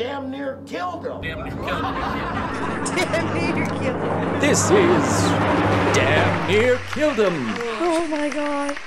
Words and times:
damn 0.00 0.30
near 0.30 0.62
killed 0.64 1.04
him. 1.04 1.20
Damn 1.20 1.44
near 1.44 1.54
killed 1.56 1.84
him. 1.84 1.94
Damn 2.96 3.34
near 3.34 3.66
killed 3.66 4.02
him. 4.02 4.40
This 4.40 4.70
is 4.70 5.20
Damn 5.94 6.50
Near 6.50 6.78
Killed 6.94 7.16
Him. 7.18 7.34
Oh 7.82 8.06
my 8.08 8.30
god. 8.30 8.78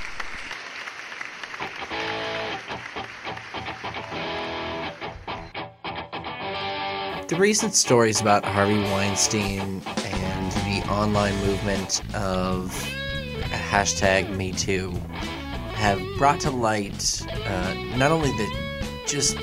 The 7.27 7.36
recent 7.36 7.75
stories 7.75 8.20
about 8.20 8.43
Harvey 8.43 8.82
Weinstein 8.82 9.84
and 9.86 10.52
the 10.52 10.84
online 10.89 11.36
movement 11.45 12.02
of 12.16 12.71
hashtag 13.52 14.36
MeToo 14.36 14.98
have 15.75 16.02
brought 16.18 16.39
to 16.39 16.50
light 16.50 17.21
uh, 17.45 17.73
not 17.98 18.11
only 18.11 18.32
the 18.32 18.52
just 19.05 19.38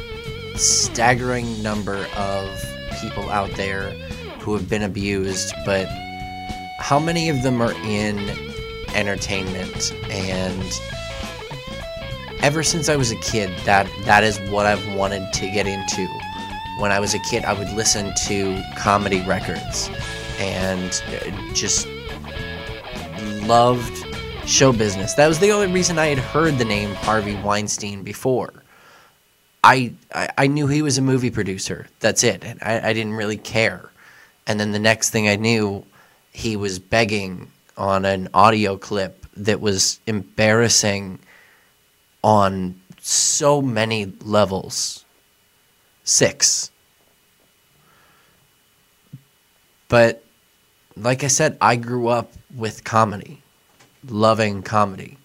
staggering 0.57 1.63
number 1.63 2.07
of 2.17 2.65
people 3.01 3.29
out 3.31 3.51
there 3.53 3.91
who 4.41 4.55
have 4.55 4.69
been 4.69 4.83
abused, 4.83 5.55
but 5.65 5.87
how 6.79 6.99
many 6.99 7.29
of 7.29 7.43
them 7.43 7.61
are 7.61 7.73
in 7.85 8.19
entertainment 8.95 9.93
and 10.11 10.81
ever 12.43 12.63
since 12.63 12.89
I 12.89 12.97
was 12.97 13.11
a 13.11 13.17
kid 13.17 13.51
that 13.65 13.89
that 14.05 14.25
is 14.25 14.39
what 14.51 14.67
I've 14.67 14.95
wanted 14.95 15.33
to 15.35 15.51
get 15.51 15.67
into 15.67 16.07
when 16.81 16.91
I 16.91 16.99
was 16.99 17.13
a 17.13 17.19
kid, 17.19 17.45
I 17.45 17.53
would 17.53 17.71
listen 17.73 18.15
to 18.27 18.63
comedy 18.77 19.21
records 19.27 19.91
and 20.39 21.03
uh, 21.09 21.53
just 21.53 21.87
loved 23.43 23.93
show 24.47 24.73
business. 24.73 25.15
That 25.15 25.29
was 25.29 25.39
the 25.39 25.51
only 25.51 25.71
reason 25.71 25.99
I 25.99 26.07
had 26.07 26.19
heard 26.19 26.57
the 26.57 26.65
name 26.65 26.95
Harvey 26.95 27.35
Weinstein 27.37 28.03
before. 28.03 28.53
I 29.63 29.95
I, 30.13 30.47
knew 30.47 30.67
he 30.67 30.83
was 30.83 30.99
a 30.99 31.03
movie 31.03 31.31
producer. 31.31 31.87
That's 32.01 32.25
it. 32.25 32.45
And 32.45 32.59
I, 32.63 32.91
I 32.91 32.93
didn't 32.93 33.15
really 33.15 33.37
care. 33.37 33.91
And 34.47 34.59
then 34.59 34.73
the 34.73 34.79
next 34.79 35.11
thing 35.11 35.29
I 35.29 35.37
knew, 35.37 35.85
he 36.33 36.57
was 36.57 36.79
begging 36.79 37.51
on 37.77 38.05
an 38.05 38.29
audio 38.33 38.77
clip 38.77 39.27
that 39.37 39.61
was 39.61 40.01
embarrassing 40.07 41.19
on 42.23 42.81
so 43.01 43.63
many 43.63 44.13
levels 44.23 45.05
six. 46.05 46.71
But 49.89 50.25
like 50.97 51.25
I 51.25 51.29
said, 51.29 51.57
I 51.61 51.77
grew 51.77 52.09
up 52.09 52.33
with 52.55 52.85
comedy, 52.85 53.43
loving 54.07 54.63
comedy. 54.63 55.19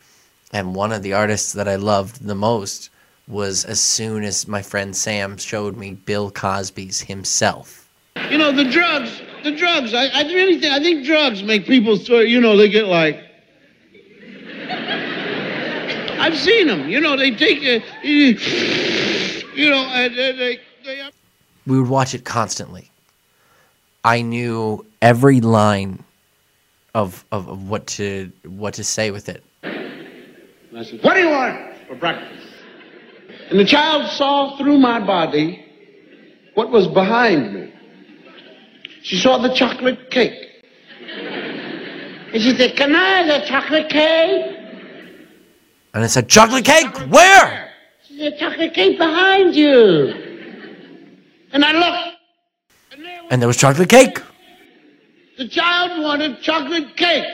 And 0.53 0.73
one 0.73 0.91
of 0.91 1.03
the 1.03 1.13
artists 1.13 1.53
that 1.53 1.67
I 1.67 1.75
loved 1.75 2.25
the 2.25 2.35
most 2.35 2.89
was 3.27 3.65
as 3.65 3.79
soon 3.79 4.23
as 4.23 4.47
my 4.47 4.61
friend 4.61 4.95
Sam 4.95 5.37
showed 5.37 5.77
me 5.77 5.93
Bill 5.93 6.29
Cosby's 6.29 7.01
himself. 7.01 7.89
You 8.29 8.37
know, 8.37 8.51
the 8.51 8.65
drugs, 8.65 9.21
the 9.43 9.55
drugs, 9.55 9.93
I, 9.93 10.07
I 10.07 10.23
really 10.23 10.59
think, 10.59 10.73
I 10.73 10.79
think 10.79 11.05
drugs 11.05 11.43
make 11.43 11.65
people 11.65 11.97
sort 11.97 12.27
you 12.27 12.39
know, 12.39 12.55
they 12.55 12.69
get 12.69 12.85
like, 12.85 13.19
I've 16.17 16.37
seen 16.37 16.67
them, 16.67 16.89
you 16.89 17.01
know, 17.01 17.17
they 17.17 17.31
take, 17.31 17.61
a, 17.63 17.83
you 18.07 19.69
know, 19.69 19.85
and 19.91 20.15
they, 20.15 20.31
they, 20.31 20.59
they 20.83 21.09
We 21.67 21.79
would 21.79 21.89
watch 21.89 22.13
it 22.13 22.25
constantly. 22.25 22.89
I 24.03 24.21
knew 24.21 24.85
every 25.01 25.41
line 25.41 26.03
of, 26.93 27.25
of, 27.31 27.49
of 27.49 27.69
what 27.69 27.87
to 27.87 28.31
what 28.47 28.75
to 28.75 28.83
say 28.83 29.11
with 29.11 29.29
it. 29.29 29.43
And 29.63 30.77
I 30.77 30.83
said, 30.83 31.03
What 31.03 31.15
do 31.15 31.21
you 31.21 31.29
want 31.29 31.77
for 31.87 31.95
breakfast? 31.95 32.44
And 33.49 33.59
the 33.59 33.65
child 33.65 34.09
saw 34.11 34.57
through 34.57 34.79
my 34.79 34.99
body 35.05 35.63
what 36.55 36.71
was 36.71 36.87
behind 36.87 37.53
me. 37.53 37.73
She 39.03 39.17
saw 39.17 39.37
the 39.37 39.53
chocolate 39.53 40.09
cake. 40.09 40.33
And 42.33 42.41
she 42.41 42.55
said, 42.57 42.75
Can 42.75 42.95
I 42.95 43.21
have 43.21 43.41
the 43.41 43.47
chocolate 43.47 43.89
cake? 43.89 44.57
And 45.93 46.03
I 46.03 46.07
said, 46.07 46.27
Chocolate 46.27 46.65
cake? 46.65 46.93
Where? 47.09 47.71
She 48.07 48.17
said, 48.17 48.37
Chocolate 48.39 48.73
cake 48.73 48.97
behind 48.97 49.55
you. 49.55 50.13
And 51.53 51.63
I 51.63 51.71
looked. 51.71 52.17
And 52.91 53.05
there 53.05 53.21
was 53.21 53.31
And 53.31 53.41
there 53.41 53.47
was 53.47 53.57
chocolate 53.57 53.89
cake. 53.89 54.19
the 55.37 55.47
child 55.47 56.03
wanted 56.03 56.41
chocolate 56.41 56.97
cake 56.97 57.27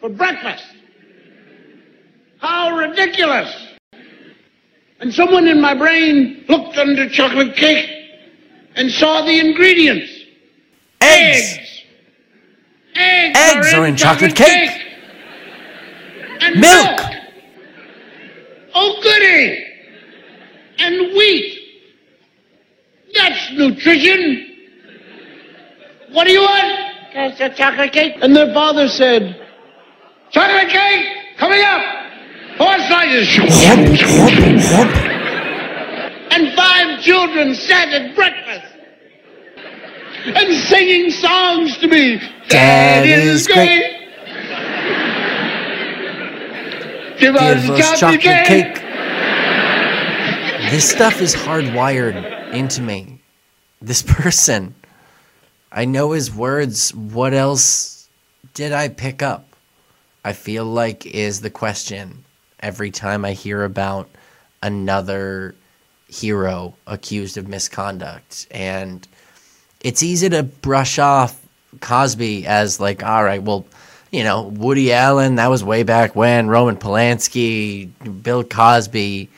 for 0.00 0.10
breakfast. 0.10 0.64
How 2.38 2.76
ridiculous. 2.76 3.50
And 5.00 5.12
someone 5.12 5.48
in 5.48 5.60
my 5.60 5.74
brain 5.74 6.44
looked 6.48 6.76
under 6.76 7.08
chocolate 7.08 7.56
cake 7.56 7.88
and 8.74 8.90
saw 8.90 9.24
the 9.24 9.40
ingredients. 9.40 10.12
Eggs. 11.00 11.58
Eggs, 12.94 13.38
Eggs 13.38 13.74
are 13.74 13.86
in 13.86 13.96
chocolate 13.96 14.36
cake. 14.36 14.70
And 16.40 16.60
Milk. 16.60 17.00
Oh, 18.74 19.00
goody. 19.02 19.66
And 20.78 21.16
wheat. 21.16 21.58
That's 23.14 23.52
nutrition. 23.52 24.46
What 26.12 26.26
do 26.26 26.32
you 26.32 26.40
want? 26.40 27.12
That's 27.14 27.40
a 27.40 27.48
chocolate 27.54 27.92
cake. 27.92 28.16
And 28.20 28.36
their 28.36 28.52
father 28.52 28.88
said, 28.88 29.46
Chocolate 30.30 30.68
cake 30.68 31.06
coming 31.38 31.62
up. 31.64 31.99
Four 32.60 32.76
slices. 32.88 33.38
and 36.30 36.52
five 36.54 37.00
children 37.00 37.54
sat 37.54 37.88
at 37.88 38.14
breakfast 38.14 38.74
and 40.26 40.54
singing 40.64 41.10
songs 41.10 41.78
to 41.78 41.88
me. 41.88 42.20
Dad 42.48 43.06
is 43.06 43.46
great. 43.46 43.80
Give 47.18 47.34
Give 47.34 47.36
a 47.36 47.72
us 47.72 47.98
chocolate 47.98 48.20
cake. 48.20 48.74
This 50.70 50.90
stuff 50.90 51.22
is 51.22 51.34
hardwired 51.34 52.52
into 52.52 52.82
me. 52.82 53.22
This 53.80 54.02
person. 54.06 54.74
I 55.72 55.86
know 55.86 56.12
his 56.12 56.30
words. 56.30 56.94
What 56.94 57.32
else 57.32 58.10
did 58.52 58.72
I 58.72 58.88
pick 58.88 59.22
up? 59.22 59.46
I 60.26 60.34
feel 60.34 60.66
like 60.66 61.06
is 61.06 61.40
the 61.40 61.48
question 61.48 62.26
every 62.60 62.90
time 62.90 63.24
I 63.24 63.32
hear 63.32 63.64
about 63.64 64.08
another 64.62 65.54
hero 66.08 66.74
accused 66.86 67.36
of 67.36 67.48
misconduct. 67.48 68.46
And 68.50 69.06
it's 69.80 70.02
easy 70.02 70.28
to 70.28 70.42
brush 70.42 70.98
off 70.98 71.40
Cosby 71.80 72.46
as 72.46 72.80
like, 72.80 73.02
all 73.02 73.24
right, 73.24 73.42
well, 73.42 73.64
you 74.10 74.24
know, 74.24 74.42
Woody 74.42 74.92
Allen, 74.92 75.36
that 75.36 75.48
was 75.48 75.62
way 75.62 75.84
back 75.84 76.16
when, 76.16 76.48
Roman 76.48 76.76
Polanski, 76.76 77.90
Bill 78.22 78.42
Cosby. 78.42 79.28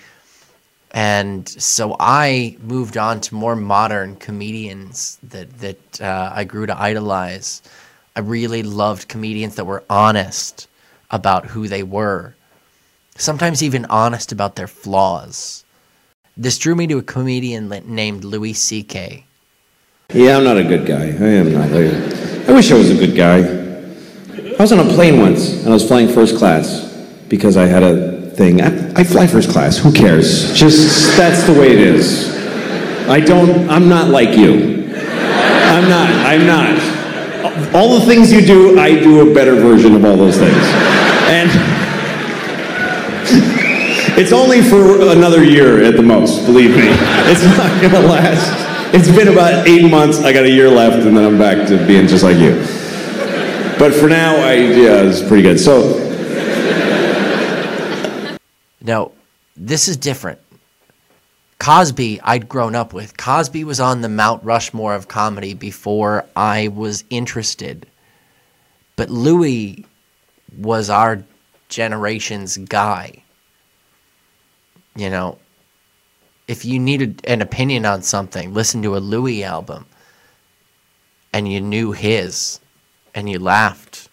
And 0.92 1.48
so 1.48 1.96
I 2.00 2.56
moved 2.60 2.96
on 2.96 3.20
to 3.22 3.34
more 3.34 3.56
modern 3.56 4.16
comedians 4.16 5.18
that, 5.22 5.58
that 5.58 6.00
uh, 6.00 6.32
I 6.34 6.44
grew 6.44 6.66
to 6.66 6.78
idolize. 6.78 7.62
I 8.16 8.20
really 8.20 8.62
loved 8.62 9.08
comedians 9.08 9.56
that 9.56 9.64
were 9.64 9.84
honest 9.88 10.68
about 11.10 11.46
who 11.46 11.68
they 11.68 11.82
were, 11.82 12.34
sometimes 13.16 13.62
even 13.62 13.84
honest 13.86 14.32
about 14.32 14.56
their 14.56 14.66
flaws. 14.66 15.64
This 16.36 16.58
drew 16.58 16.74
me 16.74 16.86
to 16.86 16.98
a 16.98 17.02
comedian 17.02 17.68
named 17.86 18.24
Louis 18.24 18.54
C.K. 18.54 19.26
Yeah, 20.12 20.36
I'm 20.36 20.44
not 20.44 20.56
a 20.56 20.64
good 20.64 20.86
guy. 20.86 21.04
I 21.04 21.30
am 21.40 21.52
not. 21.52 21.68
I, 21.70 22.52
wish 22.52 22.70
I 22.70 22.74
was 22.74 22.90
a 22.90 22.94
good 22.94 23.16
guy. 23.16 23.38
I 23.38 24.62
was 24.62 24.72
on 24.72 24.78
a 24.80 24.94
plane 24.94 25.20
once, 25.20 25.60
and 25.60 25.68
I 25.68 25.72
was 25.72 25.86
flying 25.86 26.08
first 26.08 26.36
class 26.36 26.84
because 27.28 27.56
I 27.56 27.66
had 27.66 27.82
a 27.82 28.30
thing. 28.30 28.60
I, 28.60 28.92
I 29.00 29.04
fly 29.04 29.26
first 29.26 29.50
class. 29.50 29.78
Who 29.78 29.92
cares? 29.92 30.54
Just 30.54 31.16
that's 31.16 31.46
the 31.46 31.52
way 31.52 31.72
it 31.72 31.78
is. 31.78 32.38
I 33.08 33.20
don't. 33.20 33.68
I'm 33.70 33.88
not 33.88 34.08
like 34.08 34.36
you. 34.36 34.84
I'm 34.94 35.88
not. 35.88 36.10
I'm 36.10 36.46
not. 36.46 37.74
All 37.74 37.98
the 37.98 38.04
things 38.04 38.30
you 38.32 38.42
do, 38.42 38.78
I 38.78 38.98
do 38.98 39.30
a 39.30 39.34
better 39.34 39.54
version 39.54 39.94
of 39.94 40.04
all 40.04 40.16
those 40.16 40.36
things. 40.38 40.62
And 41.28 41.71
it's 44.18 44.32
only 44.32 44.62
for 44.62 45.00
another 45.10 45.44
year 45.44 45.82
at 45.82 45.96
the 45.96 46.02
most. 46.02 46.44
Believe 46.46 46.70
me, 46.76 46.88
it's 47.30 47.44
not 47.44 47.82
gonna 47.82 48.06
last. 48.06 48.94
It's 48.94 49.08
been 49.10 49.28
about 49.28 49.66
eight 49.66 49.90
months. 49.90 50.18
I 50.20 50.32
got 50.32 50.44
a 50.44 50.50
year 50.50 50.68
left, 50.68 51.06
and 51.06 51.16
then 51.16 51.24
I'm 51.24 51.38
back 51.38 51.66
to 51.68 51.86
being 51.86 52.06
just 52.06 52.22
like 52.22 52.36
you. 52.36 52.54
But 53.78 53.94
for 53.94 54.08
now, 54.08 54.36
I 54.36 54.54
yeah, 54.54 55.02
it's 55.02 55.22
pretty 55.26 55.42
good. 55.42 55.58
So 55.58 55.98
Now, 58.84 59.12
this 59.56 59.88
is 59.88 59.96
different. 59.96 60.40
Cosby, 61.58 62.20
I'd 62.22 62.48
grown 62.48 62.74
up 62.74 62.92
with. 62.92 63.16
Cosby 63.16 63.62
was 63.62 63.78
on 63.78 64.00
the 64.00 64.08
Mount 64.08 64.42
Rushmore 64.42 64.94
of 64.94 65.06
comedy 65.06 65.54
before 65.54 66.26
I 66.34 66.68
was 66.68 67.04
interested. 67.08 67.86
But 68.96 69.10
Louis 69.10 69.86
was 70.58 70.90
our 70.90 71.22
generation's 71.68 72.56
guy. 72.56 73.22
You 74.96 75.10
know, 75.10 75.38
if 76.48 76.64
you 76.64 76.78
needed 76.78 77.22
an 77.24 77.40
opinion 77.40 77.86
on 77.86 78.02
something, 78.02 78.52
listen 78.52 78.82
to 78.82 78.96
a 78.96 78.98
Louis 78.98 79.42
album 79.44 79.86
and 81.32 81.50
you 81.50 81.60
knew 81.60 81.92
his 81.92 82.60
and 83.14 83.28
you 83.28 83.38
laughed. 83.38 84.08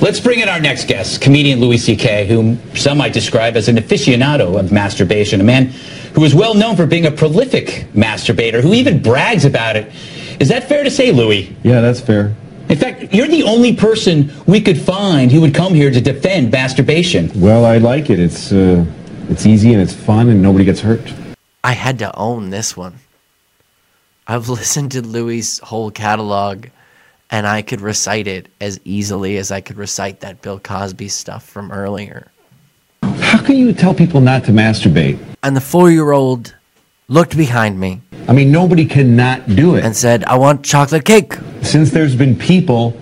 Let's 0.00 0.20
bring 0.20 0.40
in 0.40 0.48
our 0.48 0.60
next 0.60 0.86
guest, 0.86 1.20
comedian 1.20 1.60
Louis 1.60 1.78
C.K., 1.78 2.28
whom 2.28 2.60
some 2.76 2.98
might 2.98 3.12
describe 3.12 3.56
as 3.56 3.68
an 3.68 3.76
aficionado 3.76 4.58
of 4.58 4.70
masturbation, 4.70 5.40
a 5.40 5.44
man 5.44 5.66
who 6.14 6.24
is 6.24 6.34
well 6.34 6.54
known 6.54 6.76
for 6.76 6.86
being 6.86 7.06
a 7.06 7.10
prolific 7.10 7.86
masturbator, 7.94 8.62
who 8.62 8.74
even 8.74 9.02
brags 9.02 9.44
about 9.44 9.74
it. 9.76 9.92
Is 10.38 10.48
that 10.48 10.68
fair 10.68 10.84
to 10.84 10.90
say, 10.90 11.10
Louis? 11.10 11.54
Yeah, 11.64 11.80
that's 11.80 12.00
fair. 12.00 12.34
In 12.68 12.76
fact, 12.76 13.12
you're 13.12 13.26
the 13.26 13.42
only 13.42 13.74
person 13.74 14.30
we 14.46 14.60
could 14.60 14.80
find 14.80 15.32
who 15.32 15.40
would 15.40 15.54
come 15.54 15.74
here 15.74 15.90
to 15.90 16.00
defend 16.00 16.52
masturbation. 16.52 17.30
Well, 17.34 17.64
I 17.64 17.78
like 17.78 18.10
it. 18.10 18.20
It's 18.20 18.52
uh, 18.52 18.84
it's 19.28 19.46
easy 19.46 19.72
and 19.72 19.82
it's 19.82 19.92
fun 19.92 20.28
and 20.28 20.42
nobody 20.42 20.64
gets 20.64 20.80
hurt. 20.80 21.12
I 21.64 21.72
had 21.72 21.98
to 22.00 22.14
own 22.16 22.50
this 22.50 22.76
one. 22.76 22.98
I've 24.26 24.48
listened 24.58 24.92
to 24.92 25.02
Louis' 25.02 25.58
whole 25.58 25.90
catalog 25.90 26.66
and 27.30 27.46
I 27.46 27.62
could 27.62 27.80
recite 27.80 28.26
it 28.26 28.48
as 28.60 28.80
easily 28.84 29.36
as 29.36 29.50
I 29.50 29.60
could 29.60 29.76
recite 29.76 30.20
that 30.20 30.40
Bill 30.40 30.58
Cosby 30.58 31.08
stuff 31.08 31.44
from 31.44 31.70
earlier. 31.70 32.30
How 33.02 33.42
can 33.42 33.56
you 33.56 33.72
tell 33.72 33.94
people 33.94 34.20
not 34.20 34.44
to 34.44 34.52
masturbate? 34.52 35.18
And 35.42 35.54
the 35.54 35.60
four 35.60 35.90
year 35.90 36.12
old 36.12 36.54
looked 37.08 37.36
behind 37.36 37.78
me 37.78 38.00
I 38.28 38.34
mean, 38.34 38.52
nobody 38.52 38.84
cannot 38.84 39.56
do 39.56 39.76
it. 39.76 39.84
and 39.86 39.96
said, 39.96 40.22
I 40.24 40.36
want 40.36 40.62
chocolate 40.62 41.06
cake. 41.06 41.32
Since 41.62 41.92
there's 41.92 42.14
been 42.14 42.36
people, 42.36 42.94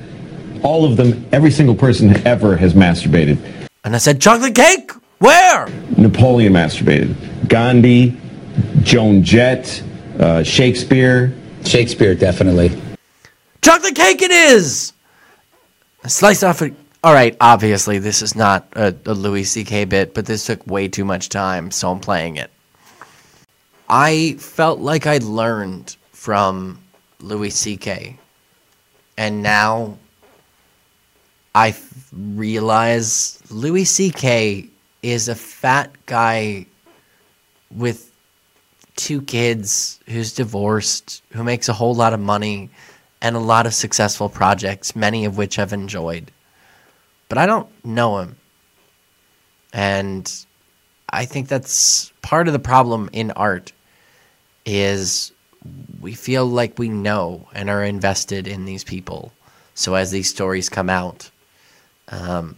all 0.62 0.84
of 0.84 0.96
them, 0.96 1.26
every 1.32 1.50
single 1.50 1.74
person 1.74 2.16
ever 2.24 2.56
has 2.56 2.74
masturbated. 2.74 3.36
And 3.82 3.96
I 3.96 3.98
said, 3.98 4.20
Chocolate 4.20 4.54
cake? 4.54 4.92
Where? 5.18 5.68
Napoleon 5.96 6.52
masturbated. 6.52 7.48
Gandhi, 7.48 8.16
Joan 8.82 9.22
Jett, 9.22 9.82
uh, 10.18 10.42
Shakespeare. 10.42 11.34
Shakespeare, 11.64 12.14
definitely. 12.14 12.70
Chocolate 13.62 13.94
cake 13.94 14.22
it 14.22 14.30
is! 14.30 14.92
I 16.04 16.08
sliced 16.08 16.44
off 16.44 16.62
it. 16.62 16.74
All 17.02 17.12
right, 17.12 17.36
obviously, 17.40 17.98
this 17.98 18.22
is 18.22 18.36
not 18.36 18.68
a, 18.74 18.94
a 19.06 19.14
Louis 19.14 19.44
C.K. 19.44 19.86
bit, 19.86 20.14
but 20.14 20.26
this 20.26 20.46
took 20.46 20.66
way 20.66 20.88
too 20.88 21.04
much 21.04 21.28
time, 21.28 21.70
so 21.70 21.90
I'm 21.90 22.00
playing 22.00 22.36
it. 22.36 22.50
I 23.88 24.36
felt 24.38 24.80
like 24.80 25.06
I 25.06 25.18
learned 25.18 25.96
from 26.12 26.80
Louis 27.20 27.50
C.K. 27.50 28.18
And 29.16 29.42
now 29.42 29.98
I 31.54 31.68
f- 31.68 32.08
realize 32.12 33.40
Louis 33.50 33.84
C.K. 33.84 34.68
is 35.10 35.28
a 35.28 35.34
fat 35.34 35.92
guy 36.06 36.66
with 37.70 38.10
two 38.96 39.22
kids 39.22 40.00
who's 40.06 40.32
divorced, 40.32 41.22
who 41.30 41.44
makes 41.44 41.68
a 41.68 41.72
whole 41.72 41.94
lot 41.94 42.12
of 42.12 42.18
money 42.18 42.70
and 43.22 43.36
a 43.36 43.40
lot 43.40 43.66
of 43.66 43.74
successful 43.74 44.28
projects, 44.28 44.96
many 44.96 45.24
of 45.24 45.38
which 45.38 45.58
I've 45.58 45.72
enjoyed. 45.72 46.32
But 47.28 47.38
I 47.38 47.46
don't 47.46 47.68
know 47.84 48.18
him. 48.18 48.36
And 49.72 50.32
I 51.08 51.24
think 51.24 51.46
that's 51.48 52.12
part 52.22 52.48
of 52.48 52.52
the 52.52 52.58
problem 52.58 53.08
in 53.12 53.30
art 53.32 53.72
is 54.64 55.30
we 56.00 56.14
feel 56.14 56.46
like 56.46 56.78
we 56.78 56.88
know 56.88 57.48
and 57.52 57.70
are 57.70 57.84
invested 57.84 58.48
in 58.48 58.64
these 58.64 58.82
people. 58.82 59.32
So 59.74 59.94
as 59.94 60.10
these 60.10 60.30
stories 60.30 60.68
come 60.68 60.90
out, 60.90 61.30
um, 62.08 62.56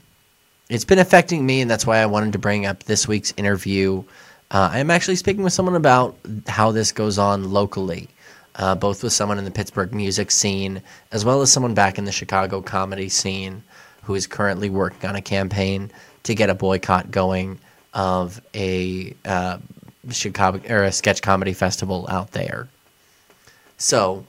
it's 0.69 0.85
been 0.85 0.99
affecting 0.99 1.45
me, 1.47 1.61
and 1.61 1.71
that's 1.71 1.87
why 1.87 1.99
I 1.99 2.07
wanted 2.07 2.33
to 2.33 2.39
bring 2.39 2.67
up 2.67 2.85
this 2.85 3.09
week's 3.09 3.33
interview. 3.37 4.03
Uh, 4.51 4.71
I'm 4.73 4.91
actually 4.91 5.17
speaking 5.17 5.43
with 5.43 5.53
someone 5.53 5.77
about 5.77 6.17
how 6.47 6.73
this 6.73 6.93
goes 6.93 7.19
on 7.19 7.51
locally, 7.51 8.09
uh, 8.57 8.75
both 8.75 9.03
with 9.03 9.13
someone 9.13 9.39
in 9.39 9.45
the 9.45 9.51
Pittsburgh 9.51 9.95
music 9.95 10.31
scene 10.31 10.83
as 11.13 11.25
well 11.25 11.41
as 11.43 11.51
someone 11.51 11.75
back 11.75 11.99
in 11.99 12.05
the 12.05 12.13
Chicago 12.13 12.61
comedy 12.61 13.09
scene 13.09 13.63
who 14.03 14.15
is 14.15 14.27
currently 14.27 14.71
working 14.71 15.09
on 15.09 15.17
a 15.17 15.23
campaign 15.23 15.91
to 16.23 16.35
get 16.35 16.51
a 16.51 16.55
boycott 16.55 17.11
going 17.11 17.59
of 17.95 18.41
a 18.55 19.15
uh, 19.25 19.59
Chicago 20.11 20.61
or 20.69 20.85
a 20.85 20.93
sketch 20.93 21.23
comedy 21.23 21.53
festival 21.53 22.07
out 22.11 22.33
there. 22.33 22.69
So, 23.77 24.25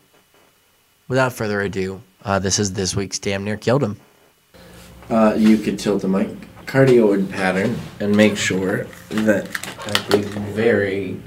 without 1.08 1.34
further 1.34 1.62
ado, 1.62 2.02
uh, 2.24 2.40
this 2.40 2.60
is 2.60 2.74
this 2.74 2.96
week's 2.96 3.20
Damn 3.20 3.44
Near 3.44 3.58
Killed 3.58 3.84
Him. 3.84 4.00
Uh, 5.10 5.34
you 5.36 5.58
could 5.58 5.80
tilt 5.80 6.04
the 6.04 6.08
mic 6.08 6.30
cardioid 6.68 7.32
pattern 7.32 7.76
and 8.00 8.16
make 8.16 8.38
sure 8.38 8.86
that 9.10 9.48
at 9.88 10.08
the 10.12 10.20
very 10.54 11.20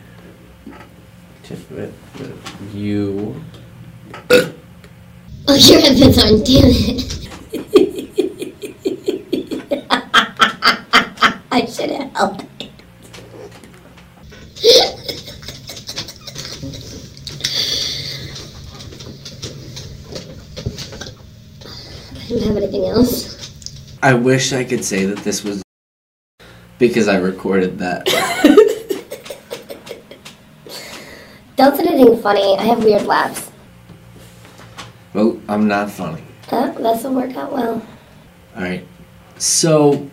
tip 1.42 1.58
of 1.70 1.78
it, 1.78 1.92
that 2.14 2.32
you. 2.72 3.42
Oh, 5.48 5.54
your 5.54 5.80
headphones 5.80 6.18
on, 6.22 6.44
damn 6.44 6.70
it. 6.70 7.18
I 11.50 11.66
should 11.66 11.90
have 11.90 12.12
helped. 12.12 12.44
I 22.14 22.28
don't 22.28 22.42
have 22.42 22.56
anything 22.56 22.86
else. 22.86 23.31
I 24.02 24.14
wish 24.14 24.52
I 24.52 24.64
could 24.64 24.84
say 24.84 25.04
that 25.06 25.18
this 25.18 25.44
was 25.44 25.62
because 26.78 27.06
I 27.06 27.18
recorded 27.18 27.78
that. 27.78 28.06
Don't 31.56 31.76
say 31.76 31.84
anything 31.86 32.20
funny. 32.20 32.56
I 32.58 32.64
have 32.64 32.82
weird 32.82 33.06
laughs. 33.06 33.52
well, 35.14 35.40
I'm 35.48 35.68
not 35.68 35.90
funny. 35.90 36.24
Uh, 36.50 36.72
this 36.72 37.04
will 37.04 37.14
work 37.14 37.36
out 37.36 37.52
well. 37.52 37.86
All 38.56 38.62
right. 38.62 38.84
So, 39.38 40.10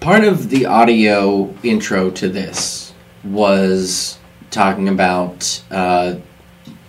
part 0.00 0.24
of 0.24 0.50
the 0.50 0.66
audio 0.66 1.54
intro 1.62 2.10
to 2.10 2.28
this 2.28 2.92
was 3.22 4.18
talking 4.50 4.88
about 4.88 5.62
uh, 5.70 6.16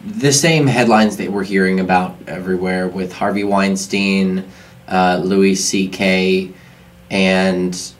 the 0.03 0.33
same 0.33 0.65
headlines 0.65 1.17
that 1.17 1.31
we're 1.31 1.43
hearing 1.43 1.79
about 1.79 2.15
everywhere 2.27 2.87
with 2.87 3.13
Harvey 3.13 3.43
Weinstein, 3.43 4.45
uh, 4.87 5.21
Louis 5.23 5.55
C.K., 5.55 6.51
and 7.11 7.93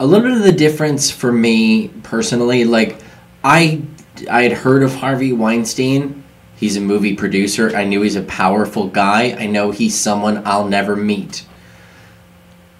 a 0.00 0.06
little 0.06 0.26
bit 0.28 0.36
of 0.36 0.42
the 0.42 0.52
difference 0.52 1.10
for 1.10 1.30
me 1.32 1.88
personally. 2.02 2.64
Like, 2.64 2.98
I 3.44 3.82
I 4.30 4.42
had 4.42 4.52
heard 4.52 4.82
of 4.82 4.94
Harvey 4.96 5.32
Weinstein. 5.32 6.24
He's 6.56 6.76
a 6.76 6.80
movie 6.80 7.14
producer. 7.16 7.74
I 7.76 7.84
knew 7.84 8.02
he's 8.02 8.16
a 8.16 8.22
powerful 8.22 8.88
guy. 8.88 9.36
I 9.38 9.46
know 9.46 9.70
he's 9.70 9.94
someone 9.98 10.42
I'll 10.46 10.68
never 10.68 10.94
meet. 10.96 11.44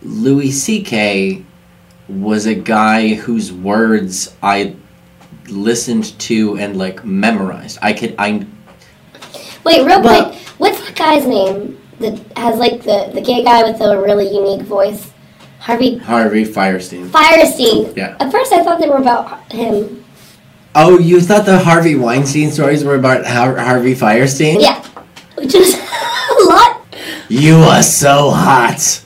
Louis 0.02 0.50
C.K. 0.50 1.44
was 2.08 2.46
a 2.46 2.54
guy 2.54 3.14
whose 3.14 3.52
words 3.52 4.34
I 4.42 4.76
listened 5.48 6.18
to 6.20 6.58
and 6.58 6.76
like 6.76 7.04
memorized. 7.04 7.78
I 7.82 7.92
could 7.92 8.14
I 8.18 8.46
Wait, 9.64 9.84
real 9.84 10.02
Well- 10.02 10.30
quick. 10.30 10.38
What's 10.58 10.80
that 10.80 10.94
guy's 10.96 11.26
name 11.26 11.78
that 12.02 12.36
has 12.36 12.58
like 12.58 12.82
the, 12.82 13.10
the 13.14 13.20
gay 13.20 13.42
guy 13.42 13.62
with 13.62 13.78
the 13.78 13.96
really 13.98 14.28
unique 14.34 14.62
voice? 14.62 15.10
Harvey 15.60 15.96
Harvey 15.98 16.44
Fierstein. 16.44 17.08
Fierstein. 17.08 17.96
Yeah. 17.96 18.16
At 18.18 18.32
first, 18.32 18.52
I 18.52 18.62
thought 18.64 18.80
they 18.80 18.88
were 18.88 18.96
about 18.96 19.50
him. 19.52 20.04
Oh, 20.74 20.98
you 20.98 21.20
thought 21.20 21.44
the 21.46 21.58
Harvey 21.58 21.94
Weinstein 21.94 22.50
stories 22.50 22.82
were 22.84 22.96
about 22.96 23.24
Har- 23.26 23.56
Harvey 23.58 23.94
Fierstein? 23.94 24.60
Yeah. 24.60 24.82
Which 25.36 25.54
is 25.54 25.74
a 26.40 26.44
lot. 26.44 26.84
You 27.28 27.56
are 27.56 27.82
so 27.82 28.30
hot. 28.30 29.02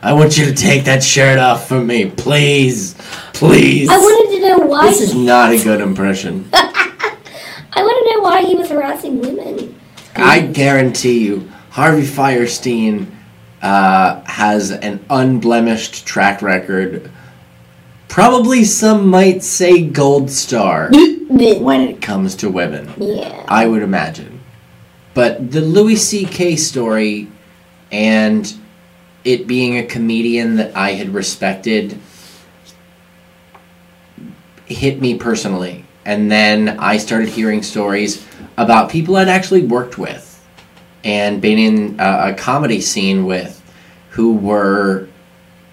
I 0.00 0.12
want 0.14 0.38
you 0.38 0.44
to 0.46 0.54
take 0.54 0.84
that 0.84 1.02
shirt 1.02 1.38
off 1.38 1.68
for 1.68 1.80
me, 1.80 2.08
please, 2.10 2.94
please. 3.34 3.88
I 3.90 3.96
wanted 3.98 4.36
to 4.40 4.48
know 4.48 4.58
why. 4.66 4.86
This 4.86 5.00
is 5.00 5.14
not 5.14 5.52
a 5.52 5.62
good 5.62 5.80
impression. 5.80 6.48
I 6.52 7.82
want 7.82 8.06
to 8.06 8.14
know 8.14 8.20
why 8.22 8.42
he 8.44 8.54
was 8.54 8.70
harassing 8.70 9.20
women. 9.20 9.78
I 10.16 10.40
guarantee 10.40 11.24
you, 11.26 11.50
Harvey 11.78 12.02
Fierstein 12.02 13.06
uh, 13.62 14.20
has 14.24 14.72
an 14.72 14.98
unblemished 15.08 16.04
track 16.04 16.42
record. 16.42 17.08
Probably 18.08 18.64
some 18.64 19.06
might 19.06 19.44
say 19.44 19.84
gold 19.84 20.28
star 20.28 20.90
when 21.28 21.82
it 21.82 22.02
comes 22.02 22.34
to 22.34 22.50
women. 22.50 22.92
Yeah. 22.96 23.44
I 23.46 23.68
would 23.68 23.82
imagine. 23.82 24.40
But 25.14 25.52
the 25.52 25.60
Louis 25.60 25.94
C.K. 25.94 26.56
story 26.56 27.28
and 27.92 28.52
it 29.22 29.46
being 29.46 29.78
a 29.78 29.86
comedian 29.86 30.56
that 30.56 30.76
I 30.76 30.94
had 30.94 31.10
respected 31.14 31.96
hit 34.66 35.00
me 35.00 35.16
personally. 35.16 35.84
And 36.04 36.28
then 36.28 36.70
I 36.80 36.96
started 36.96 37.28
hearing 37.28 37.62
stories 37.62 38.26
about 38.56 38.90
people 38.90 39.16
I'd 39.16 39.28
actually 39.28 39.62
worked 39.62 39.96
with 39.96 40.27
and 41.04 41.40
been 41.40 41.58
in 41.58 42.00
a, 42.00 42.30
a 42.30 42.34
comedy 42.34 42.80
scene 42.80 43.24
with 43.24 43.62
who 44.10 44.34
were 44.34 45.08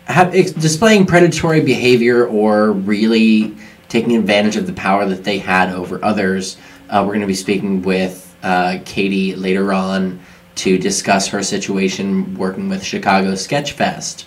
have, 0.06 0.32
displaying 0.32 1.06
predatory 1.06 1.62
behavior 1.62 2.28
or 2.28 2.72
really 2.72 3.56
taking 3.90 4.16
advantage 4.16 4.56
of 4.56 4.68
the 4.68 4.74
power 4.74 5.06
that 5.06 5.24
they 5.24 5.40
had 5.40 5.74
over 5.74 6.04
others. 6.04 6.58
Uh, 6.90 7.02
we're 7.02 7.14
going 7.14 7.22
to 7.22 7.28
be 7.28 7.34
speaking 7.34 7.82
with 7.82 8.36
uh, 8.44 8.78
Katie 8.86 9.36
later 9.36 9.74
on 9.74 10.20
to 10.56 10.78
discuss 10.78 11.28
her 11.28 11.42
situation 11.42 12.36
working 12.36 12.70
with 12.70 12.84
Chicago 12.84 13.34
Sketchfest. 13.34 14.26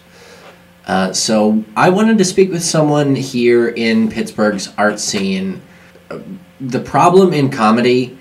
Uh, 0.86 1.12
so 1.12 1.64
I 1.76 1.90
wanted 1.90 2.18
to 2.18 2.24
speak 2.24 2.50
with 2.50 2.64
someone 2.64 3.14
here 3.14 3.68
in 3.68 4.10
Pittsburgh's 4.10 4.72
art 4.76 4.98
scene. 4.98 5.62
Uh, 6.10 6.18
The 6.60 6.80
problem 6.80 7.32
in 7.32 7.50
comedy 7.50 8.17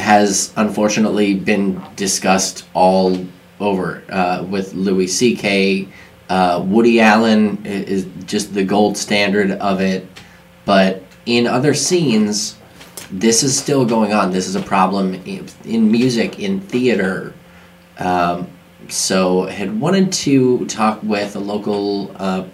has 0.00 0.52
unfortunately 0.56 1.34
been 1.34 1.82
discussed 1.96 2.66
all 2.74 3.24
over 3.60 4.02
uh, 4.08 4.44
with 4.48 4.74
Louis 4.74 5.06
C.K. 5.06 5.88
Uh, 6.28 6.64
Woody 6.66 7.00
Allen 7.00 7.64
is 7.64 8.06
just 8.24 8.54
the 8.54 8.64
gold 8.64 8.96
standard 8.96 9.52
of 9.52 9.80
it, 9.80 10.06
but 10.64 11.02
in 11.26 11.46
other 11.46 11.74
scenes, 11.74 12.56
this 13.10 13.42
is 13.42 13.58
still 13.58 13.84
going 13.84 14.12
on. 14.12 14.30
This 14.30 14.46
is 14.46 14.54
a 14.54 14.62
problem 14.62 15.14
in, 15.14 15.46
in 15.64 15.90
music, 15.90 16.38
in 16.38 16.60
theater. 16.60 17.34
Um, 17.98 18.48
so, 18.88 19.46
I 19.46 19.50
had 19.50 19.78
wanted 19.80 20.12
to 20.12 20.66
talk 20.66 21.02
with 21.02 21.36
a 21.36 21.40
local 21.40 22.14
uh, 22.16 22.46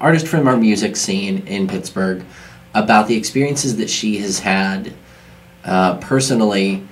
artist 0.00 0.26
from 0.26 0.48
our 0.48 0.56
music 0.56 0.96
scene 0.96 1.46
in 1.46 1.68
Pittsburgh 1.68 2.24
about 2.74 3.06
the 3.06 3.16
experiences 3.16 3.76
that 3.76 3.88
she 3.90 4.18
has 4.18 4.38
had 4.40 4.92
uh, 5.64 5.96
personally. 5.98 6.86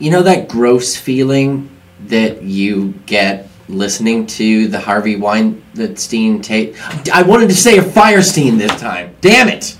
You 0.00 0.10
know 0.10 0.22
that 0.22 0.48
gross 0.48 0.96
feeling 0.96 1.68
that 2.06 2.42
you 2.42 2.94
get 3.04 3.48
listening 3.68 4.26
to 4.26 4.66
the 4.66 4.80
Harvey 4.80 5.16
Weinstein 5.16 6.40
tape. 6.40 6.74
I 7.12 7.22
wanted 7.22 7.50
to 7.50 7.54
say 7.54 7.76
a 7.76 7.82
Fierstein 7.82 8.56
this 8.56 8.80
time. 8.80 9.14
Damn 9.20 9.48
it! 9.48 9.76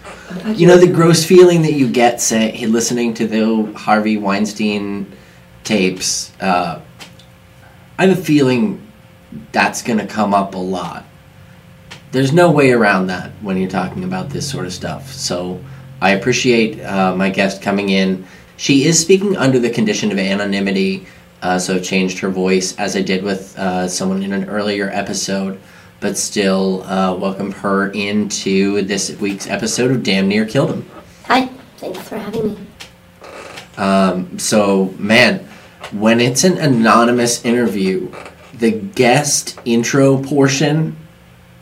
You 0.47 0.67
know 0.67 0.77
the 0.77 0.93
gross 0.93 1.25
feeling 1.25 1.63
that 1.63 1.73
you 1.73 1.89
get 1.89 2.21
say 2.21 2.67
listening 2.67 3.15
to 3.15 3.27
the 3.27 3.73
Harvey 3.75 4.19
Weinstein 4.19 5.11
tapes. 5.65 6.33
Uh, 6.39 6.83
I 7.99 8.07
have 8.07 8.19
a 8.19 8.23
feeling 8.23 8.87
that's 9.53 9.83
going 9.83 10.01
to 10.01 10.07
come 10.07 10.35
up 10.35 10.55
a 10.55 10.59
lot. 10.59 11.07
There's 12.13 12.35
no 12.35 12.51
way 12.51 12.73
around 12.73 13.07
that 13.07 13.31
when 13.41 13.57
you're 13.57 13.71
talking 13.71 14.05
about 14.05 14.29
this 14.29 14.51
sort 14.51 14.67
of 14.67 14.75
stuff. 14.75 15.11
So 15.13 15.65
I 15.99 16.11
appreciate 16.11 16.79
uh, 16.83 17.17
my 17.17 17.31
guest 17.31 17.63
coming 17.63 17.89
in. 17.89 18.27
She 18.61 18.85
is 18.85 19.01
speaking 19.01 19.39
under 19.39 19.59
the 19.59 19.71
condition 19.71 20.13
of 20.13 20.19
anonymity, 20.19 21.07
uh, 21.41 21.59
so 21.59 21.77
I've 21.77 21.83
changed 21.83 22.19
her 22.19 22.29
voice 22.29 22.77
as 22.77 22.95
I 22.95 23.01
did 23.01 23.25
with 23.25 23.59
uh, 23.59 23.89
someone 23.89 24.23
in 24.23 24.35
an 24.35 24.51
earlier 24.51 24.91
episode, 24.91 25.59
but 25.99 26.19
still 26.19 26.83
uh, 26.83 27.15
welcome 27.15 27.53
her 27.53 27.91
into 27.93 28.83
this 28.83 29.17
week's 29.17 29.47
episode 29.47 29.91
of 29.91 30.03
Damn 30.03 30.29
Near 30.29 30.45
Killed 30.45 30.73
Him. 30.73 30.91
Hi, 31.25 31.47
thanks 31.79 32.07
for 32.07 32.19
having 32.19 32.49
me. 32.49 32.59
Um, 33.79 34.39
so, 34.39 34.95
man, 34.99 35.39
when 35.93 36.21
it's 36.21 36.45
an 36.45 36.59
anonymous 36.59 37.43
interview, 37.47 38.13
the 38.53 38.73
guest 38.73 39.59
intro 39.65 40.23
portion 40.23 40.99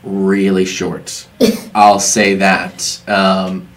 really 0.03 0.65
short. 0.65 1.29
I'll 1.73 2.01
say 2.01 2.35
that. 2.35 3.01
Um, 3.07 3.68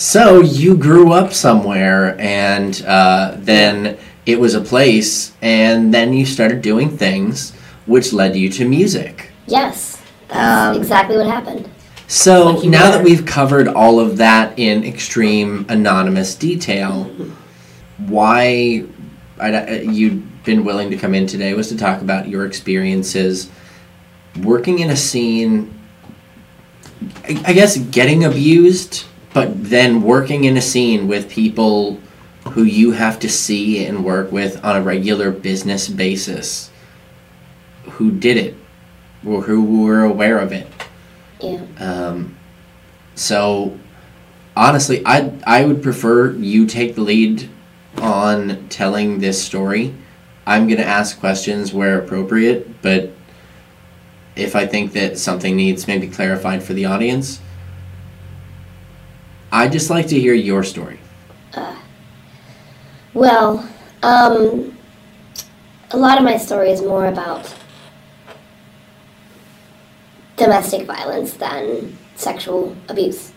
so 0.00 0.40
you 0.40 0.78
grew 0.78 1.12
up 1.12 1.34
somewhere, 1.34 2.18
and 2.18 2.82
uh, 2.86 3.34
then 3.36 3.98
it 4.24 4.40
was 4.40 4.54
a 4.54 4.60
place, 4.62 5.32
and 5.42 5.92
then 5.92 6.14
you 6.14 6.24
started 6.24 6.62
doing 6.62 6.96
things, 6.96 7.52
which 7.84 8.14
led 8.14 8.34
you 8.34 8.48
to 8.48 8.66
music. 8.66 9.30
Yes, 9.46 10.00
that's 10.28 10.78
exactly 10.78 11.18
what 11.18 11.26
happened. 11.26 11.68
So 12.06 12.46
Like 12.52 12.64
now 12.64 12.86
were. 12.86 12.96
that 12.96 13.04
we've 13.04 13.26
covered 13.26 13.68
all 13.68 14.00
of 14.00 14.16
that 14.16 14.58
in 14.58 14.84
extreme 14.84 15.66
anonymous 15.68 16.34
detail, 16.34 17.04
why 17.98 18.86
I, 19.38 19.52
uh, 19.52 19.72
you'd 19.82 20.44
been 20.44 20.64
willing 20.64 20.90
to 20.92 20.96
come 20.96 21.14
in 21.14 21.26
today 21.26 21.52
was 21.52 21.68
to 21.68 21.76
talk 21.76 22.00
about 22.00 22.26
your 22.26 22.46
experiences 22.46 23.50
working 24.42 24.78
in 24.78 24.88
a 24.88 24.96
scene. 24.96 25.78
I, 27.24 27.42
I 27.48 27.52
guess 27.52 27.76
getting 27.76 28.24
abused, 28.24 29.04
but 29.32 29.64
then 29.64 30.02
working 30.02 30.44
in 30.44 30.56
a 30.56 30.62
scene 30.62 31.06
with 31.06 31.30
people 31.30 32.00
who 32.50 32.64
you 32.64 32.92
have 32.92 33.18
to 33.20 33.28
see 33.28 33.84
and 33.84 34.04
work 34.04 34.32
with 34.32 34.62
on 34.64 34.76
a 34.76 34.82
regular 34.82 35.30
business 35.30 35.88
basis, 35.88 36.70
who 37.82 38.10
did 38.10 38.36
it, 38.36 38.56
or 39.26 39.42
who 39.42 39.84
were 39.84 40.02
aware 40.02 40.38
of 40.38 40.52
it. 40.52 40.66
Yeah. 41.40 41.60
Um, 41.78 42.36
so 43.14 43.78
honestly, 44.56 45.02
I 45.06 45.32
I 45.46 45.64
would 45.64 45.82
prefer 45.82 46.32
you 46.32 46.66
take 46.66 46.94
the 46.94 47.02
lead 47.02 47.48
on 47.98 48.68
telling 48.68 49.18
this 49.18 49.42
story. 49.42 49.94
I'm 50.46 50.68
gonna 50.68 50.82
ask 50.82 51.20
questions 51.20 51.72
where 51.72 51.98
appropriate, 51.98 52.82
but 52.82 53.10
if 54.34 54.56
I 54.56 54.66
think 54.66 54.92
that 54.92 55.18
something 55.18 55.54
needs 55.54 55.86
maybe 55.86 56.08
clarified 56.08 56.62
for 56.62 56.72
the 56.72 56.86
audience, 56.86 57.40
I'd 59.52 59.72
just 59.72 59.90
like 59.90 60.06
to 60.08 60.20
hear 60.20 60.34
your 60.34 60.62
story. 60.62 61.00
Well, 63.12 63.68
um, 64.04 64.78
a 65.90 65.96
lot 65.96 66.18
of 66.18 66.24
my 66.24 66.36
story 66.36 66.70
is 66.70 66.80
more 66.80 67.06
about 67.06 67.52
domestic 70.36 70.86
violence 70.86 71.32
than 71.34 71.98
sexual 72.14 72.76
abuse. 72.88 73.32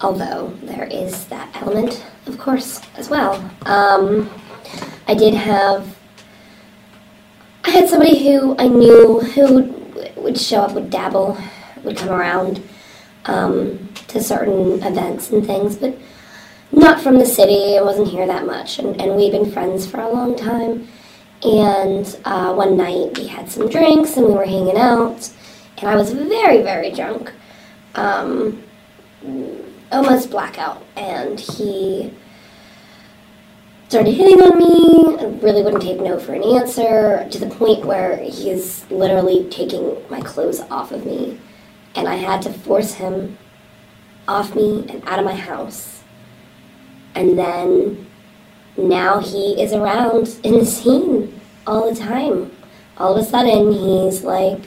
Although 0.00 0.54
there 0.62 0.84
is 0.84 1.26
that 1.26 1.54
element, 1.54 2.04
of 2.26 2.38
course, 2.38 2.80
as 2.96 3.10
well. 3.10 3.34
Um, 3.66 4.30
I 5.06 5.14
did 5.14 5.34
have. 5.34 5.96
I 7.64 7.70
had 7.70 7.88
somebody 7.88 8.24
who 8.24 8.56
I 8.58 8.66
knew 8.66 9.20
who 9.20 9.54
would, 9.54 10.16
would 10.16 10.38
show 10.38 10.62
up, 10.62 10.72
would 10.72 10.90
dabble, 10.90 11.36
would 11.84 11.96
come 11.98 12.08
around 12.08 12.62
um, 13.26 13.91
to 14.12 14.22
certain 14.22 14.82
events 14.82 15.30
and 15.30 15.44
things, 15.44 15.76
but 15.76 15.96
not 16.70 17.00
from 17.00 17.18
the 17.18 17.26
city. 17.26 17.76
I 17.78 17.82
wasn't 17.82 18.08
here 18.08 18.26
that 18.26 18.46
much, 18.46 18.78
and, 18.78 19.00
and 19.00 19.16
we'd 19.16 19.32
been 19.32 19.50
friends 19.50 19.86
for 19.86 20.00
a 20.00 20.08
long 20.08 20.36
time. 20.36 20.88
And 21.42 22.18
uh, 22.24 22.54
one 22.54 22.76
night 22.76 23.18
we 23.18 23.26
had 23.26 23.50
some 23.50 23.68
drinks 23.68 24.16
and 24.16 24.26
we 24.26 24.32
were 24.32 24.44
hanging 24.44 24.76
out, 24.76 25.30
and 25.78 25.90
I 25.90 25.96
was 25.96 26.12
very, 26.12 26.62
very 26.62 26.92
drunk, 26.92 27.32
um, 27.96 28.62
almost 29.90 30.30
blackout. 30.30 30.82
And 30.96 31.40
he 31.40 32.14
started 33.88 34.12
hitting 34.12 34.40
on 34.40 34.58
me. 34.58 35.16
I 35.18 35.24
really 35.44 35.62
wouldn't 35.62 35.82
take 35.82 36.00
no 36.00 36.18
for 36.18 36.32
an 36.32 36.44
answer 36.44 37.28
to 37.28 37.38
the 37.38 37.48
point 37.48 37.84
where 37.84 38.16
he's 38.18 38.88
literally 38.90 39.48
taking 39.50 39.96
my 40.08 40.20
clothes 40.20 40.60
off 40.70 40.92
of 40.92 41.04
me, 41.04 41.40
and 41.96 42.06
I 42.06 42.14
had 42.14 42.40
to 42.42 42.52
force 42.52 42.94
him 42.94 43.36
off 44.28 44.54
me 44.54 44.86
and 44.88 45.02
out 45.06 45.18
of 45.18 45.24
my 45.24 45.34
house 45.34 45.92
and 47.14 47.38
then 47.38 48.06
now 48.76 49.20
he 49.20 49.60
is 49.62 49.72
around 49.72 50.38
in 50.44 50.54
the 50.58 50.66
scene 50.66 51.40
all 51.66 51.92
the 51.92 51.98
time. 51.98 52.50
All 52.98 53.16
of 53.16 53.22
a 53.22 53.28
sudden, 53.28 53.72
he's 53.72 54.22
like, 54.22 54.60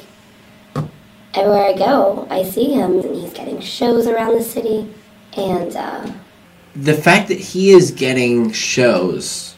everywhere 1.33 1.65
I 1.65 1.73
go, 1.73 2.27
I 2.29 2.43
see 2.43 2.73
him, 2.73 2.99
and 2.99 3.15
he's 3.15 3.33
getting 3.33 3.59
shows 3.61 4.07
around 4.07 4.35
the 4.35 4.43
city. 4.43 4.93
And 5.37 5.75
uh, 5.75 6.11
the 6.75 6.93
fact 6.93 7.27
that 7.27 7.39
he 7.39 7.71
is 7.71 7.91
getting 7.91 8.51
shows 8.51 9.55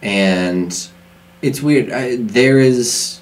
and 0.00 0.88
it's 1.42 1.60
weird 1.62 1.92
I, 1.92 2.16
there 2.16 2.58
is 2.58 3.20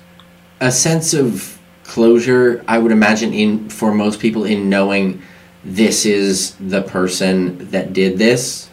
a 0.61 0.71
sense 0.71 1.13
of 1.13 1.59
closure 1.85 2.65
i 2.67 2.79
would 2.79 2.93
imagine 2.93 3.35
in 3.35 3.69
for 3.69 3.93
most 3.93 4.21
people 4.21 4.45
in 4.45 4.71
knowing 4.71 5.23
this 5.65 6.07
is 6.07 6.55
the 6.57 6.83
person 6.83 7.71
that 7.71 7.93
did 7.93 8.19
this. 8.19 8.69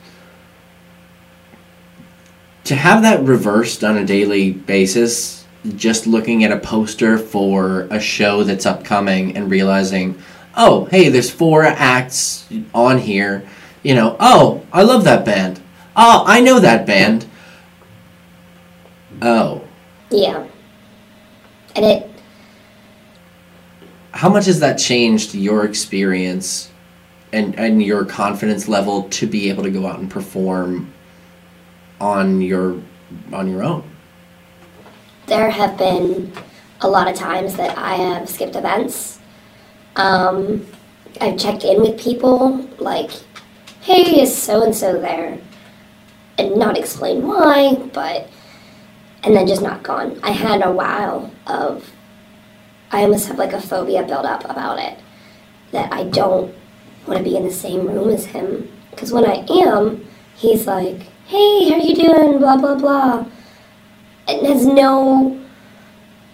To 2.66 2.76
have 2.76 3.02
that 3.04 3.24
reversed 3.24 3.84
on 3.84 3.98
a 3.98 4.06
daily 4.06 4.52
basis 4.52 5.46
just 5.76 6.08
looking 6.08 6.44
at 6.44 6.52
a 6.52 6.60
poster 6.60 7.18
for 7.18 7.82
a 7.90 8.00
show 8.00 8.44
that's 8.44 8.66
upcoming 8.66 9.36
and 9.36 9.50
realizing 9.50 10.18
oh 10.56 10.86
hey 10.86 11.10
there's 11.10 11.30
four 11.30 11.64
acts 11.64 12.48
on 12.74 12.98
here. 13.00 13.48
You 13.84 13.96
know 13.96 14.16
oh 14.20 14.66
i 14.72 14.84
love 14.84 15.04
that 15.06 15.26
band. 15.26 15.62
Oh 15.96 16.24
i 16.26 16.40
know 16.40 16.60
that 16.60 16.86
band. 16.86 17.26
Oh. 19.22 19.64
Yeah. 20.10 20.48
And 21.76 21.86
it, 21.86 22.10
how 24.12 24.30
much 24.30 24.46
has 24.46 24.60
that 24.62 24.76
changed 24.76 25.36
your 25.36 25.66
experience 25.66 26.72
and 27.34 27.58
and 27.60 27.82
your 27.84 28.06
confidence 28.06 28.68
level 28.68 29.04
to 29.10 29.28
be 29.28 29.50
able 29.50 29.64
to 29.64 29.72
go 29.72 29.86
out 29.86 30.00
and 30.00 30.10
perform 30.10 30.92
on 32.00 32.42
your 32.42 32.82
on 33.34 33.50
your 33.50 33.64
own 33.64 33.84
there 35.28 35.50
have 35.50 35.78
been 35.78 36.32
a 36.82 36.88
lot 36.88 37.08
of 37.08 37.16
times 37.16 37.56
that 37.58 37.78
I 37.78 37.96
have 37.96 38.30
skipped 38.30 38.56
events. 38.56 39.20
Um, 39.96 40.66
I've 41.20 41.38
checked 41.38 41.64
in 41.64 41.82
with 41.82 42.00
people 42.00 42.68
like, 42.80 43.12
hey, 43.82 44.22
is 44.22 44.36
so 44.36 44.64
and 44.64 44.74
so 44.74 45.00
there? 45.00 45.38
And 46.38 46.56
not 46.56 46.78
explain 46.78 47.28
why, 47.28 47.76
but 47.94 48.30
and 49.24 49.36
then 49.36 49.48
just 49.48 49.62
not 49.62 49.84
gone. 49.84 50.20
I 50.24 50.32
had 50.32 50.66
a 50.66 50.72
while 50.72 51.32
of 51.48 51.92
I 52.92 53.02
almost 53.02 53.28
have 53.28 53.38
like 53.38 53.54
a 53.54 53.60
phobia 53.62 54.04
built 54.04 54.26
up 54.26 54.46
about 54.46 54.80
it 54.80 54.98
that 55.72 55.92
I 55.92 56.06
don't 56.06 56.56
want 57.08 57.18
to 57.18 57.24
be 57.24 57.38
in 57.38 57.44
the 57.44 57.52
same 57.52 57.88
room 57.88 58.10
as 58.10 58.26
him 58.26 58.72
because 58.92 59.12
when 59.12 59.26
I 59.26 59.46
am, 59.50 60.06
he's 60.36 60.68
like, 60.68 61.02
"Hey, 61.28 61.70
how 61.70 61.78
you 61.78 61.96
doing?" 61.96 62.40
blah 62.40 62.58
blah 62.58 62.76
blah. 62.76 63.26
And 64.28 64.46
has 64.48 64.66
no 64.66 65.40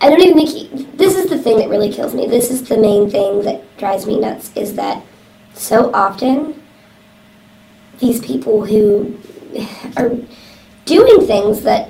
I 0.03 0.09
don't 0.09 0.19
even 0.19 0.35
think 0.35 0.49
he, 0.49 0.83
this 0.97 1.15
is 1.15 1.29
the 1.29 1.37
thing 1.37 1.59
that 1.59 1.69
really 1.69 1.89
kills 1.89 2.13
me. 2.13 2.27
This 2.27 2.51
is 2.51 2.67
the 2.67 2.77
main 2.77 3.09
thing 3.09 3.41
that 3.43 3.77
drives 3.77 4.05
me 4.05 4.19
nuts 4.19 4.51
is 4.53 4.75
that 4.75 5.01
so 5.53 5.93
often 5.93 6.61
these 7.99 8.19
people 8.19 8.65
who 8.65 9.17
are 9.95 10.11
doing 10.83 11.25
things 11.25 11.61
that 11.61 11.89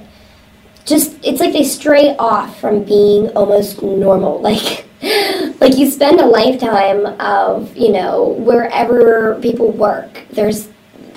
just 0.86 1.18
it's 1.24 1.40
like 1.40 1.54
they 1.54 1.63
stray 1.63 2.16
off 2.18 2.60
from 2.60 2.84
being 2.84 3.30
almost 3.30 3.82
normal 3.82 4.40
like 4.50 4.83
like 5.60 5.77
you 5.77 5.89
spend 5.89 6.20
a 6.20 6.25
lifetime 6.25 7.05
of 7.20 7.75
you 7.75 7.91
know 7.91 8.29
wherever 8.39 9.39
people 9.41 9.72
work. 9.72 10.24
There's 10.32 10.70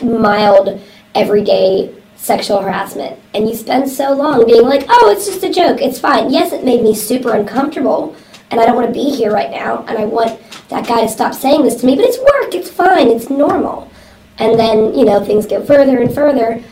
mild 0.02 0.80
everyday 1.14 1.94
sexual 2.16 2.60
harassment. 2.60 3.18
And 3.34 3.48
you 3.48 3.54
spend 3.54 3.88
so 3.88 4.12
long 4.12 4.46
being 4.46 4.62
like 4.62 4.84
oh 4.88 5.10
it's 5.10 5.26
just 5.26 5.42
a 5.44 5.52
joke. 5.52 5.80
It's 5.80 5.98
fine. 5.98 6.30
Yes 6.30 6.52
it 6.52 6.64
made 6.64 6.82
me 6.82 6.94
super 6.94 7.34
uncomfortable 7.34 8.16
and 8.50 8.60
i 8.60 8.66
don't 8.66 8.76
want 8.76 8.86
to 8.86 8.92
be 8.92 9.10
here 9.10 9.32
right 9.32 9.50
now 9.50 9.84
and 9.88 9.98
i 9.98 10.04
want 10.04 10.40
that 10.68 10.86
guy 10.86 11.00
to 11.00 11.08
stop 11.08 11.34
saying 11.34 11.62
this 11.62 11.80
to 11.80 11.86
me 11.86 11.96
but 11.96 12.04
it's 12.04 12.18
work. 12.18 12.54
It's 12.54 12.70
fine. 12.70 13.08
It's 13.08 13.30
normal. 13.30 13.90
And 14.38 14.58
then 14.58 14.94
you 14.94 15.04
know 15.04 15.24
things 15.24 15.46
go 15.46 15.64
further 15.64 15.98
and 15.98 16.14
further 16.14 16.62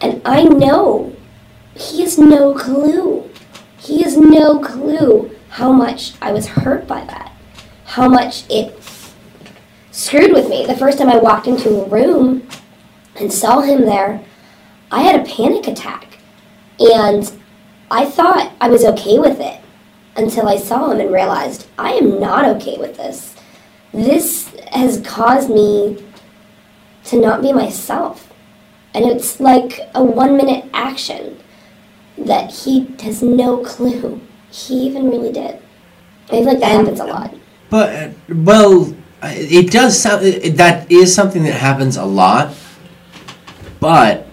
and 0.00 0.20
i 0.24 0.44
know 0.44 1.14
he 1.74 2.02
has 2.02 2.18
no 2.18 2.54
clue. 2.54 3.28
He 3.78 4.02
has 4.02 4.16
no 4.16 4.58
clue 4.58 5.34
how 5.50 5.72
much 5.72 6.12
I 6.22 6.32
was 6.32 6.46
hurt 6.46 6.86
by 6.86 7.04
that. 7.04 7.32
How 7.84 8.08
much 8.08 8.44
it 8.48 8.80
screwed 9.90 10.32
with 10.32 10.48
me. 10.48 10.64
The 10.64 10.76
first 10.76 10.98
time 10.98 11.08
I 11.08 11.18
walked 11.18 11.48
into 11.48 11.82
a 11.82 11.88
room 11.88 12.46
and 13.16 13.32
saw 13.32 13.60
him 13.60 13.84
there, 13.84 14.24
I 14.90 15.02
had 15.02 15.20
a 15.20 15.28
panic 15.28 15.66
attack. 15.66 16.18
And 16.78 17.30
I 17.90 18.06
thought 18.06 18.52
I 18.60 18.68
was 18.68 18.84
okay 18.84 19.18
with 19.18 19.40
it 19.40 19.60
until 20.16 20.48
I 20.48 20.56
saw 20.56 20.90
him 20.90 21.00
and 21.00 21.12
realized 21.12 21.66
I 21.78 21.92
am 21.92 22.20
not 22.20 22.44
okay 22.56 22.78
with 22.78 22.96
this. 22.96 23.34
This 23.92 24.54
has 24.72 25.00
caused 25.00 25.50
me 25.50 26.04
to 27.04 27.20
not 27.20 27.42
be 27.42 27.52
myself. 27.52 28.32
And 28.94 29.04
it's 29.04 29.40
like 29.40 29.80
a 29.94 30.02
one 30.02 30.36
minute 30.36 30.64
action 30.72 31.38
that 32.16 32.52
he 32.52 32.86
has 33.00 33.22
no 33.22 33.58
clue 33.58 34.20
he 34.50 34.74
even 34.86 35.10
really 35.10 35.32
did. 35.32 35.60
I 36.26 36.30
feel 36.30 36.44
like 36.44 36.60
that 36.60 36.72
happens 36.72 37.00
a 37.00 37.06
lot. 37.06 37.34
But 37.68 38.12
well, 38.28 38.94
it 39.22 39.70
does 39.70 40.00
sound 40.00 40.24
that 40.24 40.90
is 40.90 41.14
something 41.14 41.42
that 41.44 41.54
happens 41.54 41.96
a 41.96 42.04
lot. 42.04 42.54
But 43.80 44.26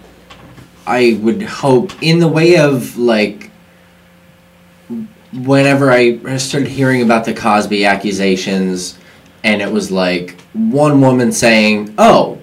I 0.86 1.18
would 1.22 1.42
hope, 1.42 1.92
in 2.02 2.18
the 2.18 2.28
way 2.28 2.56
of 2.56 2.96
like, 2.96 3.50
whenever 5.32 5.90
I 5.90 6.36
started 6.36 6.68
hearing 6.68 7.02
about 7.02 7.24
the 7.24 7.34
Cosby 7.34 7.84
accusations, 7.84 8.98
and 9.44 9.62
it 9.62 9.70
was 9.70 9.90
like 9.90 10.40
one 10.52 11.00
woman 11.00 11.32
saying, 11.32 11.94
"Oh, 11.98 12.38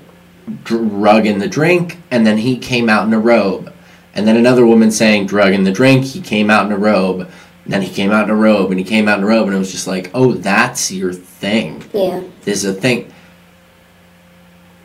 drug 0.64 1.26
in 1.26 1.40
the 1.40 1.48
drink," 1.48 2.00
and 2.12 2.26
then 2.26 2.38
he 2.38 2.58
came 2.58 2.90
out 2.90 3.06
in 3.08 3.14
a 3.14 3.20
robe, 3.20 3.74
and 4.14 4.28
then 4.28 4.38
another 4.38 4.66
woman 4.66 4.92
saying, 4.92 5.28
"Drug 5.28 5.54
in 5.54 5.64
the 5.64 5.72
drink," 5.72 6.06
he 6.06 6.22
came 6.22 6.50
out 6.50 6.66
in 6.66 6.72
a 6.72 6.78
robe. 6.78 7.30
And 7.66 7.74
then 7.74 7.82
he 7.82 7.94
came 7.94 8.12
out 8.12 8.26
in 8.26 8.30
a 8.30 8.36
robe, 8.36 8.70
and 8.72 8.80
he 8.80 8.86
came 8.86 9.08
out 9.08 9.18
in 9.18 9.24
a 9.24 9.28
robe, 9.28 9.48
and 9.48 9.56
it 9.56 9.60
was 9.60 9.72
just 9.72 9.88
like, 9.88 10.12
oh, 10.14 10.34
that's 10.34 10.92
your 10.92 11.12
thing. 11.12 11.84
Yeah. 11.94 12.22
This 12.44 12.64
is 12.64 12.78
a 12.78 12.80
thing. 12.80 13.12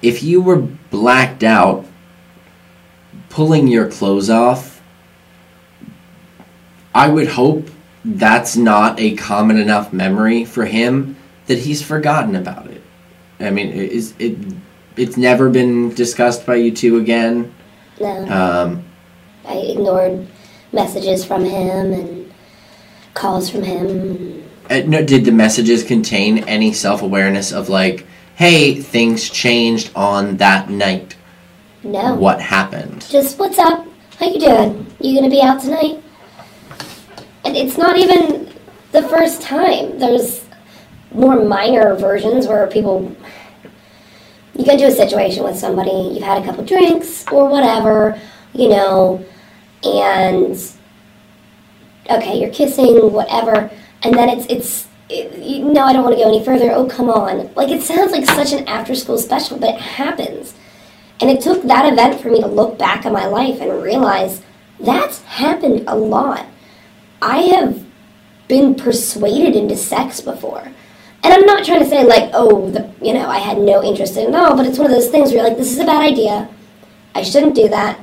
If 0.02 0.22
you 0.22 0.40
were 0.40 0.56
blacked 0.56 1.42
out, 1.42 1.86
pulling 3.28 3.68
your 3.68 3.88
clothes 3.90 4.30
off, 4.30 4.82
I 6.94 7.08
would 7.08 7.28
hope 7.28 7.68
that's 8.04 8.56
not 8.56 8.98
a 8.98 9.14
common 9.16 9.58
enough 9.58 9.92
memory 9.92 10.44
for 10.44 10.64
him 10.64 11.16
that 11.46 11.58
he's 11.58 11.82
forgotten 11.82 12.34
about 12.34 12.66
it. 12.68 12.82
I 13.38 13.50
mean, 13.50 13.68
is 13.68 14.14
it? 14.18 14.38
It's 14.96 15.16
never 15.16 15.48
been 15.48 15.94
discussed 15.94 16.44
by 16.44 16.56
you 16.56 16.72
two 16.72 16.98
again. 16.98 17.54
No. 18.00 18.28
Um, 18.28 18.84
I 19.46 19.54
ignored 19.54 20.26
messages 20.72 21.24
from 21.24 21.44
him 21.44 21.92
and 21.92 22.19
calls 23.14 23.50
from 23.50 23.62
him. 23.62 24.44
uh, 24.70 24.82
no, 24.86 25.04
did 25.04 25.24
the 25.24 25.32
messages 25.32 25.82
contain 25.82 26.38
any 26.44 26.72
self 26.72 27.02
awareness 27.02 27.52
of 27.52 27.68
like, 27.68 28.06
hey, 28.36 28.80
things 28.80 29.28
changed 29.28 29.90
on 29.94 30.36
that 30.38 30.70
night? 30.70 31.16
No. 31.82 32.14
What 32.14 32.40
happened? 32.40 33.06
Just 33.08 33.38
what's 33.38 33.58
up? 33.58 33.86
How 34.18 34.26
you 34.26 34.40
doing? 34.40 34.86
You 35.00 35.14
gonna 35.14 35.30
be 35.30 35.40
out 35.40 35.60
tonight? 35.60 36.02
And 37.44 37.56
it's 37.56 37.78
not 37.78 37.96
even 37.96 38.52
the 38.92 39.02
first 39.02 39.40
time. 39.40 39.98
There's 39.98 40.44
more 41.12 41.42
minor 41.42 41.94
versions 41.96 42.46
where 42.46 42.66
people 42.66 43.16
you 44.54 44.64
get 44.64 44.74
into 44.74 44.86
a 44.86 44.90
situation 44.90 45.42
with 45.42 45.56
somebody, 45.56 45.90
you've 45.90 46.22
had 46.22 46.42
a 46.42 46.44
couple 46.44 46.64
drinks 46.64 47.24
or 47.32 47.48
whatever, 47.48 48.20
you 48.52 48.68
know, 48.68 49.24
and 49.82 50.54
okay, 52.08 52.40
you're 52.40 52.52
kissing, 52.52 53.12
whatever, 53.12 53.70
and 54.02 54.14
then 54.14 54.28
it's 54.28 54.46
it's 54.48 54.88
it, 55.08 55.64
no, 55.64 55.84
I 55.84 55.92
don't 55.92 56.04
want 56.04 56.16
to 56.16 56.22
go 56.22 56.28
any 56.28 56.44
further. 56.44 56.70
Oh, 56.70 56.86
come 56.86 57.10
on! 57.10 57.52
Like 57.54 57.68
it 57.68 57.82
sounds 57.82 58.12
like 58.12 58.24
such 58.26 58.52
an 58.52 58.66
after-school 58.68 59.18
special, 59.18 59.58
but 59.58 59.74
it 59.74 59.80
happens. 59.80 60.54
And 61.20 61.30
it 61.30 61.42
took 61.42 61.62
that 61.64 61.92
event 61.92 62.20
for 62.20 62.30
me 62.30 62.40
to 62.40 62.46
look 62.46 62.78
back 62.78 63.04
at 63.04 63.12
my 63.12 63.26
life 63.26 63.60
and 63.60 63.82
realize 63.82 64.40
that's 64.78 65.22
happened 65.22 65.84
a 65.86 65.94
lot. 65.96 66.46
I 67.20 67.38
have 67.42 67.84
been 68.48 68.74
persuaded 68.74 69.54
into 69.54 69.76
sex 69.76 70.20
before. 70.20 70.72
And 71.22 71.34
I'm 71.34 71.44
not 71.44 71.64
trying 71.64 71.80
to 71.80 71.88
say 71.88 72.04
like, 72.04 72.30
oh, 72.32 72.70
the, 72.70 72.90
you 73.02 73.12
know, 73.12 73.28
I 73.28 73.38
had 73.38 73.58
no 73.58 73.82
interest 73.82 74.16
in 74.16 74.28
it. 74.28 74.30
No, 74.30 74.56
but 74.56 74.64
it's 74.64 74.78
one 74.78 74.90
of 74.90 74.96
those 74.96 75.10
things 75.10 75.28
where 75.28 75.38
you're 75.38 75.48
like, 75.48 75.58
this 75.58 75.70
is 75.70 75.78
a 75.78 75.84
bad 75.84 76.02
idea. 76.02 76.48
I 77.14 77.22
shouldn't 77.22 77.54
do 77.54 77.68
that. 77.68 78.00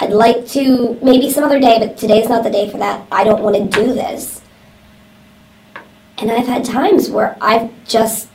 I'd 0.00 0.10
like 0.10 0.46
to 0.48 0.98
maybe 1.02 1.30
some 1.30 1.44
other 1.44 1.60
day, 1.60 1.78
but 1.78 1.96
today's 1.98 2.28
not 2.28 2.42
the 2.42 2.50
day 2.50 2.70
for 2.70 2.78
that. 2.78 3.06
I 3.12 3.22
don't 3.22 3.42
want 3.42 3.56
to 3.56 3.64
do 3.80 3.92
this. 3.92 4.40
And 6.18 6.30
I've 6.30 6.46
had 6.46 6.64
times 6.64 7.10
where 7.10 7.36
I've 7.40 7.70
just 7.86 8.28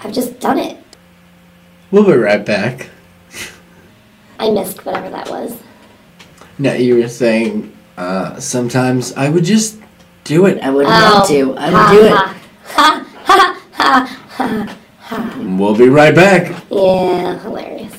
I've 0.00 0.12
just 0.12 0.40
done 0.40 0.58
it. 0.58 0.78
We'll 1.90 2.04
be 2.06 2.12
right 2.14 2.44
back. 2.44 2.88
I 4.38 4.50
missed 4.50 4.84
whatever 4.84 5.10
that 5.10 5.28
was. 5.28 5.56
No, 6.58 6.72
you 6.74 6.96
were 6.96 7.08
saying 7.08 7.76
uh, 7.96 8.40
sometimes 8.40 9.12
I 9.12 9.28
would 9.28 9.44
just 9.44 9.78
do 10.24 10.46
it. 10.46 10.58
I 10.62 10.70
would 10.70 10.86
Oh. 10.86 10.88
love 10.88 11.28
to. 11.28 11.54
I 11.56 11.70
Ha, 11.70 11.90
would 11.92 12.00
do 12.00 12.06
it. 12.06 12.12
ha, 12.12 12.34
ha, 12.64 13.06
ha, 13.24 13.62
ha, 13.72 14.18
ha, 14.28 14.76
ha. 14.98 15.38
We'll 15.58 15.76
be 15.76 15.88
right 15.88 16.14
back. 16.14 16.64
Yeah, 16.70 17.38
hilarious. 17.40 17.92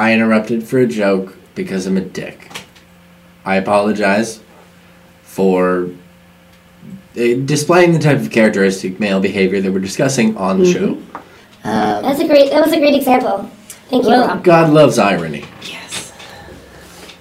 I 0.00 0.14
interrupted 0.14 0.64
for 0.64 0.78
a 0.78 0.86
joke 0.86 1.36
because 1.54 1.86
I'm 1.86 1.98
a 1.98 2.00
dick. 2.00 2.50
I 3.44 3.56
apologize 3.56 4.40
for 5.22 5.90
uh, 7.14 7.34
displaying 7.44 7.92
the 7.92 7.98
type 7.98 8.16
of 8.16 8.30
characteristic 8.30 8.98
male 8.98 9.20
behavior 9.20 9.60
that 9.60 9.70
we're 9.70 9.78
discussing 9.78 10.38
on 10.38 10.58
the 10.58 10.72
show. 10.72 10.92
Um, 11.64 12.02
That's 12.02 12.18
a 12.18 12.26
great. 12.26 12.50
That 12.50 12.64
was 12.64 12.72
a 12.72 12.78
great 12.78 12.94
example. 12.94 13.50
Thank 13.90 14.04
you, 14.04 14.10
Rob. 14.10 14.42
God 14.42 14.72
loves 14.72 14.98
irony 14.98 15.44
yes. 15.64 16.14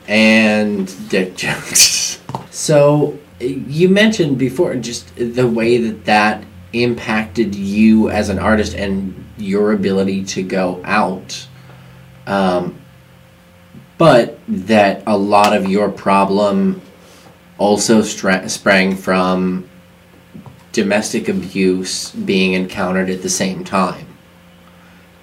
and 0.08 1.10
dick 1.10 1.36
jokes. 1.36 2.22
So 2.52 3.18
you 3.40 3.88
mentioned 3.88 4.38
before 4.38 4.76
just 4.76 5.16
the 5.16 5.48
way 5.48 5.78
that 5.78 6.06
that 6.06 6.44
impacted 6.74 7.56
you 7.56 8.10
as 8.10 8.28
an 8.28 8.38
artist 8.38 8.76
and 8.76 9.26
your 9.38 9.72
ability 9.72 10.26
to 10.26 10.44
go 10.44 10.82
out. 10.84 11.48
Um, 12.30 12.80
but 13.98 14.40
that 14.48 15.04
a 15.08 15.18
lot 15.18 15.54
of 15.54 15.68
your 15.68 15.90
problem 15.90 16.82
also 17.58 18.02
stra- 18.02 18.48
sprang 18.48 18.96
from 18.96 19.68
domestic 20.72 21.28
abuse 21.28 22.12
being 22.12 22.54
encountered 22.54 23.10
at 23.10 23.24
the 23.24 23.30
same 23.30 23.64
time. 23.64 24.06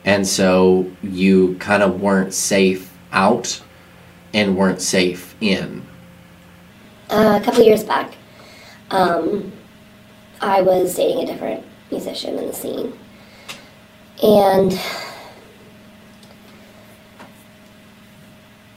And 0.04 0.26
so 0.26 0.90
you 1.02 1.56
kind 1.58 1.82
of 1.82 2.00
weren't 2.00 2.34
safe 2.34 2.92
out 3.12 3.62
and 4.34 4.56
weren't 4.56 4.82
safe 4.82 5.36
in. 5.40 5.86
Uh, 7.08 7.38
a 7.40 7.44
couple 7.44 7.62
years 7.62 7.84
back, 7.84 8.14
um, 8.90 9.52
I 10.40 10.60
was 10.60 10.94
dating 10.96 11.22
a 11.22 11.26
different 11.26 11.64
musician 11.90 12.36
in 12.36 12.48
the 12.48 12.52
scene. 12.52 12.92
And 14.22 14.78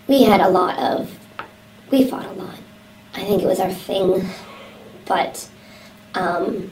we 0.10 0.24
had 0.24 0.42
a 0.42 0.50
lot 0.50 0.78
of, 0.80 1.18
we 1.92 2.04
fought 2.04 2.26
a 2.26 2.32
lot. 2.32 2.56
I 3.14 3.24
think 3.24 3.44
it 3.44 3.46
was 3.46 3.60
our 3.60 3.72
thing, 3.72 4.28
but 5.06 5.48
um, 6.16 6.72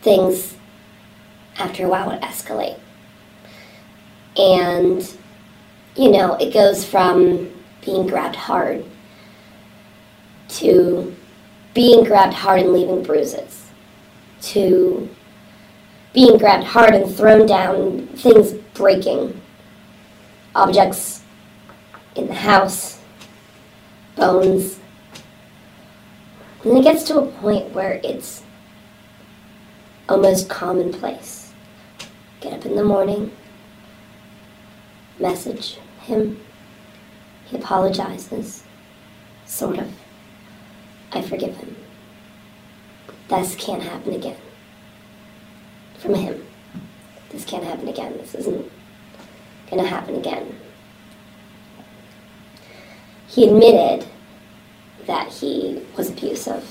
things 0.00 0.56
after 1.58 1.84
a 1.84 1.88
while 1.88 2.08
would 2.08 2.22
escalate. 2.22 2.80
And, 4.38 5.16
you 5.94 6.10
know, 6.10 6.34
it 6.36 6.54
goes 6.54 6.82
from 6.82 7.52
being 7.84 8.06
grabbed 8.06 8.36
hard 8.36 8.84
to 10.48 11.14
being 11.74 12.04
grabbed 12.04 12.34
hard 12.34 12.60
and 12.60 12.72
leaving 12.72 13.02
bruises 13.02 13.66
to 14.40 15.08
being 16.12 16.38
grabbed 16.38 16.64
hard 16.64 16.94
and 16.94 17.14
thrown 17.14 17.46
down, 17.46 18.06
things 18.08 18.52
breaking, 18.74 19.40
objects 20.54 21.21
in 22.16 22.26
the 22.26 22.34
house, 22.34 23.00
bones. 24.16 24.78
And 26.64 26.78
it 26.78 26.84
gets 26.84 27.04
to 27.04 27.18
a 27.18 27.26
point 27.26 27.72
where 27.72 28.00
it's 28.04 28.42
almost 30.08 30.48
commonplace. 30.48 31.52
Get 32.40 32.52
up 32.52 32.66
in 32.66 32.76
the 32.76 32.84
morning, 32.84 33.32
message 35.18 35.78
him, 36.00 36.40
he 37.46 37.56
apologizes, 37.56 38.64
sort 39.46 39.78
of. 39.78 39.92
I 41.12 41.22
forgive 41.22 41.56
him. 41.56 41.76
This 43.28 43.54
can't 43.56 43.82
happen 43.82 44.14
again. 44.14 44.36
From 45.98 46.14
him. 46.14 46.46
This 47.30 47.44
can't 47.44 47.64
happen 47.64 47.88
again. 47.88 48.16
This 48.18 48.34
isn't 48.34 48.70
gonna 49.70 49.86
happen 49.86 50.16
again. 50.16 50.58
He 53.32 53.48
admitted 53.48 54.06
that 55.06 55.32
he 55.32 55.82
was 55.96 56.10
abusive, 56.10 56.62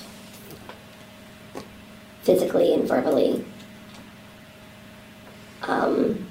physically 2.22 2.72
and 2.76 2.88
verbally. 2.88 3.44
Um, 5.64 6.28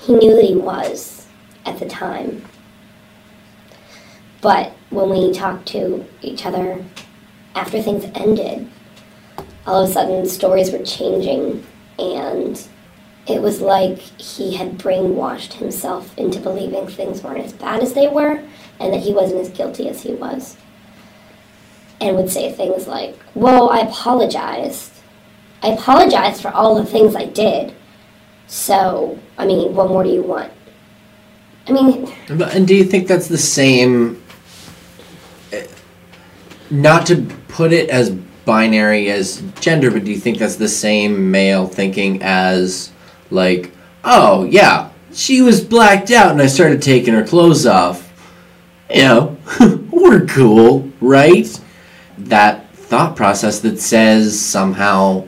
he 0.00 0.14
knew 0.14 0.34
that 0.34 0.44
he 0.46 0.56
was 0.56 1.26
at 1.66 1.78
the 1.78 1.86
time. 1.86 2.42
But 4.40 4.72
when 4.88 5.10
we 5.10 5.34
talked 5.34 5.68
to 5.68 6.02
each 6.22 6.46
other 6.46 6.82
after 7.54 7.82
things 7.82 8.06
ended, 8.14 8.70
all 9.66 9.84
of 9.84 9.90
a 9.90 9.92
sudden 9.92 10.26
stories 10.26 10.72
were 10.72 10.82
changing 10.82 11.66
and 11.98 12.66
it 13.26 13.40
was 13.40 13.60
like 13.60 13.98
he 13.98 14.56
had 14.56 14.78
brainwashed 14.78 15.52
himself 15.52 16.16
into 16.18 16.40
believing 16.40 16.88
things 16.88 17.22
weren't 17.22 17.44
as 17.44 17.52
bad 17.52 17.82
as 17.82 17.92
they 17.92 18.08
were 18.08 18.42
and 18.82 18.92
that 18.92 19.00
he 19.00 19.14
wasn't 19.14 19.40
as 19.40 19.48
guilty 19.48 19.88
as 19.88 20.02
he 20.02 20.12
was. 20.12 20.56
And 22.00 22.16
would 22.16 22.30
say 22.30 22.52
things 22.52 22.88
like, 22.88 23.16
Whoa, 23.34 23.68
I 23.68 23.80
apologized. 23.80 24.92
I 25.62 25.68
apologized 25.68 26.42
for 26.42 26.50
all 26.50 26.74
the 26.74 26.84
things 26.84 27.14
I 27.14 27.26
did. 27.26 27.74
So, 28.48 29.18
I 29.38 29.46
mean, 29.46 29.74
what 29.74 29.88
more 29.88 30.02
do 30.02 30.10
you 30.10 30.22
want? 30.22 30.52
I 31.68 31.72
mean, 31.72 32.12
And 32.28 32.66
do 32.66 32.74
you 32.74 32.84
think 32.84 33.06
that's 33.06 33.28
the 33.28 33.38
same? 33.38 34.20
Not 36.68 37.06
to 37.06 37.22
put 37.48 37.72
it 37.72 37.88
as 37.88 38.10
binary 38.10 39.10
as 39.10 39.42
gender, 39.60 39.90
but 39.90 40.04
do 40.04 40.10
you 40.10 40.18
think 40.18 40.38
that's 40.38 40.56
the 40.56 40.68
same 40.68 41.30
male 41.30 41.68
thinking 41.68 42.20
as, 42.22 42.90
like, 43.30 43.70
oh, 44.02 44.44
yeah, 44.44 44.90
she 45.12 45.40
was 45.40 45.62
blacked 45.62 46.10
out 46.10 46.32
and 46.32 46.42
I 46.42 46.46
started 46.46 46.82
taking 46.82 47.14
her 47.14 47.24
clothes 47.24 47.64
off? 47.64 48.01
You 48.92 49.02
know, 49.02 49.36
we're 49.90 50.26
cool, 50.26 50.90
right? 51.00 51.60
That 52.18 52.70
thought 52.74 53.16
process 53.16 53.60
that 53.60 53.80
says 53.80 54.38
somehow, 54.38 55.26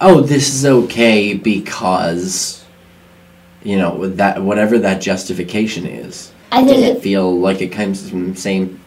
oh, 0.00 0.20
this 0.20 0.54
is 0.54 0.64
okay 0.64 1.34
because 1.34 2.64
you 3.62 3.76
know 3.76 4.08
that 4.08 4.40
whatever 4.40 4.78
that 4.78 5.00
justification 5.02 5.84
is 5.84 6.32
I 6.52 6.62
does 6.62 6.78
it 6.80 6.96
it- 6.96 7.02
feel 7.02 7.38
like 7.38 7.60
it 7.60 7.68
comes 7.68 8.08
from 8.08 8.32
the 8.32 8.40
same 8.40 8.80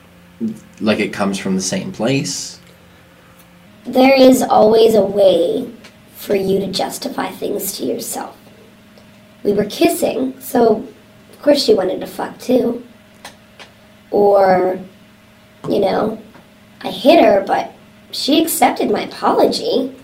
like 0.80 1.00
it 1.00 1.12
comes 1.12 1.38
from 1.38 1.56
the 1.56 1.62
same 1.62 1.92
place 1.92 2.62
there 3.86 4.16
is 4.16 4.42
always 4.42 4.96
a 4.96 5.04
way 5.04 5.70
for 6.16 6.36
you 6.36 6.60
to 6.60 6.72
justify 6.72 7.32
things 7.32 7.76
to 7.78 7.86
yourself. 7.86 8.38
We 9.44 9.54
were 9.54 9.66
kissing, 9.66 10.40
so 10.40 10.88
of 11.42 11.46
course 11.46 11.66
she 11.66 11.74
wanted 11.74 12.00
to 12.00 12.06
fuck 12.06 12.38
too. 12.38 12.86
Or, 14.12 14.80
you 15.68 15.80
know, 15.80 16.22
I 16.82 16.92
hit 16.92 17.26
her, 17.26 17.44
but 17.48 17.74
she 18.12 18.44
accepted 18.44 18.92
my 18.92 19.06
apology, 19.06 19.96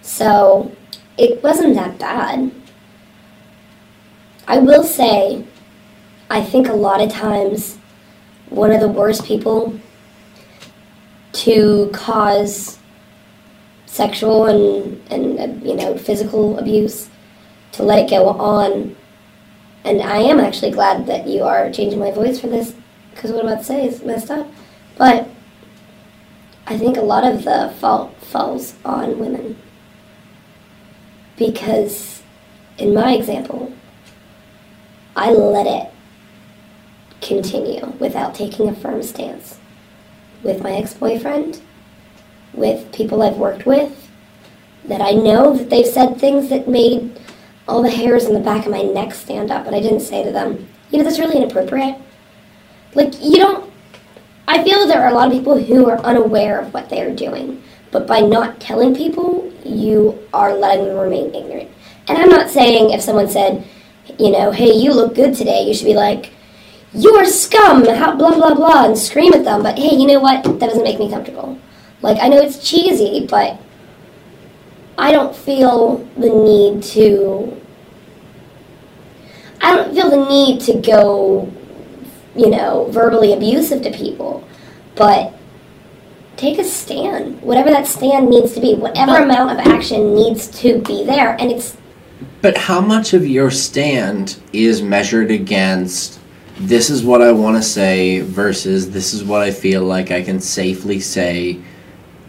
so 0.00 0.74
it 1.18 1.42
wasn't 1.42 1.74
that 1.74 1.98
bad. 1.98 2.50
I 4.48 4.56
will 4.56 4.84
say, 4.84 5.44
I 6.30 6.42
think 6.42 6.66
a 6.66 6.72
lot 6.72 7.02
of 7.02 7.12
times 7.12 7.76
one 8.48 8.70
of 8.70 8.80
the 8.80 8.88
worst 8.88 9.22
people 9.26 9.78
to 11.32 11.90
cause 11.92 12.78
sexual 13.84 14.46
and, 14.46 14.98
and 15.10 15.62
you 15.62 15.74
know 15.74 15.98
physical 15.98 16.58
abuse 16.58 17.10
to 17.72 17.82
let 17.82 17.98
it 17.98 18.08
go 18.08 18.30
on 18.30 18.96
and 19.86 20.02
i 20.02 20.18
am 20.18 20.40
actually 20.40 20.70
glad 20.70 21.06
that 21.06 21.26
you 21.26 21.42
are 21.42 21.70
changing 21.70 21.98
my 21.98 22.10
voice 22.10 22.40
for 22.40 22.48
this 22.48 22.74
because 23.10 23.30
what 23.30 23.40
i'm 23.40 23.48
about 23.48 23.58
to 23.60 23.64
say 23.64 23.86
is 23.86 24.02
messed 24.02 24.30
up. 24.30 24.46
But 24.98 25.28
i 26.66 26.76
think 26.76 26.96
a 26.96 27.02
lot 27.02 27.24
of 27.24 27.44
the 27.44 27.72
fault 27.80 28.14
falls 28.20 28.74
on 28.84 29.18
women. 29.18 29.56
Because 31.36 32.22
in 32.78 32.92
my 32.94 33.14
example 33.14 33.72
i 35.14 35.30
let 35.30 35.66
it 35.66 35.92
continue 37.20 37.86
without 37.98 38.34
taking 38.34 38.68
a 38.68 38.74
firm 38.74 39.02
stance 39.02 39.58
with 40.42 40.62
my 40.62 40.72
ex-boyfriend 40.72 41.60
with 42.52 42.92
people 42.92 43.22
I've 43.22 43.36
worked 43.36 43.66
with 43.66 44.10
that 44.84 45.00
I 45.00 45.12
know 45.12 45.56
that 45.56 45.70
they've 45.70 45.86
said 45.86 46.18
things 46.18 46.48
that 46.48 46.68
made 46.68 47.18
all 47.68 47.82
the 47.82 47.90
hairs 47.90 48.24
in 48.24 48.34
the 48.34 48.40
back 48.40 48.64
of 48.64 48.72
my 48.72 48.82
neck 48.82 49.12
stand 49.14 49.50
up, 49.50 49.66
and 49.66 49.74
I 49.74 49.80
didn't 49.80 50.00
say 50.00 50.22
to 50.22 50.30
them, 50.30 50.68
you 50.90 50.98
know, 50.98 51.04
that's 51.04 51.18
really 51.18 51.36
inappropriate. 51.36 51.96
Like, 52.94 53.12
you 53.20 53.36
don't. 53.36 53.72
I 54.48 54.62
feel 54.62 54.86
there 54.86 55.02
are 55.02 55.10
a 55.10 55.14
lot 55.14 55.26
of 55.26 55.32
people 55.32 55.58
who 55.62 55.88
are 55.88 55.98
unaware 55.98 56.60
of 56.60 56.72
what 56.72 56.88
they 56.88 57.02
are 57.02 57.14
doing, 57.14 57.62
but 57.90 58.06
by 58.06 58.20
not 58.20 58.60
telling 58.60 58.94
people, 58.94 59.52
you 59.64 60.18
are 60.32 60.54
letting 60.54 60.86
them 60.86 60.96
remain 60.96 61.34
ignorant. 61.34 61.70
And 62.06 62.16
I'm 62.16 62.28
not 62.28 62.50
saying 62.50 62.90
if 62.90 63.02
someone 63.02 63.28
said, 63.28 63.66
you 64.18 64.30
know, 64.30 64.52
hey, 64.52 64.72
you 64.72 64.92
look 64.92 65.16
good 65.16 65.34
today, 65.34 65.62
you 65.62 65.74
should 65.74 65.86
be 65.86 65.94
like, 65.94 66.32
you're 66.92 67.24
scum, 67.24 67.84
how 67.84 68.16
blah 68.16 68.34
blah 68.34 68.54
blah, 68.54 68.86
and 68.86 68.96
scream 68.96 69.34
at 69.34 69.44
them, 69.44 69.62
but 69.62 69.76
hey, 69.76 69.94
you 69.94 70.06
know 70.06 70.20
what? 70.20 70.44
That 70.44 70.60
doesn't 70.60 70.84
make 70.84 70.98
me 71.00 71.10
comfortable. 71.10 71.58
Like, 72.00 72.18
I 72.22 72.28
know 72.28 72.38
it's 72.38 72.68
cheesy, 72.68 73.26
but 73.28 73.60
I 74.98 75.12
don't 75.12 75.34
feel 75.34 75.98
the 76.16 76.30
need 76.30 76.82
to. 76.94 77.60
I 79.60 79.74
don't 79.74 79.94
feel 79.94 80.10
the 80.10 80.28
need 80.28 80.60
to 80.62 80.80
go, 80.80 81.52
you 82.34 82.50
know, 82.50 82.88
verbally 82.90 83.32
abusive 83.32 83.82
to 83.82 83.90
people, 83.90 84.46
but 84.94 85.34
take 86.36 86.58
a 86.58 86.64
stand. 86.64 87.40
Whatever 87.42 87.70
that 87.70 87.86
stand 87.86 88.28
needs 88.28 88.52
to 88.54 88.60
be, 88.60 88.74
whatever 88.74 89.16
amount 89.16 89.58
of 89.58 89.66
action 89.66 90.14
needs 90.14 90.48
to 90.60 90.80
be 90.82 91.04
there, 91.04 91.36
and 91.40 91.50
it's 91.50 91.76
but 92.40 92.56
how 92.56 92.80
much 92.80 93.12
of 93.12 93.26
your 93.26 93.50
stand 93.50 94.38
is 94.52 94.82
measured 94.82 95.30
against 95.30 96.18
this 96.58 96.88
is 96.88 97.04
what 97.04 97.20
i 97.20 97.30
want 97.30 97.56
to 97.56 97.62
say 97.62 98.20
versus 98.20 98.90
this 98.90 99.12
is 99.12 99.22
what 99.22 99.42
i 99.42 99.50
feel 99.50 99.84
like 99.84 100.10
i 100.10 100.22
can 100.22 100.40
safely 100.40 100.98
say 100.98 101.60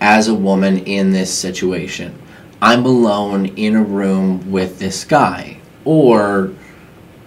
as 0.01 0.27
a 0.27 0.34
woman 0.34 0.80
in 0.80 1.12
this 1.12 1.34
situation 1.34 2.13
i'm 2.62 2.86
alone 2.86 3.48
in 3.58 3.76
a 3.76 3.84
room 3.84 4.52
with 4.52 4.80
this 4.80 5.04
guy. 5.04 5.60
Or 5.86 6.52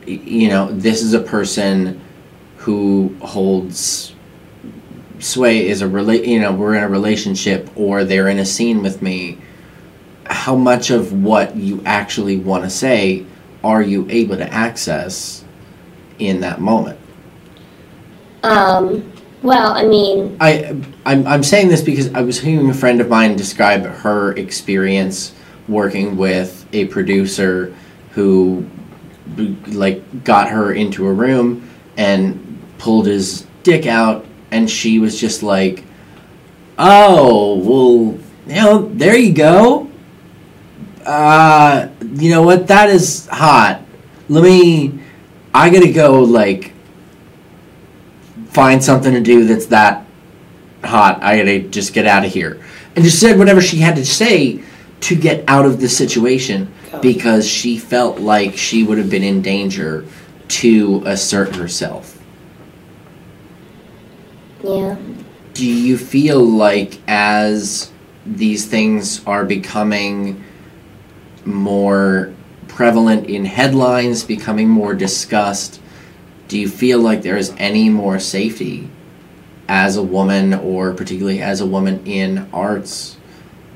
you 0.06 0.48
know 0.48 0.70
this 0.72 1.02
is 1.02 1.14
a 1.14 1.20
person 1.20 2.00
who 2.56 3.14
holds 3.20 4.14
sway 5.18 5.68
is 5.68 5.82
a 5.82 5.86
rela- 5.86 6.26
you 6.26 6.40
know 6.40 6.52
we're 6.52 6.74
in 6.74 6.82
a 6.82 6.88
relationship 6.88 7.70
or 7.76 8.04
they're 8.04 8.28
in 8.28 8.38
a 8.38 8.46
scene 8.46 8.82
with 8.82 9.02
me. 9.02 9.38
How 10.26 10.54
much 10.54 10.90
of 10.90 11.12
what 11.12 11.56
you 11.56 11.82
actually 11.84 12.38
want 12.38 12.64
to 12.64 12.70
say 12.70 13.26
are 13.64 13.82
you 13.82 14.06
able 14.08 14.36
to 14.36 14.52
access 14.52 15.44
in 16.18 16.40
that 16.40 16.60
moment? 16.60 16.98
Um, 18.42 19.12
Well, 19.42 19.72
I 19.72 19.84
mean, 19.84 20.36
I 20.40 20.76
I'm 21.06 21.26
I'm 21.26 21.42
saying 21.42 21.68
this 21.68 21.80
because 21.80 22.12
I 22.12 22.20
was 22.20 22.38
hearing 22.40 22.68
a 22.68 22.74
friend 22.74 23.00
of 23.00 23.08
mine 23.08 23.36
describe 23.36 23.84
her 23.84 24.32
experience 24.32 25.34
working 25.66 26.16
with 26.16 26.66
a 26.72 26.86
producer 26.86 27.74
who 28.10 28.68
like 29.68 30.24
got 30.24 30.50
her 30.50 30.72
into 30.72 31.06
a 31.06 31.12
room 31.12 31.68
and 31.96 32.58
pulled 32.78 33.06
his 33.06 33.46
dick 33.62 33.86
out 33.86 34.26
and 34.50 34.68
she 34.68 34.98
was 34.98 35.18
just 35.20 35.42
like 35.42 35.84
oh 36.78 37.58
well 37.58 38.18
you 38.46 38.54
know 38.54 38.90
there 38.94 39.16
you 39.16 39.32
go. 39.32 39.90
Uh 41.06 41.88
you 42.14 42.30
know 42.30 42.42
what? 42.42 42.66
That 42.66 42.90
is 42.90 43.26
hot. 43.28 43.82
Let 44.28 44.44
me 44.44 45.00
i 45.52 45.68
gotta 45.68 45.92
go 45.92 46.22
like 46.22 46.69
find 48.50 48.82
something 48.82 49.12
to 49.12 49.20
do 49.20 49.44
that's 49.44 49.66
that 49.66 50.04
hot 50.82 51.22
i 51.22 51.36
gotta 51.36 51.60
just 51.60 51.92
get 51.92 52.06
out 52.06 52.24
of 52.24 52.32
here. 52.32 52.62
And 52.96 53.04
just 53.04 53.20
said 53.20 53.38
whatever 53.38 53.60
she 53.60 53.78
had 53.78 53.96
to 53.96 54.04
say 54.04 54.62
to 55.00 55.16
get 55.16 55.44
out 55.48 55.64
of 55.64 55.80
the 55.80 55.88
situation 55.88 56.72
because 57.00 57.48
she 57.48 57.78
felt 57.78 58.18
like 58.18 58.56
she 58.56 58.82
would 58.82 58.98
have 58.98 59.08
been 59.08 59.22
in 59.22 59.42
danger 59.42 60.04
to 60.48 61.02
assert 61.06 61.54
herself. 61.54 62.16
Yeah. 64.62 64.96
do 65.54 65.66
you 65.66 65.96
feel 65.96 66.44
like 66.44 66.98
as 67.08 67.90
these 68.26 68.66
things 68.66 69.24
are 69.26 69.46
becoming 69.46 70.44
more 71.46 72.34
prevalent 72.68 73.26
in 73.26 73.46
headlines, 73.46 74.22
becoming 74.22 74.68
more 74.68 74.94
discussed, 74.94 75.79
do 76.50 76.58
you 76.58 76.68
feel 76.68 76.98
like 76.98 77.22
there 77.22 77.36
is 77.36 77.54
any 77.58 77.88
more 77.88 78.18
safety 78.18 78.90
as 79.68 79.96
a 79.96 80.02
woman, 80.02 80.52
or 80.52 80.92
particularly 80.92 81.40
as 81.40 81.60
a 81.60 81.66
woman 81.66 82.04
in 82.04 82.48
arts, 82.52 83.16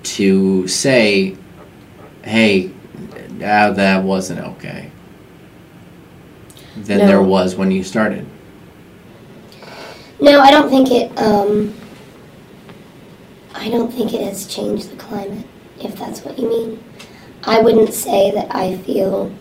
to 0.03 0.67
say, 0.67 1.37
hey, 2.25 2.73
ah, 3.35 3.71
that 3.71 4.03
wasn't 4.03 4.41
okay? 4.41 4.91
Than 6.77 6.99
there 6.99 7.23
was 7.23 7.55
when 7.55 7.71
you 7.71 7.85
started. 7.85 8.27
No, 10.21 10.41
I 10.41 10.51
don't 10.51 10.69
think 10.69 10.91
it. 10.91 11.17
Um, 11.17 11.73
I 13.55 13.71
don't 13.71 13.93
think 13.93 14.13
it 14.13 14.23
has 14.23 14.49
changed 14.49 14.91
the 14.91 14.97
climate, 14.97 15.47
if 15.79 15.97
that's 15.97 16.25
what 16.25 16.41
you 16.41 16.49
mean. 16.49 16.85
I 17.45 17.61
wouldn't 17.61 17.95
say 17.95 18.33
that 18.33 18.53
I 18.53 18.79
feel 18.79 19.33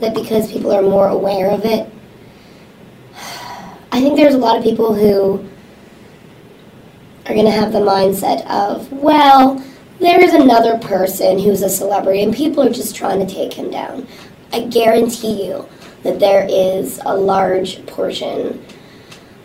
that 0.00 0.14
because 0.14 0.52
people 0.52 0.72
are 0.72 0.82
more 0.82 1.08
aware 1.08 1.50
of 1.50 1.64
it. 1.64 1.90
I 3.90 4.00
think 4.00 4.16
there's 4.16 4.34
a 4.34 4.38
lot 4.38 4.56
of 4.56 4.62
people 4.62 4.94
who 4.94 5.44
are 7.26 7.34
going 7.34 7.46
to 7.46 7.50
have 7.50 7.72
the 7.72 7.80
mindset 7.80 8.46
of, 8.46 8.90
well, 8.92 9.62
there 10.00 10.22
is 10.22 10.32
another 10.32 10.78
person 10.78 11.38
who's 11.38 11.62
a 11.62 11.68
celebrity 11.68 12.22
and 12.22 12.34
people 12.34 12.62
are 12.62 12.72
just 12.72 12.94
trying 12.94 13.24
to 13.24 13.32
take 13.32 13.52
him 13.52 13.70
down. 13.70 14.06
I 14.52 14.62
guarantee 14.66 15.46
you 15.46 15.68
that 16.04 16.20
there 16.20 16.46
is 16.48 17.00
a 17.04 17.14
large 17.14 17.84
portion 17.86 18.64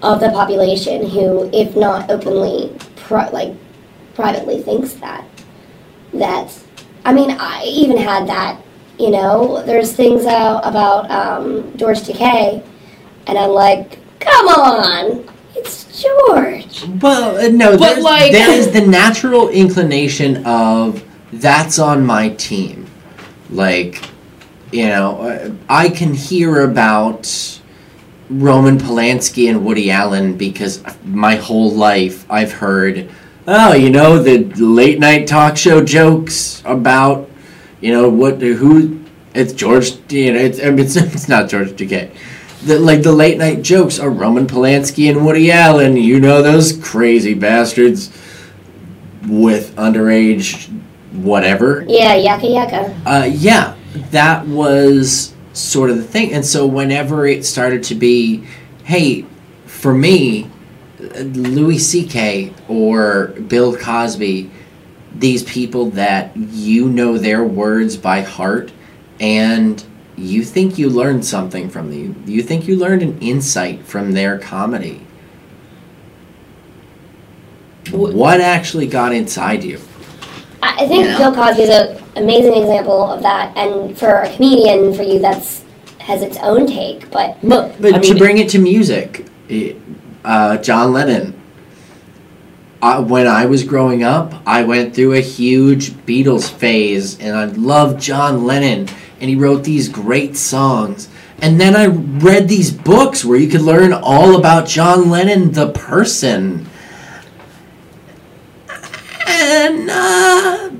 of 0.01 0.19
the 0.19 0.29
population 0.29 1.09
who, 1.09 1.49
if 1.53 1.75
not 1.75 2.11
openly, 2.11 2.77
pri- 2.95 3.29
like 3.29 3.55
privately, 4.13 4.61
thinks 4.61 4.93
that. 4.93 5.25
That, 6.13 6.57
I 7.05 7.13
mean, 7.13 7.31
I 7.31 7.63
even 7.65 7.97
had 7.97 8.27
that. 8.27 8.61
You 8.99 9.09
know, 9.11 9.63
there's 9.63 9.93
things 9.93 10.25
out 10.25 10.61
about 10.65 11.09
um, 11.09 11.75
George 11.77 12.01
Takei, 12.01 12.63
and 13.27 13.37
I'm 13.37 13.49
like, 13.49 13.99
come 14.19 14.47
on, 14.47 15.27
it's 15.55 16.01
George. 16.01 16.85
Well, 17.01 17.37
uh, 17.37 17.49
no, 17.49 17.77
But, 17.77 17.93
there's, 17.93 18.03
like- 18.03 18.31
there 18.31 18.51
is 18.51 18.71
the 18.71 18.85
natural 18.85 19.49
inclination 19.49 20.45
of 20.45 21.03
that's 21.31 21.79
on 21.79 22.05
my 22.05 22.29
team. 22.29 22.85
Like, 23.49 24.03
you 24.71 24.85
know, 24.87 25.21
uh, 25.21 25.51
I 25.69 25.89
can 25.89 26.13
hear 26.13 26.61
about 26.61 27.59
Roman 28.29 28.77
Polanski 28.77 29.49
and 29.49 29.65
Woody 29.65 29.89
Allen 29.91 30.37
because 30.37 30.83
my 31.03 31.35
whole 31.35 31.71
life 31.71 32.25
I've 32.31 32.51
heard, 32.51 33.09
oh, 33.47 33.73
you 33.73 33.89
know, 33.89 34.21
the 34.21 34.43
late 34.63 34.99
night 34.99 35.27
talk 35.27 35.57
show 35.57 35.83
jokes 35.83 36.61
about, 36.65 37.29
you 37.83 37.91
know, 37.91 38.07
what 38.07 38.41
who 38.41 39.03
it's 39.33 39.51
George, 39.51 39.91
you 40.09 40.31
know, 40.31 40.39
it's 40.39 40.61
I 40.61 40.69
mean, 40.69 40.79
it's, 40.85 40.95
it's 40.95 41.27
not 41.27 41.49
George 41.49 41.71
Takei. 41.71 42.15
The, 42.63 42.79
like 42.79 43.03
the 43.03 43.11
late 43.11 43.37
night 43.37 43.61
jokes 43.61 43.99
are 43.99 44.09
Roman 44.09 44.47
Polanski 44.47 45.09
and 45.09 45.25
Woody 45.25 45.51
Allen. 45.51 45.97
You 45.97 46.21
know 46.21 46.41
those 46.41 46.79
crazy 46.81 47.33
bastards 47.33 48.07
with 49.27 49.75
underage 49.75 50.69
whatever. 51.11 51.83
Yeah, 51.85 52.15
yaka 52.15 52.47
yaka. 52.47 53.01
Uh, 53.05 53.29
yeah, 53.29 53.75
that 54.11 54.47
was 54.47 55.33
sort 55.51 55.89
of 55.89 55.97
the 55.97 56.03
thing. 56.03 56.31
And 56.31 56.45
so 56.45 56.65
whenever 56.65 57.27
it 57.27 57.43
started 57.43 57.83
to 57.83 57.95
be, 57.95 58.45
hey, 58.85 59.25
for 59.65 59.93
me, 59.93 60.49
Louis 60.99 61.79
C.K. 61.79 62.53
or 62.69 63.27
Bill 63.47 63.75
Cosby, 63.75 64.49
these 65.15 65.43
people 65.43 65.91
that 65.91 66.35
you 66.35 66.89
know 66.89 67.17
their 67.17 67.43
words 67.43 67.97
by 67.97 68.21
heart 68.21 68.71
and 69.19 69.83
you 70.15 70.43
think 70.43 70.77
you 70.77 70.89
learned 70.89 71.25
something 71.25 71.69
from 71.69 71.89
them. 71.89 72.23
You 72.27 72.43
think 72.43 72.67
you 72.67 72.75
learned 72.75 73.01
an 73.01 73.19
insight 73.19 73.83
from 73.85 74.11
their 74.11 74.37
comedy. 74.37 75.05
What 77.91 78.41
actually 78.41 78.87
got 78.87 79.13
inside 79.13 79.63
you? 79.63 79.79
I 80.61 80.83
I 80.83 80.87
think 80.87 81.05
You 81.05 81.11
know? 81.11 81.17
Bill 81.17 81.35
Cosby 81.35 81.63
is 81.63 81.69
an 81.69 82.03
amazing 82.15 82.55
example 82.55 83.11
of 83.11 83.21
that, 83.23 83.55
and 83.57 83.97
for 83.97 84.21
a 84.21 84.35
comedian, 84.35 84.93
for 84.93 85.03
you, 85.03 85.19
that's 85.19 85.63
has 85.99 86.21
its 86.21 86.37
own 86.37 86.67
take. 86.67 87.09
But 87.11 87.37
But, 87.43 87.79
I 87.93 87.99
to 87.99 88.15
bring 88.15 88.37
it 88.37 88.49
to 88.49 88.59
music, 88.59 89.25
uh, 90.23 90.57
John 90.57 90.93
Lennon. 90.93 91.39
Uh, 92.83 93.01
when 93.01 93.27
I 93.27 93.45
was 93.45 93.63
growing 93.63 94.03
up, 94.03 94.33
I 94.45 94.63
went 94.63 94.93
through 94.93 95.13
a 95.13 95.21
huge 95.21 95.91
Beatles 96.05 96.51
phase, 96.51 97.17
and 97.17 97.33
I 97.33 97.45
loved 97.45 98.01
John 98.01 98.43
Lennon, 98.43 98.89
and 99.21 99.29
he 99.29 99.37
wrote 99.37 99.63
these 99.63 99.87
great 99.87 100.35
songs. 100.35 101.07
And 101.41 101.61
then 101.61 101.77
I 101.77 101.85
read 101.85 102.49
these 102.49 102.71
books 102.71 103.23
where 103.23 103.39
you 103.39 103.47
could 103.47 103.61
learn 103.61 103.93
all 103.93 104.35
about 104.35 104.67
John 104.67 105.09
Lennon, 105.09 105.53
the 105.53 105.71
person. 105.71 106.67
And 109.27 109.89
uh, 109.89 110.71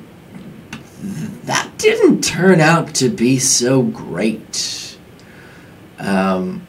that 1.45 1.71
didn't 1.77 2.21
turn 2.21 2.59
out 2.59 2.93
to 2.95 3.07
be 3.07 3.39
so 3.39 3.81
great. 3.81 4.97
Um, 5.99 6.67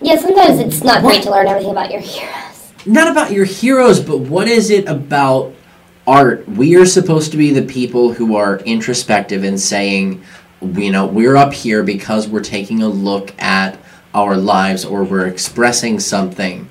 yeah, 0.00 0.14
sometimes 0.14 0.60
it's 0.60 0.84
not 0.84 1.02
What? 1.02 1.14
great 1.14 1.24
to 1.24 1.32
learn 1.32 1.48
everything 1.48 1.72
about 1.72 1.90
your 1.90 2.00
heroes. 2.00 2.55
Not 2.86 3.10
about 3.10 3.32
your 3.32 3.44
heroes, 3.44 4.00
but 4.00 4.18
what 4.18 4.48
is 4.48 4.70
it 4.70 4.86
about 4.86 5.54
art? 6.06 6.48
We 6.48 6.76
are 6.76 6.86
supposed 6.86 7.32
to 7.32 7.36
be 7.36 7.52
the 7.52 7.62
people 7.62 8.12
who 8.12 8.36
are 8.36 8.58
introspective 8.60 9.44
and 9.44 9.60
saying, 9.60 10.22
you 10.60 10.90
know, 10.90 11.06
we're 11.06 11.36
up 11.36 11.52
here 11.52 11.82
because 11.82 12.28
we're 12.28 12.42
taking 12.42 12.82
a 12.82 12.88
look 12.88 13.34
at 13.40 13.78
our 14.14 14.36
lives 14.36 14.84
or 14.84 15.04
we're 15.04 15.26
expressing 15.26 16.00
something. 16.00 16.68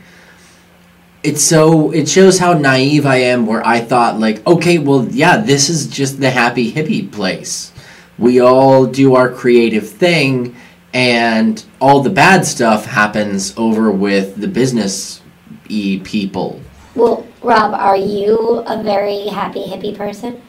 It's 1.21 1.41
so 1.41 1.91
it 1.91 2.07
shows 2.07 2.39
how 2.39 2.53
naive 2.53 3.05
I 3.05 3.17
am 3.17 3.45
where 3.45 3.65
I 3.65 3.81
thought 3.81 4.19
like, 4.19 4.45
okay, 4.45 4.77
well, 4.77 5.07
yeah, 5.09 5.37
this 5.37 5.69
is 5.69 5.87
just 5.87 6.19
the 6.19 6.29
happy 6.29 6.71
hippie 6.71 7.11
place. 7.11 7.71
We 8.17 8.39
all 8.39 8.85
do 8.85 9.15
our 9.15 9.29
creative 9.29 9.89
thing 9.89 10.55
and 10.93 11.63
all 11.81 12.01
the 12.01 12.09
bad 12.09 12.45
stuff 12.45 12.85
happens 12.85 13.53
over 13.57 13.91
with 13.91 14.37
the 14.37 14.47
business 14.47 15.21
e 15.69 15.99
people. 15.99 16.59
Well, 16.95 17.25
Rob, 17.43 17.73
are 17.73 17.97
you 17.97 18.63
a 18.67 18.81
very 18.81 19.27
happy 19.27 19.63
hippie 19.65 19.95
person? 19.95 20.41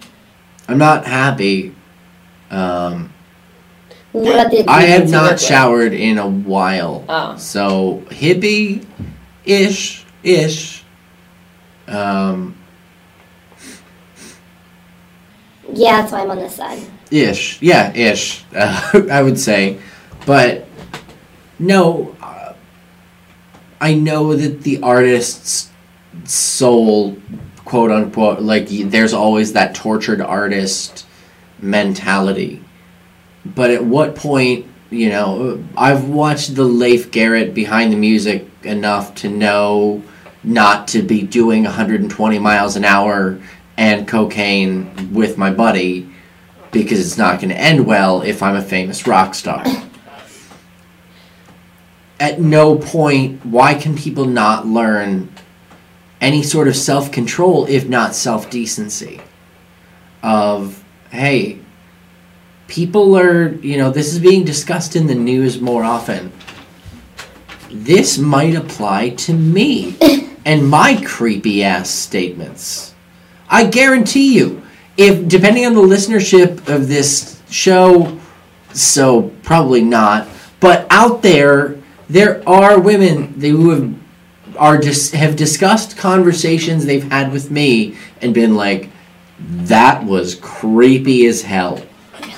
I'm 0.69 0.79
not 0.79 1.07
happy. 1.07 1.75
Um, 2.51 3.13
What 4.13 4.33
about 4.35 4.51
the 4.51 4.65
I 4.69 4.83
have 4.83 5.01
you 5.01 5.05
work 5.07 5.13
not 5.13 5.33
with? 5.33 5.41
showered 5.43 5.93
in 5.93 6.19
a 6.19 6.27
while. 6.29 7.05
Oh. 7.09 7.37
So 7.37 8.03
hippie 8.11 8.85
ish 9.45 10.05
ish. 10.23 10.85
Um, 11.89 12.55
Yeah, 15.73 16.01
that's 16.01 16.13
why 16.13 16.21
I'm 16.23 16.31
on 16.31 16.39
this 16.39 16.55
side. 16.55 16.81
ish. 17.11 17.61
Yeah, 17.61 17.93
ish. 17.95 18.45
Uh, 18.55 19.03
I 19.11 19.23
would 19.23 19.39
say. 19.39 19.79
But 20.25 20.67
no, 21.59 22.15
uh, 22.23 22.46
I 23.81 23.95
know 23.95 24.35
that 24.35 24.63
the 24.63 24.81
artist's 24.83 25.71
soul, 26.25 27.17
quote 27.65 27.91
unquote, 27.91 28.41
like 28.41 28.69
there's 28.69 29.13
always 29.13 29.53
that 29.53 29.75
tortured 29.75 30.21
artist 30.21 31.07
mentality. 31.61 32.63
But 33.45 33.71
at 33.71 33.85
what 33.85 34.15
point 34.17 34.67
You 34.89 35.09
know, 35.09 35.65
I've 35.77 36.09
watched 36.09 36.55
the 36.55 36.63
Leif 36.63 37.11
Garrett 37.11 37.55
behind 37.55 37.93
the 37.93 37.97
music 37.97 38.47
enough 38.63 39.17
to 39.17 39.29
know 39.29 40.03
not 40.45 40.87
to 40.89 41.03
be 41.03 41.23
doing 41.23 41.65
120 41.65 42.39
miles 42.39 42.77
an 42.77 42.85
hour 42.85 43.41
and 43.77 44.07
cocaine 44.07 45.13
with 45.13 45.37
my 45.37 45.51
buddy 45.51 46.09
because 46.71 47.01
it's 47.01 47.19
not 47.19 47.41
going 47.41 47.49
to 47.49 47.61
end 47.61 47.85
well 47.85 48.23
if 48.23 48.43
I'm 48.45 48.55
a 48.55 48.63
famous 48.63 49.07
rock 49.09 49.35
star. 49.35 49.65
At 52.19 52.41
no 52.41 52.77
point, 52.77 53.45
why 53.45 53.75
can 53.75 53.97
people 53.97 54.25
not 54.25 54.67
learn 54.67 55.29
any 56.21 56.43
sort 56.43 56.69
of 56.69 56.77
self 56.77 57.13
control, 57.13 57.67
if 57.67 57.89
not 57.89 58.15
self 58.15 58.49
decency? 58.51 59.21
Of, 60.23 60.83
hey, 61.11 61.61
people 62.69 63.17
are, 63.17 63.49
you 63.49 63.77
know, 63.77 63.91
this 63.91 64.13
is 64.13 64.19
being 64.19 64.45
discussed 64.45 64.97
in 64.97 65.07
the 65.07 65.15
news 65.15 65.61
more 65.61 65.85
often. 65.85 66.33
This 67.71 68.19
might 68.19 68.55
apply 68.55 69.11
to 69.11 69.35
me 69.35 69.97
and 70.45 70.69
my 70.69 71.01
creepy 71.05 71.63
ass 71.63 71.91
statements. 71.91 72.95
I 73.49 73.65
guarantee 73.67 74.35
you, 74.37 74.63
if 74.97 75.29
depending 75.29 75.67
on 75.67 75.75
the 75.75 75.83
listenership 75.83 76.69
of 76.69 76.89
this 76.89 77.41
show, 77.51 78.19
so 78.73 79.31
probably 79.43 79.83
not, 79.83 80.29
but 80.61 80.87
out 80.91 81.23
there, 81.23 81.76
there 82.09 82.47
are 82.49 82.79
women 82.79 83.41
who 83.41 83.71
have 83.71 83.95
are 84.59 84.79
just 84.79 85.13
have 85.13 85.37
discussed 85.37 85.97
conversations 85.97 86.87
they've 86.87 87.11
had 87.11 87.33
with 87.33 87.51
me 87.51 87.97
and 88.21 88.33
been 88.35 88.55
like, 88.55 88.89
that 89.39 90.05
was 90.05 90.35
creepy 90.35 91.27
as 91.27 91.43
hell. 91.43 91.83
Really? 92.21 92.33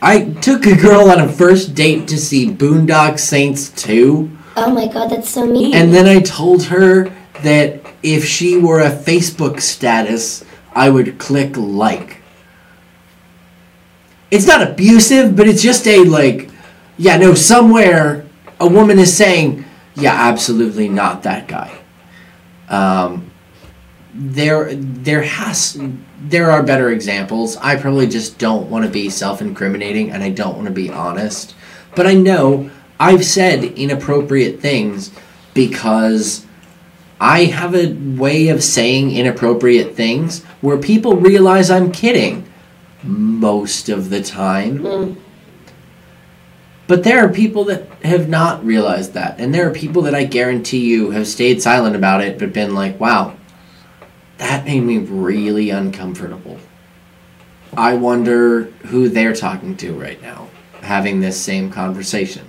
I 0.00 0.24
took 0.40 0.66
a 0.66 0.76
girl 0.76 1.10
on 1.10 1.20
a 1.20 1.28
first 1.28 1.74
date 1.74 2.08
to 2.08 2.18
see 2.18 2.50
Boondock 2.50 3.18
Saints 3.18 3.70
2. 3.70 4.30
Oh 4.56 4.70
my 4.70 4.86
god, 4.86 5.10
that's 5.10 5.30
so 5.30 5.46
mean. 5.46 5.74
And 5.74 5.92
then 5.92 6.06
I 6.06 6.20
told 6.20 6.64
her 6.64 7.12
that 7.42 7.80
if 8.02 8.24
she 8.24 8.56
were 8.56 8.80
a 8.80 8.90
Facebook 8.90 9.60
status, 9.60 10.44
I 10.74 10.90
would 10.90 11.18
click 11.18 11.56
like. 11.56 12.18
It's 14.30 14.46
not 14.46 14.62
abusive, 14.62 15.36
but 15.36 15.46
it's 15.46 15.62
just 15.62 15.86
a 15.86 16.04
like, 16.04 16.48
yeah, 16.96 17.18
no, 17.18 17.34
somewhere 17.34 18.21
a 18.62 18.66
woman 18.66 18.98
is 19.00 19.14
saying, 19.14 19.64
yeah, 19.94 20.14
absolutely 20.14 20.88
not 20.88 21.24
that 21.24 21.48
guy. 21.48 21.76
Um, 22.68 23.30
there, 24.14 24.72
there 24.74 25.22
has, 25.22 25.78
there 26.20 26.50
are 26.50 26.62
better 26.62 26.90
examples. 26.90 27.56
I 27.56 27.76
probably 27.76 28.06
just 28.06 28.38
don't 28.38 28.70
want 28.70 28.84
to 28.84 28.90
be 28.90 29.10
self-incriminating, 29.10 30.12
and 30.12 30.22
I 30.22 30.30
don't 30.30 30.54
want 30.54 30.68
to 30.68 30.72
be 30.72 30.90
honest. 30.90 31.56
But 31.96 32.06
I 32.06 32.14
know 32.14 32.70
I've 33.00 33.24
said 33.24 33.64
inappropriate 33.64 34.60
things 34.60 35.10
because 35.54 36.46
I 37.20 37.46
have 37.46 37.74
a 37.74 37.92
way 37.92 38.48
of 38.48 38.62
saying 38.62 39.10
inappropriate 39.10 39.96
things 39.96 40.44
where 40.60 40.78
people 40.78 41.16
realize 41.16 41.68
I'm 41.68 41.90
kidding 41.90 42.48
most 43.02 43.88
of 43.88 44.08
the 44.08 44.22
time. 44.22 45.16
But 46.86 47.04
there 47.04 47.24
are 47.24 47.28
people 47.28 47.64
that 47.64 47.86
have 48.04 48.28
not 48.28 48.64
realized 48.64 49.14
that. 49.14 49.38
And 49.38 49.54
there 49.54 49.68
are 49.68 49.72
people 49.72 50.02
that 50.02 50.14
I 50.14 50.24
guarantee 50.24 50.80
you 50.80 51.10
have 51.12 51.26
stayed 51.26 51.62
silent 51.62 51.96
about 51.96 52.22
it 52.22 52.38
but 52.38 52.52
been 52.52 52.74
like, 52.74 52.98
wow, 52.98 53.36
that 54.38 54.64
made 54.64 54.80
me 54.80 54.98
really 54.98 55.70
uncomfortable. 55.70 56.58
I 57.76 57.94
wonder 57.94 58.64
who 58.86 59.08
they're 59.08 59.34
talking 59.34 59.76
to 59.78 59.98
right 59.98 60.20
now, 60.20 60.48
having 60.82 61.20
this 61.20 61.40
same 61.40 61.70
conversation. 61.70 62.46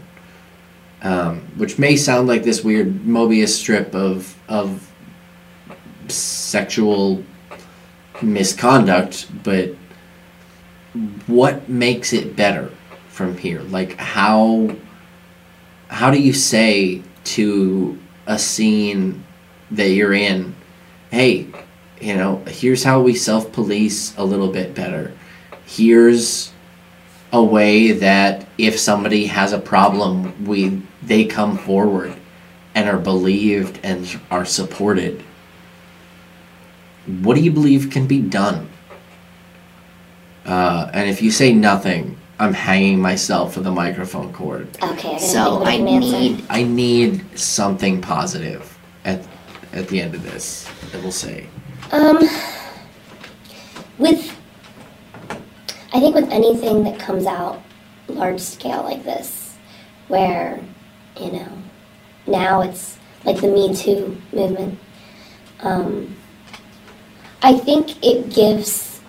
Um, 1.02 1.42
which 1.58 1.78
may 1.78 1.98
sound 1.98 2.28
like 2.28 2.44
this 2.44 2.64
weird 2.64 3.00
Mobius 3.02 3.50
strip 3.50 3.94
of 3.94 4.38
of 4.48 4.90
sexual 6.08 7.24
misconduct, 8.22 9.28
but 9.44 9.76
what 11.28 11.68
makes 11.68 12.14
it 12.14 12.38
better 12.38 12.72
from 13.14 13.38
here? 13.38 13.62
Like 13.62 13.96
how 13.98 14.76
how 15.88 16.10
do 16.10 16.20
you 16.20 16.34
say 16.34 17.04
to 17.24 18.00
a 18.26 18.40
scene 18.40 19.24
that 19.70 19.90
you're 19.90 20.14
in, 20.14 20.56
hey, 21.12 21.48
you 22.02 22.16
know, 22.16 22.44
here's 22.48 22.84
how 22.84 23.02
we 23.02 23.14
self 23.14 23.52
police 23.52 24.18
a 24.18 24.26
little 24.26 24.52
bit 24.52 24.74
better. 24.74 25.16
Here's 25.66 26.52
a 27.32 27.44
way 27.44 27.92
that 27.92 28.48
if 28.58 28.80
somebody 28.80 29.28
has 29.28 29.54
a 29.54 29.60
problem, 29.60 30.46
we 30.46 30.82
they 31.04 31.26
come 31.26 31.58
forward 31.58 32.16
and 32.76 32.90
are 32.90 32.98
believed 32.98 33.80
and 33.84 34.20
are 34.32 34.46
supported. 34.46 35.24
What 37.06 37.36
do 37.36 37.42
you 37.42 37.52
believe 37.52 37.92
can 37.92 38.08
be 38.08 38.20
done? 38.20 38.70
Uh, 40.46 40.90
and 40.94 41.10
if 41.10 41.22
you 41.22 41.32
say 41.32 41.54
nothing, 41.54 42.18
I'm 42.44 42.54
hanging 42.54 43.00
myself 43.00 43.54
for 43.54 43.62
the 43.62 43.72
microphone 43.72 44.34
cord. 44.34 44.68
Okay, 44.84 45.16
I 45.16 45.18
So 45.18 45.64
I 45.64 45.78
need 45.78 46.44
I 46.50 46.64
need 46.64 47.40
something 47.40 48.02
positive 48.02 48.78
at 49.06 49.26
at 49.72 49.88
the 49.88 50.02
end 50.02 50.14
of 50.14 50.24
this. 50.24 50.70
I 50.94 50.98
will 50.98 51.12
say. 51.14 51.48
Um, 51.94 52.18
with, 53.98 54.38
I 55.94 56.00
think 56.00 56.16
with 56.16 56.30
anything 56.32 56.84
that 56.84 57.00
comes 57.00 57.26
out 57.26 57.62
large 58.08 58.42
scale 58.42 58.84
like 58.84 59.04
this, 59.04 59.56
where, 60.10 60.60
you 61.20 61.32
know, 61.32 61.48
now 62.28 62.62
it's 62.62 62.98
like 63.24 63.40
the 63.40 63.48
Me 63.48 63.74
Too 63.74 64.18
movement, 64.34 64.80
um, 65.62 66.16
I 67.42 67.54
think 67.58 68.04
it 68.04 68.34
gives 68.34 69.00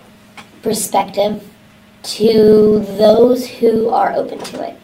perspective 0.61 1.43
to 2.05 2.79
those 2.97 3.47
who 3.47 3.89
are 3.89 4.13
open 4.13 4.39
to 4.39 4.67
it, 4.67 4.77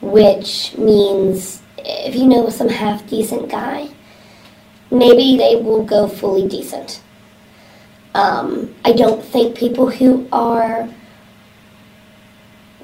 which 0.00 0.76
means 0.76 1.62
if 1.78 2.14
you 2.14 2.26
know 2.26 2.48
some 2.48 2.68
half 2.68 3.06
decent 3.08 3.48
guy, 3.48 3.88
maybe 4.90 5.36
they 5.36 5.56
will 5.56 5.84
go 5.84 6.08
fully 6.08 6.48
decent. 6.48 7.00
Um, 8.14 8.74
I 8.84 8.92
don't 8.92 9.24
think 9.24 9.56
people 9.56 9.90
who 9.90 10.28
are, 10.32 10.88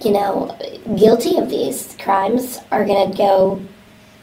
you 0.04 0.12
know, 0.12 0.56
guilty 0.96 1.36
of 1.38 1.48
these 1.48 1.96
crimes 2.00 2.58
are 2.70 2.84
going 2.84 3.10
to 3.10 3.16
go, 3.16 3.62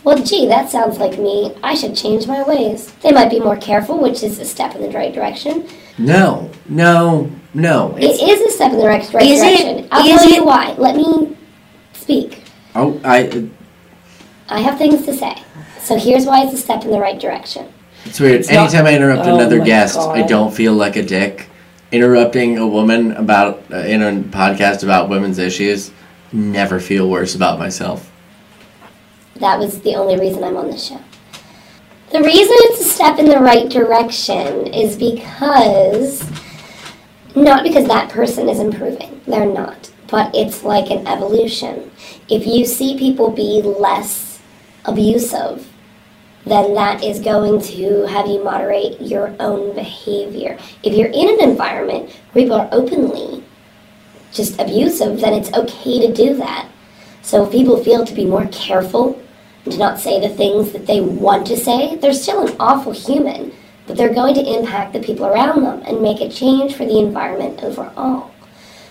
well, 0.04 0.22
gee, 0.24 0.48
that 0.48 0.70
sounds 0.70 1.00
like 1.00 1.18
me. 1.18 1.54
I 1.63 1.76
should 1.76 1.96
change 1.96 2.28
my 2.28 2.44
ways. 2.44 2.92
They 3.02 3.12
might 3.12 3.30
be 3.30 3.40
more 3.40 3.58
careful, 3.58 4.02
which 4.02 4.24
is 4.24 4.40
a 4.40 4.46
step 4.46 4.76
in 4.76 4.82
the 4.82 4.90
right 4.90 5.13
direction. 5.13 5.68
No, 5.98 6.50
no, 6.68 7.32
no. 7.54 7.96
It's, 8.00 8.22
a 8.22 8.50
step 8.52 8.72
in 8.74 8.80
the 8.80 8.86
right, 8.88 9.14
right 9.14 9.26
Is 9.26 9.42
it- 9.42 9.64
direction. 9.64 9.88
I'll 9.92 10.06
is 10.06 10.16
tell 10.22 10.30
it- 10.30 10.36
you 10.36 10.46
why. 10.46 10.74
Let 10.78 10.96
me 10.96 11.36
speak. 11.94 12.44
oh, 12.76 13.00
I. 13.04 13.50
I 14.50 14.60
have 14.62 14.78
things 14.78 15.06
to 15.06 15.14
say. 15.14 15.36
So 15.82 15.98
here's 15.98 16.26
why 16.26 16.44
it's 16.44 16.54
a 16.54 16.58
step 16.58 16.84
in 16.84 16.92
the 16.92 17.00
right 17.00 17.20
direction. 17.20 17.72
It's 18.06 18.20
weird. 18.20 18.40
It's 18.42 18.50
not- 18.52 18.70
Anytime 18.74 18.86
I 18.86 18.96
interrupt 18.96 19.26
Oh 19.28 19.36
another 19.36 19.60
my 19.60 19.66
guest, 19.66 19.98
I 19.98 20.22
don't 20.22 20.54
feel 20.54 20.74
like 20.74 20.96
a 20.96 21.04
dick. 21.04 21.48
Interrupting 21.92 22.58
a 22.58 22.68
woman 22.68 23.12
about 23.14 23.64
uh, 23.72 23.78
in 23.78 24.02
a 24.02 24.12
podcast 24.24 24.84
about 24.84 25.08
women's 25.10 25.38
issues, 25.40 25.92
never 26.34 26.80
feel 26.82 27.10
worse 27.10 27.34
about 27.36 27.60
myself. 27.60 28.12
That 29.38 29.58
was 29.60 29.80
the 29.82 29.96
only 29.96 30.20
reason 30.20 30.44
I'm 30.44 30.58
on 30.58 30.70
the 30.70 30.78
show. 30.78 31.00
The 32.12 32.22
reason 32.24 32.56
it's 32.60 32.82
a 32.82 32.84
step 32.86 33.20
in 33.20 33.26
the 33.26 33.40
right 33.40 33.70
direction 33.70 34.68
is 34.68 34.96
because, 34.98 36.22
not 37.43 37.63
because 37.63 37.88
that 37.88 38.10
person 38.10 38.50
is 38.50 38.60
improving, 38.60 39.21
they're 39.28 39.45
not, 39.45 39.91
but 40.08 40.34
it's 40.36 40.63
like 40.63 40.89
an 40.89 41.08
evolution. 41.08 41.91
If 42.30 42.45
you 42.45 42.65
see 42.65 42.97
people 42.97 43.32
be 43.32 43.62
less 43.62 44.39
abusive, 44.86 45.67
then 46.46 46.73
that 46.75 47.04
is 47.04 47.19
going 47.19 47.62
to 47.62 48.08
have 48.08 48.27
you 48.27 48.44
moderate 48.44 49.02
your 49.02 49.35
own 49.40 49.75
behavior. 49.75 50.58
If 50.83 50.94
you're 50.94 51.08
in 51.08 51.29
an 51.29 51.50
environment 51.50 52.10
where 52.31 52.46
people 52.46 52.58
are 52.58 52.69
openly 52.71 53.44
just 54.31 54.60
abusive, 54.60 55.19
then 55.19 55.33
it's 55.33 55.54
okay 55.54 56.08
to 56.08 56.13
do 56.13 56.35
that. 56.38 56.69
So 57.21 57.46
if 57.46 57.52
people 57.52 57.83
feel 57.83 58.06
to 58.06 58.13
be 58.13 58.25
more 58.25 58.48
careful 58.48 59.21
and 59.65 59.73
to 59.73 59.79
not 59.79 60.00
say 60.00 60.21
the 60.21 60.33
things 60.33 60.71
that 60.71 60.88
they 60.88 61.02
want 61.02 61.48
to 61.48 61.58
say, 61.58 61.98
they're 61.98 62.13
still 62.13 62.48
an 62.48 62.56
awful 62.60 62.94
human, 62.94 63.52
but 63.88 63.96
they're 63.96 64.13
going 64.13 64.35
to 64.35 64.58
impact 64.58 64.94
the 64.94 65.00
people 65.00 65.25
around 65.25 65.63
them 65.63 65.81
and 65.85 66.02
make 66.02 66.21
a 66.21 66.29
change 66.29 66.75
for 66.75 66.85
the 66.85 67.00
environment 67.00 67.63
overall. 67.63 68.31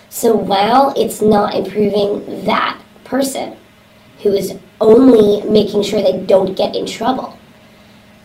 So 0.09 0.35
while 0.35 0.93
it's 0.97 1.21
not 1.21 1.53
improving 1.53 2.45
that 2.45 2.81
person 3.03 3.55
who 4.23 4.33
is 4.33 4.57
only 4.81 5.47
making 5.47 5.83
sure 5.83 6.01
they 6.01 6.25
don't 6.25 6.57
get 6.57 6.75
in 6.75 6.87
trouble, 6.87 7.37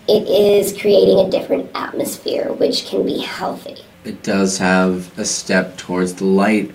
it 0.09 0.27
is 0.27 0.77
creating 0.81 1.21
a 1.21 1.31
different 1.31 1.71
atmosphere 1.75 2.53
which 2.53 2.87
can 2.87 3.05
be 3.05 3.21
healthy. 3.21 3.77
It 4.05 4.23
does 4.23 4.59
have 4.59 5.17
a 5.19 5.25
step 5.25 5.77
towards 5.77 6.15
the 6.15 6.25
light. 6.25 6.73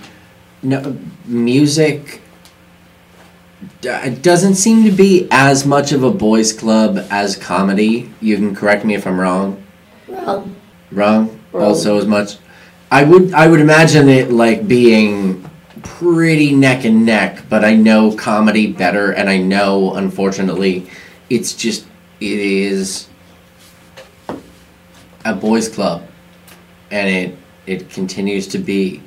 No, 0.62 0.98
music 1.26 2.22
it 3.82 4.22
doesn't 4.22 4.56
seem 4.56 4.84
to 4.84 4.92
be 4.92 5.28
as 5.32 5.66
much 5.66 5.92
of 5.92 6.04
a 6.04 6.12
boys' 6.12 6.54
club 6.54 7.06
as 7.10 7.36
comedy. 7.36 8.12
You 8.22 8.36
can 8.36 8.56
correct 8.56 8.86
me 8.86 8.96
if 8.96 9.08
I'm 9.08 9.20
wrong. 9.20 9.64
Wrong. 10.18 10.56
Wrong. 10.92 11.40
Wrong. 11.52 11.64
Also, 11.64 11.98
as 11.98 12.06
much. 12.06 12.38
I 12.90 13.04
would 13.04 13.34
I 13.34 13.48
would 13.48 13.60
imagine 13.60 14.08
it 14.08 14.32
like 14.32 14.68
being 14.68 15.50
pretty 15.84 16.54
neck 16.54 16.86
and 16.86 17.06
neck, 17.06 17.44
but 17.50 17.66
I 17.66 17.76
know 17.76 18.16
comedy 18.16 18.72
better, 18.72 19.12
and 19.12 19.30
I 19.30 19.38
know 19.38 19.96
unfortunately, 19.96 20.90
it's 21.30 21.54
just 21.54 21.86
it 22.20 22.40
is 22.40 23.08
a 25.26 25.34
boys' 25.34 25.68
club, 25.68 26.04
and 26.92 27.10
it 27.10 27.38
it 27.66 27.90
continues 27.90 28.48
to 28.48 28.60
be. 28.60 29.02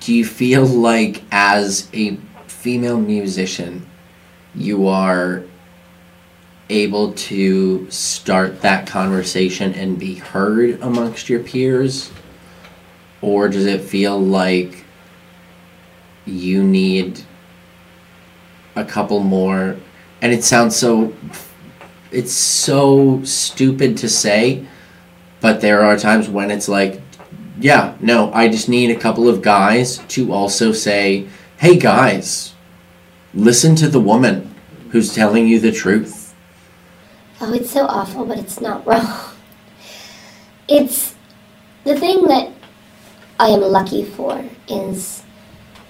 Do 0.00 0.14
you 0.14 0.24
feel 0.24 0.66
like 0.66 1.22
as 1.30 1.88
a 1.94 2.16
female 2.46 3.00
musician, 3.00 3.86
you 4.54 4.88
are 4.88 5.44
able 6.70 7.12
to 7.12 7.90
start 7.90 8.62
that 8.62 8.86
conversation 8.86 9.74
and 9.74 9.98
be 9.98 10.14
heard 10.14 10.80
amongst 10.80 11.28
your 11.28 11.40
peers? 11.40 12.10
Or 13.20 13.48
does 13.48 13.66
it 13.66 13.82
feel 13.82 14.18
like 14.18 14.84
you 16.26 16.62
need 16.62 17.20
a 18.76 18.84
couple 18.84 19.20
more? 19.20 19.76
And 20.20 20.32
it 20.32 20.44
sounds 20.44 20.76
so. 20.76 21.14
It's 22.10 22.32
so 22.32 23.24
stupid 23.24 23.96
to 23.98 24.08
say, 24.08 24.66
but 25.40 25.60
there 25.60 25.82
are 25.82 25.98
times 25.98 26.28
when 26.28 26.52
it's 26.52 26.68
like, 26.68 27.02
yeah, 27.58 27.96
no, 28.00 28.32
I 28.32 28.48
just 28.48 28.68
need 28.68 28.90
a 28.90 28.98
couple 28.98 29.28
of 29.28 29.42
guys 29.42 29.98
to 30.08 30.32
also 30.32 30.70
say, 30.70 31.26
hey 31.56 31.76
guys, 31.76 32.54
listen 33.32 33.74
to 33.76 33.88
the 33.88 34.00
woman 34.00 34.54
who's 34.90 35.12
telling 35.12 35.48
you 35.48 35.58
the 35.58 35.72
truth. 35.72 36.13
Oh, 37.46 37.52
it's 37.52 37.70
so 37.70 37.84
awful, 37.84 38.24
but 38.24 38.38
it's 38.38 38.58
not 38.58 38.86
wrong. 38.86 39.04
It's 40.66 41.14
the 41.84 41.94
thing 41.94 42.24
that 42.28 42.50
I 43.38 43.48
am 43.48 43.60
lucky 43.60 44.02
for 44.02 44.42
is 44.66 45.22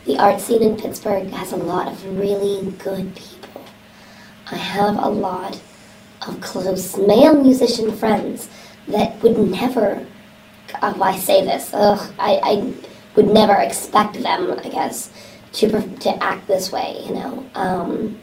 the 0.04 0.18
art 0.18 0.40
scene 0.40 0.64
in 0.64 0.76
Pittsburgh 0.76 1.28
has 1.28 1.52
a 1.52 1.56
lot 1.56 1.86
of 1.86 2.18
really 2.18 2.72
good 2.72 3.14
people. 3.14 3.62
I 4.50 4.56
have 4.56 4.96
a 4.98 5.08
lot 5.08 5.60
of 6.26 6.40
close 6.40 6.96
male 6.96 7.40
musician 7.40 7.92
friends 7.92 8.48
that 8.88 9.22
would 9.22 9.38
never, 9.38 10.04
oh, 10.82 11.00
I 11.00 11.16
say 11.16 11.44
this, 11.44 11.70
ugh, 11.72 12.12
I, 12.18 12.40
I 12.42 12.74
would 13.14 13.28
never 13.28 13.54
expect 13.54 14.20
them, 14.20 14.58
I 14.58 14.68
guess, 14.70 15.08
to, 15.52 15.70
to 15.70 16.10
act 16.20 16.48
this 16.48 16.72
way, 16.72 17.00
you 17.06 17.14
know. 17.14 17.46
Um, 17.54 18.18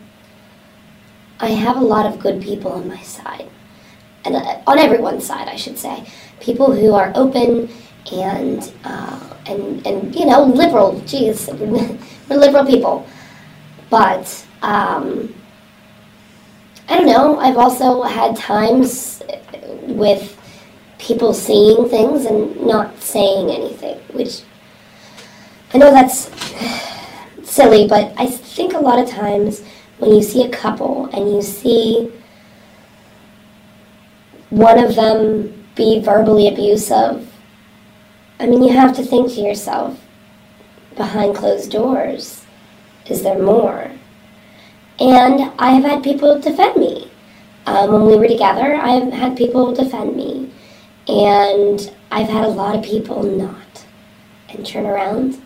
I 1.42 1.50
have 1.50 1.76
a 1.76 1.82
lot 1.82 2.06
of 2.06 2.20
good 2.20 2.42
people 2.42 2.72
on 2.72 2.88
my 2.88 3.02
side, 3.02 3.50
and 4.24 4.36
uh, 4.36 4.62
on 4.68 4.78
everyone's 4.78 5.26
side, 5.26 5.48
I 5.48 5.56
should 5.56 5.78
say. 5.78 6.06
People 6.40 6.72
who 6.74 6.94
are 6.94 7.12
open 7.16 7.70
and 8.12 8.72
uh, 8.84 9.36
and 9.48 9.86
and 9.86 10.16
you 10.16 10.26
know 10.26 10.44
liberal. 10.44 11.00
Geez, 11.02 11.48
we're 11.54 12.38
liberal 12.38 12.66
people, 12.66 13.08
but 13.90 14.46
um, 14.62 15.34
I 16.88 16.98
don't 16.98 17.08
know. 17.08 17.40
I've 17.40 17.58
also 17.58 18.04
had 18.04 18.36
times 18.36 19.24
with 19.84 20.38
people 21.00 21.34
seeing 21.34 21.90
things 21.90 22.26
and 22.26 22.62
not 22.62 23.02
saying 23.02 23.50
anything, 23.50 23.98
which 24.14 24.44
I 25.74 25.80
know 25.80 25.92
that's 25.92 26.30
silly, 27.44 27.88
but 27.88 28.14
I 28.18 28.28
think 28.28 28.74
a 28.74 28.80
lot 28.80 29.00
of 29.00 29.10
times 29.10 29.64
when 30.02 30.16
you 30.16 30.24
see 30.24 30.44
a 30.44 30.50
couple 30.50 31.06
and 31.14 31.32
you 31.32 31.44
see 31.44 32.12
one 34.50 34.84
of 34.84 34.96
them 34.96 35.66
be 35.76 36.00
verbally 36.00 36.48
abusive, 36.48 37.32
I 38.40 38.48
mean, 38.48 38.64
you 38.64 38.74
have 38.74 38.96
to 38.96 39.04
think 39.04 39.32
to 39.34 39.42
yourself, 39.42 40.04
behind 40.98 41.36
closed 41.36 41.72
doors, 41.72 42.44
is 43.06 43.22
there 43.22 43.38
more? 43.38 43.92
And 45.00 45.52
I 45.60 45.74
have 45.74 45.84
had 45.84 46.04
people 46.04 46.40
defend 46.40 46.78
me. 46.78 47.12
Um, 47.68 47.94
when 47.94 48.06
we 48.08 48.18
were 48.18 48.28
together, 48.28 48.74
I've 48.74 49.14
had 49.14 49.38
people 49.38 49.72
defend 49.72 50.16
me. 50.16 50.52
And 51.08 51.94
I've 52.12 52.28
had 52.28 52.44
a 52.44 52.48
lot 52.50 52.76
of 52.76 52.84
people 52.84 53.22
not. 53.22 53.86
And 54.50 54.66
turn 54.66 54.88
around 54.88 55.40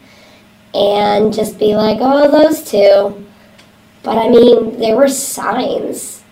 and 0.73 1.33
just 1.33 1.59
be 1.59 1.75
like, 1.75 1.97
oh, 1.99 2.31
those 2.31 2.63
two. 2.63 3.25
But 4.05 4.19
I 4.19 4.29
mean, 4.29 4.77
there 4.79 4.95
were 4.95 5.07
signs. 5.07 6.23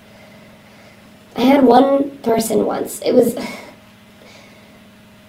I 1.35 1.41
had 1.41 1.63
one 1.63 2.19
person 2.19 2.67
once. 2.67 3.01
It 3.01 3.13
was 3.13 3.35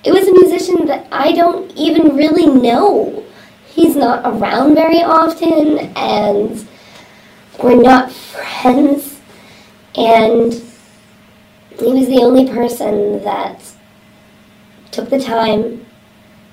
it 0.04 0.12
was 0.12 0.28
a 0.28 0.32
musician 0.32 0.84
that 0.86 1.08
I 1.10 1.32
don't 1.32 1.72
even 1.72 2.14
really 2.14 2.46
know. 2.46 3.24
He's 3.68 3.96
not 3.96 4.20
around 4.26 4.74
very 4.74 5.02
often 5.02 5.78
and 5.96 6.68
we're 7.62 7.80
not 7.80 8.12
friends 8.12 9.18
and 9.94 10.52
he 11.78 11.92
was 11.92 12.06
the 12.08 12.20
only 12.20 12.46
person 12.46 13.24
that 13.24 13.62
took 14.90 15.08
the 15.08 15.18
time 15.18 15.86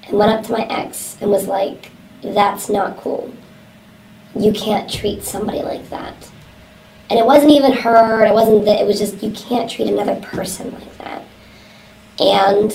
and 0.07 0.17
went 0.17 0.31
up 0.31 0.45
to 0.45 0.53
my 0.53 0.65
ex 0.67 1.17
and 1.19 1.29
was 1.29 1.47
like, 1.47 1.91
that's 2.23 2.69
not 2.69 2.95
cool 2.95 3.31
you 4.35 4.51
can't 4.53 4.91
treat 4.91 5.23
somebody 5.23 5.61
like 5.61 5.89
that. 5.89 6.29
And 7.09 7.19
it 7.19 7.25
wasn't 7.25 7.51
even 7.51 7.73
her, 7.73 8.25
it 8.25 8.33
wasn't 8.33 8.65
that, 8.65 8.79
it 8.79 8.87
was 8.87 8.99
just, 8.99 9.21
you 9.21 9.31
can't 9.31 9.69
treat 9.69 9.89
another 9.89 10.15
person 10.21 10.71
like 10.73 10.97
that. 10.99 11.23
And 12.19 12.73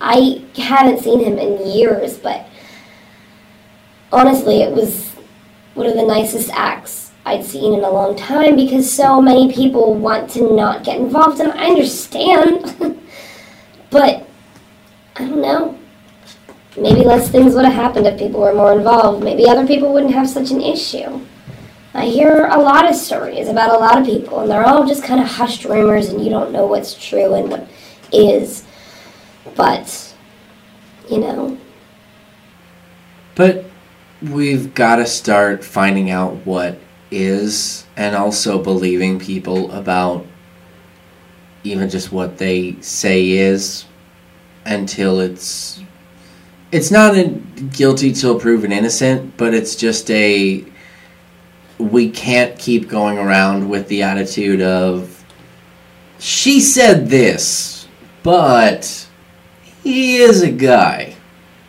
I 0.00 0.42
haven't 0.56 1.00
seen 1.00 1.20
him 1.20 1.38
in 1.38 1.70
years, 1.70 2.18
but 2.18 2.46
honestly, 4.12 4.62
it 4.62 4.72
was 4.72 5.10
one 5.74 5.86
of 5.86 5.94
the 5.94 6.04
nicest 6.04 6.50
acts 6.50 7.12
I'd 7.24 7.44
seen 7.44 7.74
in 7.74 7.84
a 7.84 7.90
long 7.90 8.16
time 8.16 8.56
because 8.56 8.90
so 8.90 9.20
many 9.20 9.52
people 9.52 9.94
want 9.94 10.30
to 10.30 10.54
not 10.54 10.82
get 10.82 10.98
involved, 10.98 11.40
and 11.40 11.52
I 11.52 11.66
understand. 11.66 12.74
but, 13.90 14.26
I 15.16 15.20
don't 15.20 15.42
know 15.42 15.77
maybe 16.76 17.04
less 17.04 17.30
things 17.30 17.54
would 17.54 17.64
have 17.64 17.74
happened 17.74 18.06
if 18.06 18.18
people 18.18 18.40
were 18.40 18.54
more 18.54 18.72
involved. 18.72 19.24
Maybe 19.24 19.48
other 19.48 19.66
people 19.66 19.92
wouldn't 19.92 20.14
have 20.14 20.28
such 20.28 20.50
an 20.50 20.60
issue. 20.60 21.20
I 21.94 22.06
hear 22.06 22.46
a 22.46 22.58
lot 22.58 22.88
of 22.88 22.94
stories 22.94 23.48
about 23.48 23.74
a 23.74 23.78
lot 23.78 23.98
of 23.98 24.06
people, 24.06 24.40
and 24.40 24.50
they're 24.50 24.66
all 24.66 24.86
just 24.86 25.02
kind 25.02 25.20
of 25.20 25.26
hushed 25.26 25.64
rumors, 25.64 26.08
and 26.10 26.22
you 26.22 26.30
don't 26.30 26.52
know 26.52 26.66
what's 26.66 26.94
true 26.94 27.34
and 27.34 27.50
what 27.50 27.68
is. 28.12 28.64
But, 29.56 30.14
you 31.10 31.18
know, 31.18 31.58
But 33.34 33.64
we've 34.20 34.74
got 34.74 34.96
to 34.96 35.06
start 35.06 35.64
finding 35.64 36.10
out 36.10 36.34
what 36.44 36.78
is 37.10 37.86
and 37.96 38.16
also 38.16 38.62
believing 38.62 39.18
people 39.18 39.70
about 39.72 40.26
even 41.64 41.88
just 41.88 42.12
what 42.12 42.38
they 42.38 42.76
say 42.80 43.30
is 43.30 43.84
until 44.64 45.20
it's 45.20 45.80
it's 46.72 46.90
not 46.90 47.16
a 47.16 47.28
guilty 47.72 48.12
till 48.12 48.38
proven 48.38 48.72
innocent, 48.72 49.36
but 49.36 49.54
it's 49.54 49.74
just 49.76 50.10
a 50.10 50.64
we 51.78 52.10
can't 52.10 52.58
keep 52.58 52.88
going 52.88 53.18
around 53.18 53.68
with 53.68 53.86
the 53.88 54.02
attitude 54.02 54.60
of 54.60 55.24
she 56.18 56.60
said 56.60 57.08
this, 57.08 57.86
but 58.22 59.06
he 59.84 60.16
is 60.16 60.42
a 60.42 60.50
guy. 60.50 61.14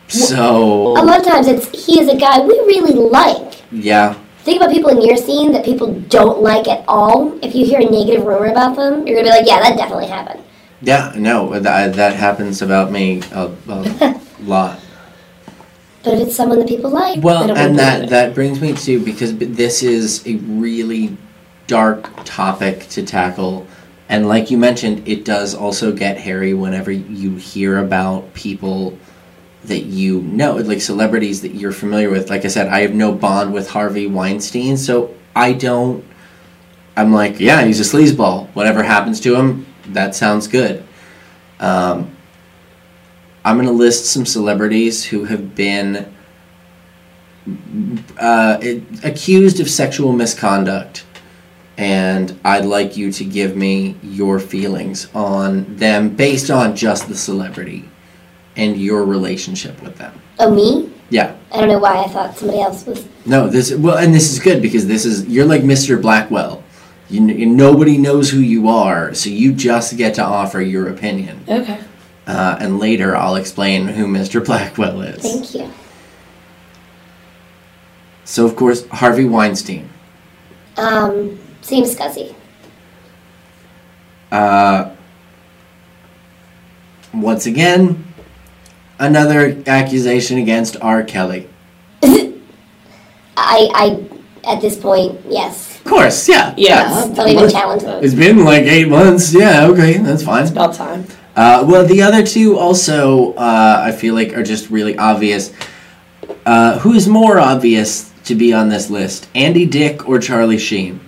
So 0.08 0.88
a 0.98 1.04
lot 1.04 1.20
of 1.20 1.24
times 1.24 1.46
it's 1.46 1.68
he 1.86 2.00
is 2.00 2.08
a 2.08 2.16
guy 2.16 2.40
we 2.40 2.54
really 2.66 2.94
like. 2.94 3.62
yeah, 3.70 4.14
Think 4.42 4.56
about 4.60 4.72
people 4.72 4.90
in 4.90 5.00
your 5.02 5.16
scene 5.16 5.52
that 5.52 5.64
people 5.64 5.92
don't 6.08 6.42
like 6.42 6.66
at 6.66 6.84
all. 6.88 7.38
If 7.44 7.54
you 7.54 7.64
hear 7.64 7.78
a 7.78 7.84
negative 7.84 8.24
rumor 8.26 8.46
about 8.46 8.74
them, 8.74 9.06
you're 9.06 9.16
gonna 9.16 9.30
be 9.30 9.38
like, 9.38 9.46
yeah, 9.46 9.60
that 9.60 9.76
definitely 9.76 10.08
happened. 10.08 10.42
yeah, 10.82 11.12
no, 11.16 11.56
that 11.60 11.94
that 11.94 12.16
happens 12.16 12.60
about 12.60 12.90
me 12.90 13.22
a, 13.32 13.52
a 13.68 14.20
lot. 14.42 14.80
But 16.02 16.14
if 16.14 16.28
it's 16.28 16.36
someone 16.36 16.58
that 16.60 16.68
people 16.68 16.90
like, 16.90 17.22
Well, 17.22 17.50
and 17.50 17.78
that 17.78 18.08
that 18.08 18.34
brings 18.34 18.60
me 18.60 18.74
to 18.74 19.04
because 19.04 19.36
this 19.36 19.82
is 19.82 20.26
a 20.26 20.36
really 20.36 21.16
dark 21.66 22.08
topic 22.24 22.88
to 22.90 23.04
tackle, 23.04 23.66
and 24.08 24.26
like 24.26 24.50
you 24.50 24.58
mentioned, 24.58 25.06
it 25.06 25.24
does 25.24 25.54
also 25.54 25.92
get 25.92 26.18
hairy 26.18 26.54
whenever 26.54 26.90
you 26.90 27.36
hear 27.36 27.78
about 27.78 28.32
people 28.34 28.98
that 29.64 29.80
you 29.80 30.22
know, 30.22 30.56
like 30.56 30.80
celebrities 30.80 31.42
that 31.42 31.54
you're 31.54 31.72
familiar 31.72 32.10
with. 32.10 32.30
Like 32.30 32.44
I 32.44 32.48
said, 32.48 32.68
I 32.68 32.80
have 32.80 32.94
no 32.94 33.12
bond 33.12 33.52
with 33.52 33.68
Harvey 33.70 34.06
Weinstein, 34.06 34.76
so 34.76 35.14
I 35.36 35.52
don't. 35.52 36.04
I'm 36.96 37.12
like, 37.12 37.40
yeah, 37.40 37.64
he's 37.64 37.80
a 37.80 37.96
sleazeball. 37.96 38.48
Whatever 38.48 38.82
happens 38.82 39.20
to 39.20 39.36
him, 39.36 39.66
that 39.88 40.14
sounds 40.14 40.48
good. 40.48 40.84
Um, 41.60 42.16
I'm 43.44 43.56
going 43.56 43.66
to 43.66 43.72
list 43.72 44.06
some 44.06 44.26
celebrities 44.26 45.04
who 45.04 45.24
have 45.24 45.54
been 45.54 46.12
uh, 48.18 48.58
it, 48.60 48.82
accused 49.04 49.60
of 49.60 49.70
sexual 49.70 50.12
misconduct, 50.12 51.04
and 51.78 52.38
I'd 52.44 52.66
like 52.66 52.96
you 52.96 53.10
to 53.12 53.24
give 53.24 53.56
me 53.56 53.96
your 54.02 54.38
feelings 54.38 55.08
on 55.14 55.76
them 55.76 56.14
based 56.14 56.50
on 56.50 56.76
just 56.76 57.08
the 57.08 57.16
celebrity 57.16 57.88
and 58.56 58.76
your 58.76 59.04
relationship 59.04 59.80
with 59.82 59.96
them. 59.96 60.20
Oh, 60.38 60.54
me? 60.54 60.92
Yeah. 61.08 61.36
I 61.52 61.60
don't 61.60 61.68
know 61.68 61.78
why 61.78 62.02
I 62.02 62.08
thought 62.08 62.36
somebody 62.36 62.60
else 62.60 62.86
was. 62.86 63.06
No, 63.26 63.48
this 63.48 63.74
well, 63.74 63.98
and 63.98 64.14
this 64.14 64.32
is 64.32 64.38
good 64.38 64.62
because 64.62 64.86
this 64.86 65.04
is 65.04 65.26
you're 65.26 65.46
like 65.46 65.62
Mr. 65.62 66.00
Blackwell. 66.00 66.62
You, 67.08 67.26
you 67.26 67.46
nobody 67.46 67.98
knows 67.98 68.30
who 68.30 68.38
you 68.38 68.68
are, 68.68 69.12
so 69.14 69.30
you 69.30 69.52
just 69.52 69.96
get 69.96 70.14
to 70.14 70.22
offer 70.22 70.60
your 70.60 70.88
opinion. 70.88 71.44
Okay. 71.48 71.80
Uh, 72.30 72.56
and 72.60 72.78
later, 72.78 73.16
I'll 73.16 73.34
explain 73.34 73.88
who 73.88 74.06
Mr. 74.06 74.44
Blackwell 74.44 75.00
is. 75.00 75.20
Thank 75.20 75.52
you. 75.52 75.68
So, 78.24 78.46
of 78.46 78.54
course, 78.54 78.86
Harvey 78.86 79.24
Weinstein. 79.24 79.88
Um, 80.76 81.40
seems 81.60 81.92
scuzzy. 81.96 82.32
Uh, 84.30 84.94
once 87.12 87.46
again, 87.46 88.04
another 89.00 89.60
accusation 89.66 90.38
against 90.38 90.76
R. 90.80 91.02
Kelly. 91.02 91.48
I, 92.04 92.38
I, 93.36 94.08
at 94.44 94.60
this 94.60 94.78
point, 94.78 95.18
yes. 95.28 95.78
Of 95.78 95.84
course, 95.84 96.28
yeah. 96.28 96.54
Yeah. 96.56 96.84
that's- 96.84 97.16
Don't 97.16 97.28
even 97.28 97.50
challenge 97.50 97.82
that. 97.82 98.04
It's 98.04 98.14
been 98.14 98.44
like 98.44 98.62
eight 98.66 98.88
months. 98.88 99.34
Yeah, 99.34 99.66
okay, 99.66 99.94
that's 99.98 100.22
fine. 100.22 100.42
It's 100.42 100.52
about 100.52 100.74
time. 100.74 101.08
Uh, 101.40 101.64
well, 101.66 101.86
the 101.86 102.02
other 102.02 102.22
two 102.22 102.58
also, 102.58 103.32
uh, 103.32 103.82
I 103.82 103.92
feel 103.92 104.14
like, 104.14 104.36
are 104.36 104.42
just 104.42 104.68
really 104.68 104.98
obvious. 104.98 105.54
Uh, 106.44 106.78
who's 106.80 107.08
more 107.08 107.38
obvious 107.38 108.12
to 108.24 108.34
be 108.34 108.52
on 108.52 108.68
this 108.68 108.90
list, 108.90 109.26
Andy 109.34 109.64
Dick 109.64 110.06
or 110.06 110.18
Charlie 110.18 110.58
Sheen? 110.58 111.00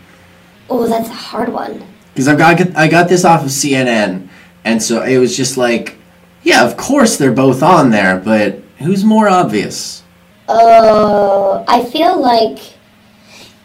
Oh, 0.71 0.89
that's 0.89 1.11
a 1.11 1.13
hard 1.13 1.51
one. 1.51 1.87
Because 2.15 2.29
I 2.29 2.35
got 2.35 2.75
I 2.75 2.89
got 2.89 3.11
this 3.11 3.27
off 3.27 3.43
of 3.43 3.51
CNN, 3.51 4.29
and 4.65 4.83
so 4.83 5.03
it 5.03 5.19
was 5.19 5.37
just 5.37 5.59
like, 5.59 5.99
yeah, 6.43 6.65
of 6.65 6.79
course 6.79 7.19
they're 7.19 7.31
both 7.31 7.63
on 7.63 7.91
there, 7.91 8.19
but 8.19 8.59
who's 8.79 9.05
more 9.05 9.29
obvious? 9.29 10.03
Oh, 10.49 11.63
I 11.69 11.85
feel 11.85 12.19
like 12.19 12.59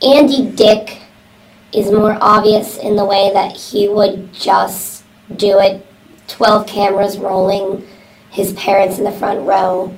Andy 0.03 0.51
Dick 0.51 0.99
is 1.71 1.89
more 1.93 2.17
obvious 2.19 2.77
in 2.77 2.97
the 2.97 3.05
way 3.05 3.31
that 3.33 3.55
he 3.55 3.87
would 3.87 4.33
just 4.33 5.05
do 5.33 5.59
it 5.59 5.86
12 6.27 6.67
cameras 6.67 7.17
rolling, 7.17 7.87
his 8.29 8.53
parents 8.53 8.97
in 8.97 9.03
the 9.03 9.11
front 9.11 9.45
row. 9.45 9.95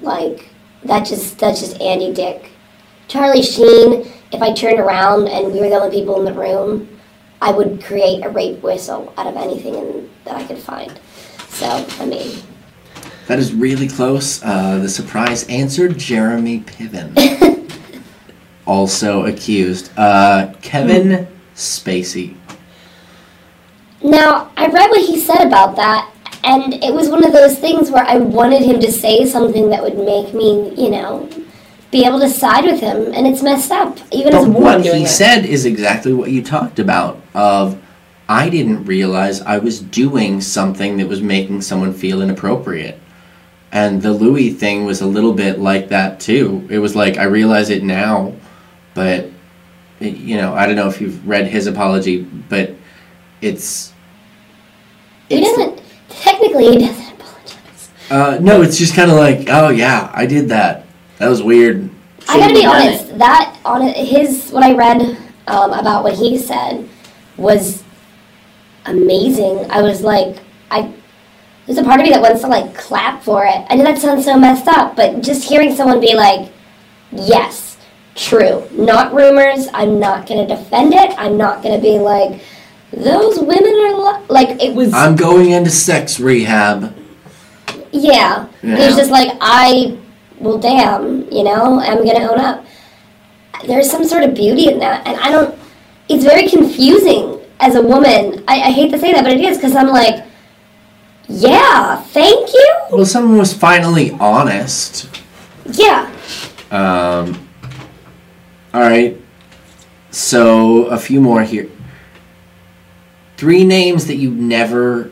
Like 0.00 0.50
that 0.84 1.06
just 1.06 1.38
that's 1.38 1.60
just 1.60 1.80
Andy 1.80 2.12
Dick. 2.12 2.50
Charlie 3.08 3.42
Sheen, 3.42 4.10
if 4.32 4.42
I 4.42 4.52
turned 4.52 4.80
around 4.80 5.28
and 5.28 5.52
we 5.52 5.60
were 5.60 5.68
the 5.68 5.76
only 5.76 5.96
people 5.96 6.18
in 6.18 6.24
the 6.24 6.38
room, 6.38 6.88
I 7.40 7.52
would 7.52 7.82
create 7.82 8.24
a 8.24 8.28
rape 8.28 8.62
whistle 8.62 9.12
out 9.16 9.26
of 9.26 9.36
anything 9.36 9.74
in, 9.74 10.10
that 10.24 10.36
I 10.36 10.44
could 10.44 10.58
find. 10.58 10.98
So, 11.48 11.86
I 12.00 12.06
mean, 12.06 12.42
That 13.28 13.38
is 13.38 13.54
really 13.54 13.88
close. 13.88 14.42
Uh, 14.42 14.78
the 14.78 14.88
surprise 14.88 15.46
answer, 15.48 15.88
Jeremy 15.88 16.60
Piven. 16.60 17.14
also 18.66 19.26
accused. 19.26 19.90
Uh, 19.96 20.52
Kevin 20.60 21.28
Spacey. 21.54 22.36
Now, 24.06 24.50
I 24.56 24.66
read 24.68 24.90
what 24.90 25.04
he 25.04 25.18
said 25.18 25.44
about 25.44 25.74
that, 25.76 26.12
and 26.44 26.74
it 26.74 26.94
was 26.94 27.08
one 27.08 27.24
of 27.24 27.32
those 27.32 27.58
things 27.58 27.90
where 27.90 28.04
I 28.06 28.18
wanted 28.18 28.62
him 28.62 28.78
to 28.80 28.92
say 28.92 29.26
something 29.26 29.68
that 29.70 29.82
would 29.82 29.98
make 29.98 30.32
me, 30.32 30.72
you 30.76 30.90
know, 30.90 31.28
be 31.90 32.04
able 32.04 32.20
to 32.20 32.28
side 32.28 32.64
with 32.64 32.78
him, 32.80 33.12
and 33.14 33.26
it's 33.26 33.42
messed 33.42 33.72
up, 33.72 33.98
even 34.12 34.32
as 34.32 34.44
a 34.44 34.46
But 34.46 34.54
woman 34.54 34.82
what 34.82 34.94
he 34.94 35.02
it. 35.02 35.08
said 35.08 35.44
is 35.44 35.66
exactly 35.66 36.12
what 36.12 36.30
you 36.30 36.40
talked 36.40 36.78
about. 36.78 37.20
Of, 37.34 37.82
I 38.28 38.48
didn't 38.48 38.84
realize 38.84 39.40
I 39.42 39.58
was 39.58 39.80
doing 39.80 40.40
something 40.40 40.98
that 40.98 41.08
was 41.08 41.20
making 41.20 41.62
someone 41.62 41.92
feel 41.92 42.22
inappropriate, 42.22 43.00
and 43.72 44.02
the 44.02 44.12
Louis 44.12 44.50
thing 44.50 44.84
was 44.84 45.00
a 45.00 45.06
little 45.06 45.32
bit 45.32 45.58
like 45.58 45.88
that 45.88 46.20
too. 46.20 46.64
It 46.70 46.78
was 46.78 46.94
like 46.94 47.18
I 47.18 47.24
realize 47.24 47.70
it 47.70 47.82
now, 47.82 48.34
but 48.94 49.30
it- 49.98 50.16
you 50.16 50.36
know 50.36 50.54
I 50.54 50.66
don't 50.66 50.76
know 50.76 50.86
if 50.88 51.00
you've 51.00 51.26
read 51.26 51.48
his 51.48 51.66
apology, 51.66 52.24
but 52.48 52.70
it's 53.42 53.92
He 55.28 55.40
doesn't, 55.40 55.80
technically, 56.08 56.70
he 56.70 56.78
doesn't 56.86 57.12
apologize. 57.20 57.90
uh, 58.10 58.38
no, 58.40 58.62
it's 58.62 58.78
just 58.78 58.94
kind 58.94 59.10
of 59.10 59.16
like 59.16 59.48
oh 59.48 59.70
yeah, 59.70 60.10
I 60.14 60.26
did 60.26 60.48
that. 60.50 60.86
That 61.18 61.28
was 61.28 61.42
weird. 61.42 61.90
I 62.28 62.38
gotta 62.38 62.52
be 62.54 62.60
Shouldn't 62.60 62.74
have 62.74 62.82
done 62.82 62.92
honest, 62.92 63.18
that, 63.18 63.60
on 63.64 63.82
his, 63.82 64.50
what 64.50 64.62
I 64.64 64.74
read 64.74 65.16
um, 65.46 65.72
about 65.72 66.02
what 66.02 66.14
he 66.14 66.38
said 66.38 66.88
was 67.36 67.84
amazing. 68.84 69.70
I 69.70 69.82
was 69.82 70.02
like, 70.02 70.38
I, 70.70 70.92
there's 71.66 71.78
a 71.78 71.84
part 71.84 72.00
of 72.00 72.04
me 72.04 72.10
that 72.10 72.20
wants 72.20 72.42
to 72.42 72.48
like 72.48 72.74
clap 72.74 73.22
for 73.22 73.44
it. 73.44 73.64
I 73.68 73.76
know 73.76 73.84
that 73.84 73.98
sounds 73.98 74.24
so 74.24 74.38
messed 74.38 74.68
up, 74.68 74.96
but 74.96 75.22
just 75.22 75.48
hearing 75.48 75.74
someone 75.74 76.00
be 76.00 76.14
like, 76.14 76.52
yes, 77.12 77.76
true, 78.14 78.66
not 78.72 79.14
rumors. 79.14 79.68
I'm 79.72 79.98
not 80.00 80.26
gonna 80.26 80.46
defend 80.46 80.94
it. 80.94 81.14
I'm 81.18 81.36
not 81.36 81.62
gonna 81.62 81.80
be 81.80 81.98
like, 81.98 82.40
those 82.92 83.38
women 83.38 83.74
are 83.74 83.92
lo-. 83.92 84.24
like 84.28 84.62
it 84.62 84.74
was. 84.74 84.92
I'm 84.92 85.16
going 85.16 85.50
into 85.50 85.70
sex 85.70 86.20
rehab. 86.20 86.94
Yeah. 87.92 88.46
Yeah. 88.62 88.76
There's 88.76 88.96
just 88.96 89.10
like 89.10 89.36
I 89.40 89.98
well 90.38 90.58
damn, 90.58 91.30
you 91.30 91.44
know, 91.44 91.80
I'm 91.80 92.04
gonna 92.04 92.30
own 92.30 92.40
up. 92.40 92.64
There's 93.66 93.90
some 93.90 94.04
sort 94.04 94.22
of 94.22 94.34
beauty 94.34 94.68
in 94.68 94.78
that 94.80 95.06
and 95.06 95.18
I 95.20 95.30
don't 95.30 95.58
it's 96.08 96.24
very 96.24 96.48
confusing 96.48 97.40
as 97.60 97.74
a 97.74 97.82
woman. 97.82 98.44
I, 98.46 98.62
I 98.62 98.70
hate 98.70 98.90
to 98.92 98.98
say 98.98 99.12
that, 99.12 99.24
but 99.24 99.32
it 99.32 99.40
is 99.40 99.58
because 99.58 99.74
I'm 99.74 99.88
like, 99.88 100.24
yeah, 101.28 101.96
thank 101.96 102.52
you. 102.52 102.76
Well, 102.92 103.06
someone 103.06 103.38
was 103.38 103.52
finally 103.52 104.12
honest. 104.12 105.08
Yeah. 105.64 106.10
Um, 106.70 107.48
all 108.72 108.80
right. 108.80 109.20
So 110.10 110.84
a 110.86 110.98
few 110.98 111.20
more 111.20 111.42
here. 111.42 111.68
Three 113.36 113.64
names 113.64 114.06
that 114.06 114.16
you 114.16 114.30
never 114.30 115.10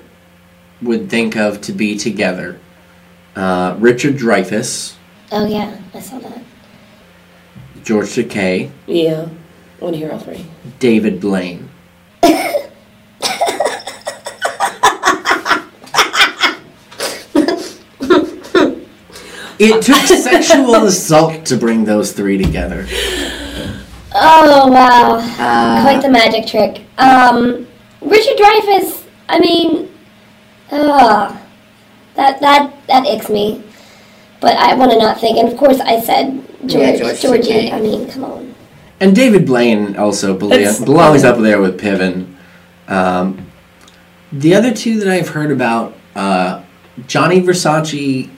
would 0.81 1.11
think 1.11 1.37
of 1.37 1.61
to 1.63 1.73
be 1.73 1.97
together. 1.97 2.59
Uh, 3.37 3.77
Richard 3.79 4.17
Dreyfuss, 4.17 4.95
Oh 5.33 5.47
yeah, 5.47 5.77
I 5.93 6.01
saw 6.01 6.19
that. 6.21 6.43
George 7.83 8.07
Takei, 8.09 8.71
Yeah. 8.87 9.29
I 9.81 9.85
want 9.85 9.95
to 9.95 9.99
hear 9.99 10.13
all 10.13 10.19
three. 10.19 10.47
David 10.79 11.21
Blaine. 11.21 11.69
it 19.59 19.83
took 19.83 19.97
sexual 19.97 20.75
assault 20.87 21.45
to 21.47 21.57
bring 21.57 21.85
those 21.85 22.13
three 22.13 22.39
together. 22.39 22.87
Oh 24.15 24.69
wow. 24.71 25.17
Quite 25.83 26.01
the 26.03 26.09
magic 26.11 26.47
trick. 26.47 26.83
Um 26.99 27.67
Richard 28.05 28.37
Dreyfuss, 28.37 29.05
I 29.29 29.39
mean 29.41 29.91
uh, 30.71 31.37
that 32.15 32.41
that 32.41 32.87
that 32.87 33.07
icks 33.07 33.29
me. 33.31 33.63
But 34.41 34.57
I 34.57 34.75
want 34.75 34.93
to 34.93 34.99
not 34.99 35.21
think. 35.21 35.39
And 35.39 35.49
of 35.49 35.57
course, 35.59 35.81
I 35.81 36.01
said 36.01 36.45
George, 36.67 36.73
Yeah, 36.73 36.97
George 36.97 37.21
Georgie. 37.21 37.53
Takei. 37.71 37.73
I 37.73 37.81
mean, 37.81 38.11
come 38.11 38.25
on. 38.25 38.55
And 39.01 39.15
David 39.17 39.47
Blaine 39.47 39.97
also 39.97 40.37
belo- 40.39 40.51
That's- 40.51 40.85
belongs 40.85 41.25
up 41.25 41.39
there 41.39 41.61
with 41.61 41.81
Piven. 41.81 42.35
Um, 42.89 43.47
the 44.31 44.55
other 44.55 44.73
two 44.75 44.99
that 45.01 45.09
I've 45.09 45.29
heard 45.31 45.51
about, 45.51 45.95
uh, 46.15 46.63
Gianni 47.07 47.41
Versace 47.41 48.29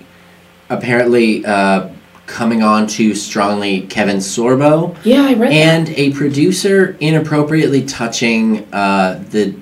apparently 0.70 1.44
uh, 1.44 1.88
coming 2.26 2.62
on 2.62 2.86
to 2.88 3.14
strongly 3.14 3.82
Kevin 3.82 4.16
Sorbo, 4.18 4.96
Yeah, 5.04 5.22
I 5.26 5.34
read 5.34 5.52
that. 5.52 5.52
and 5.52 5.88
a 5.90 6.12
producer 6.12 6.96
inappropriately 7.00 7.84
touching 7.86 8.66
uh, 8.72 9.22
the 9.30 9.54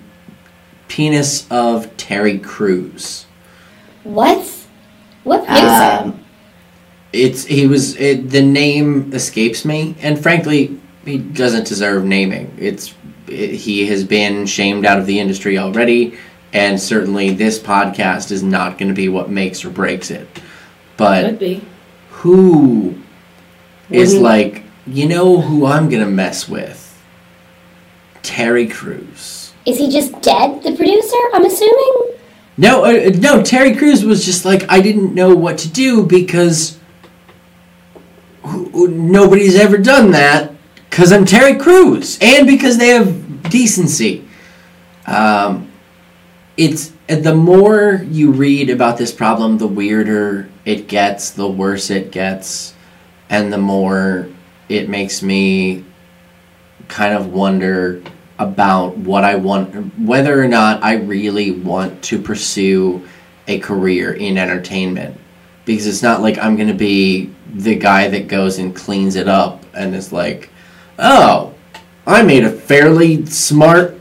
penis 0.88 1.46
of 1.50 1.94
Terry 1.96 2.38
Crews. 2.38 3.26
What? 4.04 4.46
What 5.24 5.46
producer? 5.46 5.66
Um, 6.04 6.24
It's 7.12 7.44
he 7.44 7.66
was 7.66 7.96
it, 7.96 8.30
the 8.30 8.42
name 8.42 9.12
escapes 9.12 9.64
me, 9.64 9.94
and 10.00 10.20
frankly, 10.20 10.78
he 11.04 11.18
doesn't 11.18 11.66
deserve 11.66 12.04
naming. 12.04 12.54
It's 12.58 12.94
it, 13.28 13.50
he 13.54 13.86
has 13.86 14.04
been 14.04 14.46
shamed 14.46 14.84
out 14.84 14.98
of 14.98 15.06
the 15.06 15.18
industry 15.20 15.56
already, 15.58 16.18
and 16.52 16.80
certainly 16.80 17.30
this 17.30 17.58
podcast 17.58 18.30
is 18.32 18.42
not 18.42 18.78
going 18.78 18.88
to 18.88 18.94
be 18.94 19.08
what 19.08 19.30
makes 19.30 19.64
or 19.64 19.70
breaks 19.70 20.10
it. 20.10 20.26
But 20.96 21.24
Could 21.24 21.38
be. 21.38 21.62
Who 22.24 22.94
is 23.90 24.16
like 24.16 24.62
you 24.86 25.06
know 25.06 25.42
who 25.42 25.66
I'm 25.66 25.90
gonna 25.90 26.06
mess 26.06 26.48
with? 26.48 26.80
Terry 28.22 28.66
Crews. 28.66 29.52
Is 29.66 29.76
he 29.76 29.90
just 29.90 30.22
dead? 30.22 30.62
The 30.62 30.74
producer? 30.74 31.16
I'm 31.34 31.44
assuming. 31.44 32.16
No, 32.56 32.84
uh, 32.86 33.10
no. 33.18 33.42
Terry 33.42 33.76
Crews 33.76 34.06
was 34.06 34.24
just 34.24 34.46
like 34.46 34.64
I 34.70 34.80
didn't 34.80 35.14
know 35.14 35.34
what 35.34 35.58
to 35.58 35.68
do 35.68 36.02
because 36.02 36.78
nobody's 38.42 39.56
ever 39.56 39.76
done 39.76 40.12
that 40.12 40.50
because 40.88 41.12
I'm 41.12 41.26
Terry 41.26 41.56
Crews 41.56 42.18
and 42.22 42.46
because 42.46 42.78
they 42.78 42.88
have 42.88 43.50
decency. 43.50 44.26
Um, 45.06 45.70
it's 46.56 46.90
the 47.06 47.34
more 47.34 48.02
you 48.08 48.32
read 48.32 48.70
about 48.70 48.96
this 48.96 49.12
problem, 49.12 49.58
the 49.58 49.66
weirder 49.66 50.48
it 50.64 50.88
gets, 50.88 51.30
the 51.30 51.48
worse 51.48 51.90
it 51.90 52.10
gets, 52.10 52.74
and 53.28 53.52
the 53.52 53.58
more 53.58 54.28
it 54.68 54.88
makes 54.88 55.22
me 55.22 55.84
kind 56.88 57.14
of 57.14 57.32
wonder 57.32 58.02
about 58.38 58.96
what 58.96 59.24
I 59.24 59.36
want, 59.36 59.98
whether 59.98 60.42
or 60.42 60.48
not 60.48 60.82
I 60.82 60.94
really 60.94 61.50
want 61.50 62.02
to 62.04 62.20
pursue 62.20 63.06
a 63.46 63.58
career 63.58 64.14
in 64.14 64.38
entertainment. 64.38 65.20
Because 65.64 65.86
it's 65.86 66.02
not 66.02 66.20
like 66.20 66.38
I'm 66.38 66.56
going 66.56 66.68
to 66.68 66.74
be 66.74 67.30
the 67.52 67.76
guy 67.76 68.08
that 68.08 68.28
goes 68.28 68.58
and 68.58 68.74
cleans 68.74 69.16
it 69.16 69.28
up 69.28 69.64
and 69.72 69.94
is 69.94 70.12
like, 70.12 70.50
oh, 70.98 71.54
I 72.06 72.22
made 72.22 72.44
a 72.44 72.50
fairly 72.50 73.24
smart, 73.26 73.98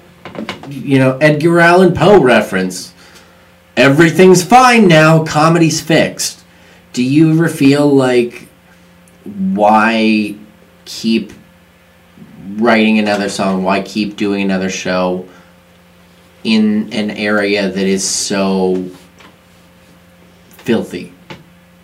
you 0.68 1.00
know, 1.00 1.18
Edgar 1.20 1.60
Allan 1.60 1.94
Poe 1.94 2.20
reference. 2.20 2.94
Everything's 3.78 4.44
fine 4.44 4.88
now, 4.88 5.24
comedy's 5.24 5.80
fixed. 5.80 6.43
Do 6.94 7.04
you 7.04 7.32
ever 7.32 7.50
feel 7.50 7.88
like, 7.88 8.48
why 9.24 10.36
keep 10.86 11.34
writing 12.58 13.00
another 13.00 13.30
song? 13.30 13.64
Why 13.64 13.82
keep 13.82 14.16
doing 14.16 14.44
another 14.44 14.70
show 14.70 15.28
in 16.44 16.94
an 16.94 17.10
area 17.10 17.70
that 17.70 17.86
is 17.86 18.08
so 18.08 18.90
filthy 20.50 21.14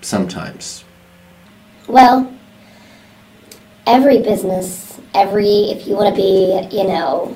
sometimes? 0.02 0.84
Well, 1.88 2.32
every 3.88 4.22
business, 4.22 5.00
every, 5.16 5.72
if 5.72 5.88
you 5.88 5.96
want 5.96 6.16
to 6.16 6.22
be, 6.22 6.68
you 6.72 6.84
know, 6.84 7.36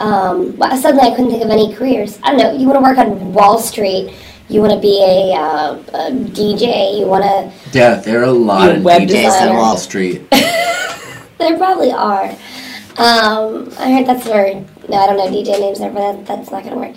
um, 0.00 0.56
well, 0.56 0.76
suddenly 0.76 1.08
I 1.08 1.14
couldn't 1.14 1.30
think 1.30 1.44
of 1.44 1.50
any 1.50 1.72
careers. 1.72 2.18
I 2.24 2.30
don't 2.30 2.38
know, 2.38 2.52
you 2.52 2.66
want 2.66 2.78
to 2.78 2.82
work 2.82 2.98
on 2.98 3.32
Wall 3.32 3.60
Street, 3.60 4.12
you 4.50 4.60
want 4.60 4.72
to 4.72 4.80
be 4.80 5.00
a, 5.02 5.32
uh, 5.36 5.74
a 5.94 6.10
DJ, 6.10 6.98
you 6.98 7.06
want 7.06 7.22
to, 7.24 7.52
Yeah, 7.76 7.94
there 7.96 8.20
are 8.20 8.24
a 8.24 8.32
lot 8.32 8.74
of 8.74 8.82
web 8.82 9.02
DJs 9.02 9.06
designer. 9.08 9.52
on 9.52 9.56
Wall 9.56 9.76
Street. 9.76 10.28
there 10.30 11.56
probably 11.56 11.92
are. 11.92 12.30
Um, 12.98 13.72
I 13.78 13.92
heard 13.92 14.06
that's 14.06 14.26
where, 14.26 14.54
no, 14.88 14.96
I 14.96 15.06
don't 15.06 15.16
know 15.16 15.28
DJ 15.28 15.60
names 15.60 15.78
there, 15.78 15.90
but 15.90 16.12
that, 16.12 16.26
that's 16.26 16.50
not 16.50 16.64
going 16.64 16.74
to 16.74 16.80
work. 16.80 16.96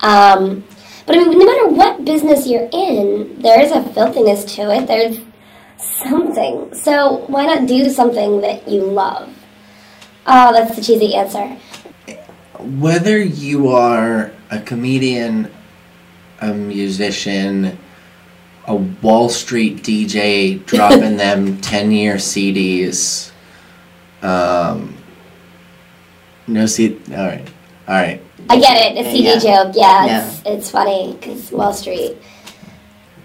Um, 0.00 0.64
but 1.04 1.16
I 1.16 1.18
mean, 1.18 1.38
no 1.38 1.44
matter 1.44 1.68
what 1.68 2.04
business 2.04 2.46
you're 2.46 2.68
in, 2.72 3.42
there 3.42 3.60
is 3.60 3.72
a 3.72 3.82
filthiness 3.82 4.44
to 4.56 4.70
it. 4.72 4.86
There's 4.86 5.18
something. 6.08 6.72
So 6.74 7.24
why 7.26 7.46
not 7.46 7.66
do 7.66 7.90
something 7.90 8.40
that 8.42 8.68
you 8.68 8.82
love? 8.84 9.28
Oh, 10.26 10.52
that's 10.52 10.76
the 10.76 10.82
cheesy 10.82 11.14
answer. 11.14 11.58
Whether 12.60 13.20
you 13.20 13.68
are 13.68 14.30
a 14.50 14.60
comedian, 14.60 15.50
a 16.42 16.52
musician, 16.52 17.78
a 18.66 18.74
Wall 18.74 19.28
Street 19.28 19.82
DJ 19.82 20.64
dropping 20.66 21.16
them 21.16 21.60
10 21.60 21.92
year 21.92 22.16
CDs, 22.16 23.30
um, 24.22 24.94
no 26.46 26.66
C. 26.66 26.98
All 27.10 27.16
right. 27.16 27.48
All 27.88 27.94
right. 27.94 28.20
I 28.50 28.58
get 28.58 28.96
it. 28.96 29.06
A 29.06 29.10
CD 29.10 29.24
Yeah. 29.24 29.38
joke. 29.38 29.74
Yeah, 29.76 30.26
it's 30.26 30.42
it's 30.44 30.70
funny 30.70 31.16
because 31.18 31.50
Wall 31.52 31.72
Street. 31.72 32.16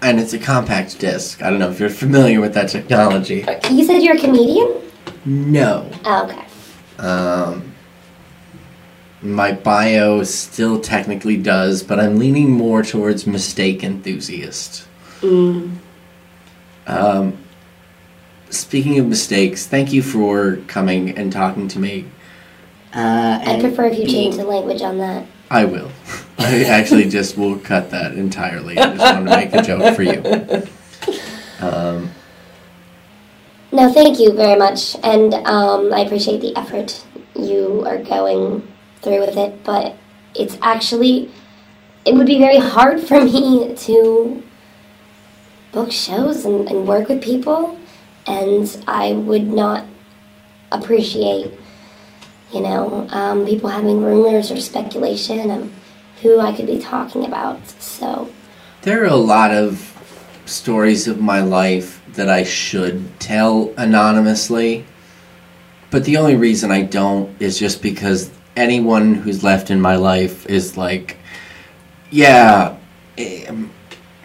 And 0.03 0.19
it's 0.19 0.33
a 0.33 0.37
compact 0.39 0.99
disc. 0.99 1.41
I 1.41 1.49
don't 1.49 1.57
know 1.57 1.71
if 1.71 1.79
you're 1.79 1.89
familiar 1.89 2.39
with 2.39 2.53
that 2.53 2.69
technology. 2.69 3.43
You 3.71 3.83
said 3.83 4.03
you're 4.03 4.15
a 4.15 4.19
comedian. 4.19 4.75
No. 5.25 5.89
Oh, 6.05 6.23
okay. 6.25 6.45
Um, 7.03 7.66
my 9.27 9.51
bio 9.51 10.23
still 10.23 10.79
technically 10.79 11.37
does, 11.37 11.83
but 11.83 11.99
I'm 11.99 12.17
leaning 12.17 12.49
more 12.49 12.81
towards 12.83 13.27
mistake 13.27 13.83
enthusiast. 13.83 14.87
Um, 16.87 17.37
speaking 18.49 18.97
of 18.99 19.07
mistakes, 19.07 19.67
thank 19.67 19.91
you 19.91 20.01
for 20.01 20.57
coming 20.67 21.17
and 21.17 21.31
talking 21.31 21.67
to 21.69 21.79
me. 21.79 22.05
Uh, 22.93 23.39
I'd 23.45 23.59
prefer 23.59 23.85
if 23.85 23.99
you 23.99 24.07
change 24.07 24.37
the 24.37 24.45
language 24.45 24.81
on 24.81 24.97
that. 24.99 25.25
I 25.49 25.65
will. 25.65 25.91
I 26.39 26.63
actually 26.63 27.09
just 27.09 27.37
will 27.37 27.57
cut 27.59 27.91
that 27.91 28.13
entirely. 28.13 28.77
I 28.77 28.95
just 28.95 29.15
want 29.15 29.27
to 29.27 29.35
make 29.35 29.53
a 29.53 29.61
joke 29.61 29.95
for 29.95 30.03
you. 30.03 30.23
Um, 31.59 32.11
No, 33.71 33.91
thank 33.91 34.19
you 34.19 34.31
very 34.31 34.57
much, 34.57 34.95
and 35.03 35.33
um, 35.33 35.93
I 35.93 35.99
appreciate 36.01 36.39
the 36.39 36.55
effort 36.55 37.03
you 37.35 37.83
are 37.85 37.97
going 37.97 38.65
through 39.01 39.21
with 39.21 39.37
it. 39.37 39.63
But 39.63 39.95
it's 40.35 40.57
actually, 40.61 41.31
it 42.05 42.13
would 42.13 42.27
be 42.27 42.39
very 42.39 42.59
hard 42.59 43.01
for 43.01 43.23
me 43.23 43.75
to 43.75 44.43
book 45.71 45.91
shows 45.91 46.45
and, 46.45 46.67
and 46.69 46.87
work 46.87 47.09
with 47.09 47.21
people, 47.21 47.77
and 48.25 48.83
I 48.87 49.13
would 49.13 49.47
not 49.47 49.85
appreciate, 50.71 51.53
you 52.51 52.61
know, 52.61 53.07
um, 53.11 53.45
people 53.45 53.69
having 53.69 54.03
rumors 54.03 54.51
or 54.51 54.59
speculation 54.59 55.51
of 55.51 55.71
who 56.21 56.39
I 56.39 56.55
could 56.55 56.67
be 56.67 56.79
talking 56.79 57.25
about. 57.25 57.67
So. 57.81 58.29
There 58.81 59.03
are 59.03 59.07
a 59.07 59.15
lot 59.15 59.51
of 59.51 59.93
stories 60.45 61.07
of 61.07 61.19
my 61.19 61.41
life 61.41 62.01
that 62.13 62.29
I 62.29 62.43
should 62.43 63.19
tell 63.19 63.73
anonymously, 63.77 64.85
but 65.91 66.05
the 66.05 66.17
only 66.17 66.35
reason 66.35 66.71
I 66.71 66.83
don't 66.83 67.39
is 67.41 67.59
just 67.59 67.81
because 67.81 68.31
anyone 68.57 69.13
who's 69.13 69.43
left 69.43 69.69
in 69.69 69.79
my 69.79 69.95
life 69.95 70.45
is 70.47 70.75
like, 70.75 71.17
yeah, 72.09 72.75
um, 73.17 73.71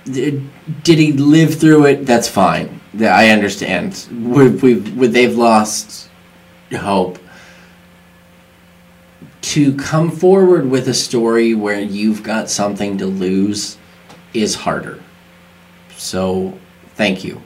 did 0.04 0.98
he 0.98 1.12
live 1.12 1.54
through 1.60 1.86
it? 1.86 2.06
That's 2.06 2.28
fine. 2.28 2.80
I 3.00 3.28
understand. 3.28 4.06
We've, 4.10 4.62
we've, 4.62 5.12
they've 5.12 5.36
lost 5.36 6.08
hope. 6.74 7.18
To 9.42 9.74
come 9.76 10.10
forward 10.10 10.70
with 10.70 10.88
a 10.88 10.94
story 10.94 11.54
where 11.54 11.80
you've 11.80 12.22
got 12.22 12.48
something 12.48 12.96
to 12.98 13.06
lose 13.06 13.76
is 14.32 14.54
harder. 14.54 15.02
So, 15.96 16.58
thank 16.94 17.22
you. 17.22 17.42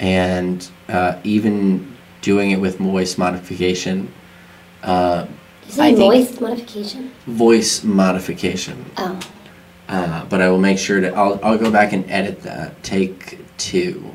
And 0.00 0.66
uh, 0.88 1.18
even 1.22 1.96
doing 2.22 2.52
it 2.52 2.60
with 2.60 2.78
voice 2.78 3.18
modification, 3.18 4.12
uh, 4.82 5.26
I 5.78 5.88
it 5.88 5.96
think 5.96 6.40
modification? 6.40 7.10
voice 7.26 7.82
modification. 7.84 8.84
Oh. 8.96 9.18
Uh, 9.88 10.24
but 10.26 10.40
I 10.40 10.48
will 10.48 10.58
make 10.58 10.78
sure 10.78 11.00
to. 11.00 11.12
I'll, 11.14 11.38
I'll 11.42 11.58
go 11.58 11.70
back 11.70 11.92
and 11.92 12.08
edit 12.10 12.42
that. 12.42 12.82
Take 12.82 13.38
two. 13.58 14.14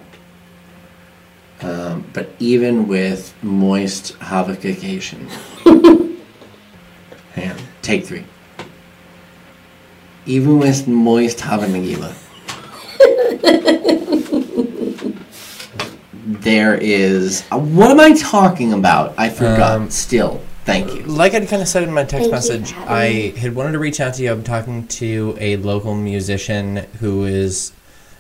Um, 1.62 2.06
but 2.14 2.30
even 2.39 2.88
with 2.88 3.34
moist 3.43 4.16
havocation, 4.20 5.28
hang 7.34 7.52
on, 7.52 7.58
take 7.82 8.06
three. 8.06 8.24
Even 10.26 10.58
with 10.60 10.88
moist 10.88 11.39
Havanagila, 11.39 12.14
there 16.14 16.76
is. 16.76 17.43
uh, 17.52 17.58
what 17.60 17.91
am 17.91 18.00
I 18.00 18.14
talking 18.14 18.74
about? 18.74 19.14
I 19.18 19.30
forgot. 19.30 19.72
Um, 19.74 19.89
Still, 19.89 20.41
thank 20.70 20.95
you. 20.95 21.03
Like 21.03 21.34
I'd 21.34 21.47
kind 21.47 21.61
of 21.61 21.67
said 21.67 21.84
in 21.84 21.93
my 21.93 22.03
text 22.03 22.30
Thank 22.30 22.32
message, 22.32 22.74
I 22.74 23.34
had 23.38 23.55
wanted 23.55 23.74
to 23.74 23.80
reach 23.80 23.99
out 23.99 24.13
to 24.15 24.24
you. 24.24 24.32
I'm 24.32 24.43
talking 24.43 24.88
to 24.88 25.36
a 25.39 25.57
local 25.57 25.95
musician 25.95 26.78
who 26.99 27.26
is 27.26 27.72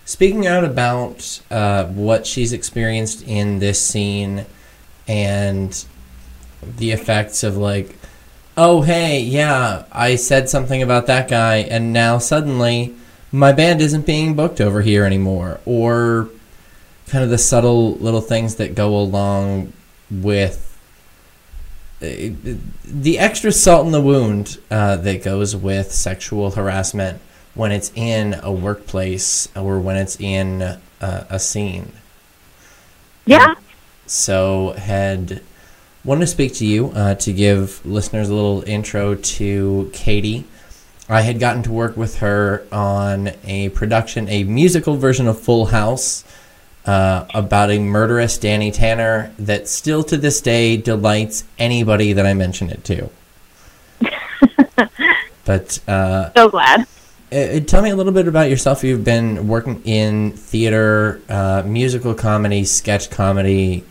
speaking 0.05 0.47
out 0.47 0.63
about 0.63 1.41
uh, 1.51 1.85
what 1.85 2.25
she's 2.25 2.51
experienced 2.53 3.21
in 3.27 3.59
this 3.59 3.79
scene 3.79 4.45
and 5.07 5.85
the 6.77 6.91
effects 6.91 7.43
of 7.43 7.57
like, 7.57 7.95
oh 8.57 8.81
hey, 8.81 9.21
yeah, 9.21 9.85
I 9.91 10.15
said 10.15 10.49
something 10.49 10.81
about 10.81 11.07
that 11.07 11.29
guy, 11.29 11.57
and 11.57 11.93
now 11.93 12.17
suddenly 12.17 12.95
my 13.31 13.51
band 13.51 13.81
isn't 13.81 14.05
being 14.05 14.35
booked 14.35 14.59
over 14.59 14.81
here 14.81 15.05
anymore, 15.05 15.59
or 15.65 16.29
kind 17.07 17.23
of 17.23 17.29
the 17.29 17.37
subtle 17.37 17.95
little 17.95 18.21
things 18.21 18.55
that 18.55 18.75
go 18.75 18.95
along 18.95 19.73
with 20.09 20.68
the 21.99 23.19
extra 23.19 23.51
salt 23.51 23.85
in 23.85 23.91
the 23.91 24.01
wound 24.01 24.57
uh, 24.71 24.95
that 24.97 25.23
goes 25.23 25.55
with 25.55 25.91
sexual 25.91 26.51
harassment 26.51 27.21
when 27.55 27.71
it's 27.71 27.91
in 27.95 28.35
a 28.41 28.51
workplace 28.51 29.49
or 29.55 29.79
when 29.79 29.97
it's 29.97 30.19
in 30.19 30.61
uh, 30.61 30.77
a 31.29 31.39
scene. 31.39 31.91
Yeah. 33.25 33.55
So, 34.05 34.71
had 34.77 35.41
wanted 36.03 36.21
to 36.21 36.27
speak 36.27 36.53
to 36.55 36.65
you 36.65 36.87
uh, 36.95 37.15
to 37.15 37.33
give 37.33 37.85
listeners 37.85 38.29
a 38.29 38.33
little 38.33 38.63
intro 38.63 39.15
to 39.15 39.89
Katie. 39.93 40.45
I 41.09 41.21
had 41.21 41.39
gotten 41.39 41.63
to 41.63 41.71
work 41.71 41.97
with 41.97 42.19
her 42.19 42.65
on 42.71 43.31
a 43.43 43.69
production, 43.69 44.29
a 44.29 44.43
musical 44.43 44.95
version 44.95 45.27
of 45.27 45.39
Full 45.39 45.67
House 45.67 46.23
uh, 46.85 47.25
about 47.33 47.69
a 47.71 47.79
murderous 47.79 48.37
Danny 48.37 48.71
Tanner 48.71 49.31
that 49.39 49.67
still 49.67 50.03
to 50.03 50.17
this 50.17 50.41
day 50.41 50.77
delights 50.77 51.43
anybody 51.57 52.13
that 52.13 52.25
I 52.25 52.33
mention 52.33 52.69
it 52.69 52.83
to. 52.85 53.09
but 55.45 55.79
uh, 55.87 56.31
So 56.33 56.49
glad. 56.49 56.81
uh, 57.31 57.59
tell 57.61 57.81
me 57.81 57.89
a 57.89 57.95
little 57.95 58.13
bit 58.13 58.27
about 58.27 58.49
yourself. 58.49 58.83
You've 58.83 59.03
been 59.03 59.47
working 59.47 59.81
in 59.83 60.31
theater, 60.33 61.21
uh, 61.29 61.63
musical 61.65 62.13
comedy, 62.13 62.63
sketch 62.65 63.09
comedy 63.09 63.83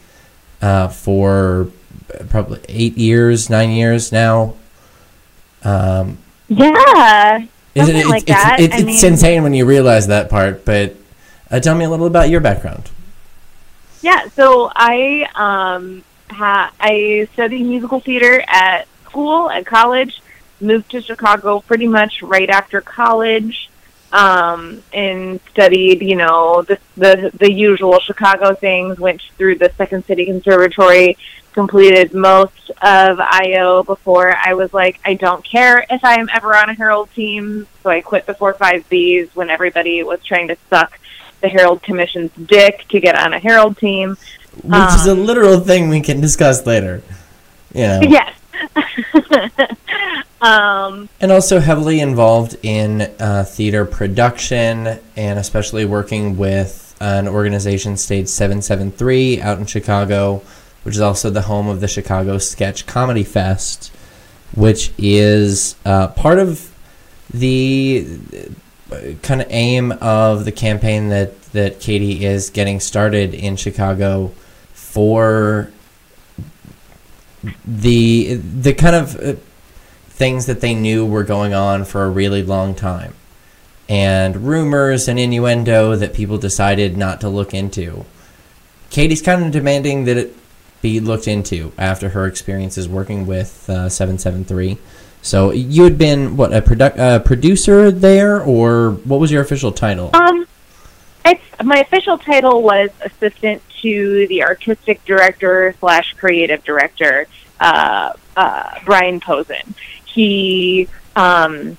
uh, 0.62 0.88
for 0.88 1.68
probably 2.30 2.60
eight 2.68 2.96
years, 2.96 3.50
nine 3.50 3.70
years 3.70 4.12
now. 4.12 4.54
Um, 5.62 6.18
Yeah. 6.48 7.44
isn't 7.74 7.96
it, 7.96 8.06
like 8.06 8.22
it's, 8.22 8.30
it's- 8.30 8.42
that. 8.44 8.60
it's, 8.60 8.74
I 8.74 8.78
it's 8.90 9.02
insane 9.04 9.42
when 9.42 9.54
you 9.54 9.66
realize 9.66 10.06
that 10.08 10.30
part. 10.30 10.64
But 10.64 10.96
uh, 11.50 11.60
tell 11.60 11.74
me 11.74 11.84
a 11.84 11.90
little 11.90 12.06
about 12.06 12.28
your 12.28 12.40
background. 12.40 12.90
Yeah, 14.00 14.28
so 14.28 14.70
I 14.74 15.28
um 15.34 16.04
ha- 16.30 16.72
I 16.78 17.28
studied 17.32 17.64
musical 17.64 18.00
theater 18.00 18.44
at 18.48 18.86
school 19.04 19.50
at 19.50 19.66
college. 19.66 20.22
Moved 20.60 20.90
to 20.90 21.00
Chicago 21.00 21.60
pretty 21.60 21.86
much 21.86 22.22
right 22.22 22.50
after 22.50 22.80
college, 22.80 23.70
um, 24.12 24.82
and 24.92 25.40
studied 25.50 26.02
you 26.02 26.16
know 26.16 26.62
the 26.62 26.78
the 26.96 27.30
the 27.34 27.50
usual 27.50 27.98
Chicago 28.00 28.54
things. 28.54 28.98
Went 28.98 29.22
through 29.36 29.56
the 29.56 29.72
Second 29.76 30.04
City 30.04 30.26
Conservatory, 30.26 31.16
completed 31.52 32.12
most 32.12 32.70
of 32.82 33.20
IO 33.20 33.82
before 33.82 34.34
I 34.36 34.54
was 34.54 34.72
like, 34.72 35.00
I 35.04 35.14
don't 35.14 35.44
care 35.44 35.84
if 35.88 36.04
I 36.04 36.20
am 36.20 36.28
ever 36.32 36.54
on 36.56 36.70
a 36.70 36.74
Harold 36.74 37.10
team. 37.14 37.66
So 37.82 37.90
I 37.90 38.00
quit 38.00 38.26
before 38.26 38.52
five 38.54 38.88
Bs 38.88 39.34
when 39.34 39.50
everybody 39.50 40.02
was 40.02 40.22
trying 40.24 40.48
to 40.48 40.56
suck 40.68 40.98
the 41.40 41.48
Harold 41.48 41.82
Commission's 41.82 42.30
dick 42.32 42.86
to 42.88 43.00
get 43.00 43.16
on 43.16 43.32
a 43.32 43.38
Harold 43.38 43.76
team. 43.78 44.16
Which 44.62 44.94
is 44.94 45.06
a 45.06 45.14
literal 45.14 45.60
thing 45.60 45.88
we 45.88 46.00
can 46.00 46.20
discuss 46.20 46.66
later. 46.66 47.02
You 47.74 47.82
know. 47.86 48.00
Yes. 48.02 48.34
um, 50.40 51.08
And 51.20 51.30
also 51.30 51.60
heavily 51.60 52.00
involved 52.00 52.56
in 52.62 53.02
uh, 53.20 53.44
theater 53.44 53.84
production 53.84 54.98
and 55.16 55.38
especially 55.38 55.84
working 55.84 56.36
with 56.36 56.96
an 57.00 57.28
organization, 57.28 57.96
Stage 57.96 58.28
773, 58.28 59.40
out 59.40 59.58
in 59.58 59.66
Chicago, 59.66 60.42
which 60.82 60.94
is 60.94 61.00
also 61.00 61.30
the 61.30 61.42
home 61.42 61.68
of 61.68 61.80
the 61.80 61.88
Chicago 61.88 62.38
Sketch 62.38 62.86
Comedy 62.86 63.22
Fest, 63.22 63.92
which 64.54 64.92
is 64.98 65.76
uh, 65.84 66.08
part 66.08 66.38
of 66.38 66.74
the 67.32 68.06
kind 69.22 69.40
of 69.40 69.46
aim 69.50 69.92
of 70.00 70.44
the 70.44 70.52
campaign 70.52 71.08
that, 71.08 71.40
that 71.52 71.80
Katie 71.80 72.24
is 72.24 72.50
getting 72.50 72.80
started 72.80 73.34
in 73.34 73.56
Chicago 73.56 74.32
for 74.72 75.70
the 77.64 78.34
the 78.34 78.74
kind 78.74 78.96
of 78.96 79.16
uh, 79.20 79.34
things 80.08 80.46
that 80.46 80.60
they 80.60 80.74
knew 80.74 81.06
were 81.06 81.22
going 81.22 81.54
on 81.54 81.84
for 81.84 82.04
a 82.04 82.10
really 82.10 82.42
long 82.42 82.74
time 82.74 83.14
and 83.88 84.36
rumors 84.36 85.08
and 85.08 85.18
innuendo 85.18 85.96
that 85.96 86.12
people 86.12 86.36
decided 86.36 86.96
not 86.96 87.20
to 87.20 87.28
look 87.28 87.54
into. 87.54 88.04
Katie's 88.90 89.22
kind 89.22 89.44
of 89.44 89.50
demanding 89.50 90.04
that 90.04 90.16
it 90.16 90.36
be 90.82 91.00
looked 91.00 91.26
into 91.26 91.72
after 91.78 92.10
her 92.10 92.26
experiences 92.26 92.88
working 92.88 93.26
with 93.26 93.68
uh, 93.68 93.88
773. 93.88 94.78
So 95.22 95.50
you 95.50 95.84
had 95.84 95.98
been 95.98 96.36
what 96.36 96.52
a 96.52 96.62
produ- 96.62 96.98
uh, 96.98 97.18
producer 97.20 97.90
there, 97.90 98.40
or 98.40 98.92
what 98.92 99.20
was 99.20 99.30
your 99.30 99.42
official 99.42 99.72
title? 99.72 100.10
um, 100.14 100.46
my 101.64 101.80
official 101.80 102.18
title 102.18 102.62
was 102.62 102.90
assistant 103.00 103.62
to 103.82 104.26
the 104.28 104.44
artistic 104.44 105.04
director 105.04 105.74
slash 105.80 106.14
creative 106.14 106.64
director, 106.64 107.26
uh, 107.60 108.12
uh, 108.36 108.78
Brian 108.84 109.20
Posen. 109.20 109.74
He 110.04 110.88
um, 111.16 111.76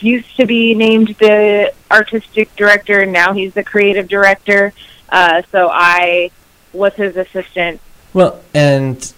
used 0.00 0.36
to 0.36 0.46
be 0.46 0.74
named 0.74 1.16
the 1.18 1.72
artistic 1.90 2.54
director. 2.56 3.06
Now 3.06 3.32
he's 3.32 3.54
the 3.54 3.64
creative 3.64 4.08
director. 4.08 4.72
Uh, 5.08 5.42
so 5.50 5.70
I 5.72 6.30
was 6.72 6.92
his 6.94 7.16
assistant 7.16 7.80
Well, 8.12 8.40
and 8.52 9.12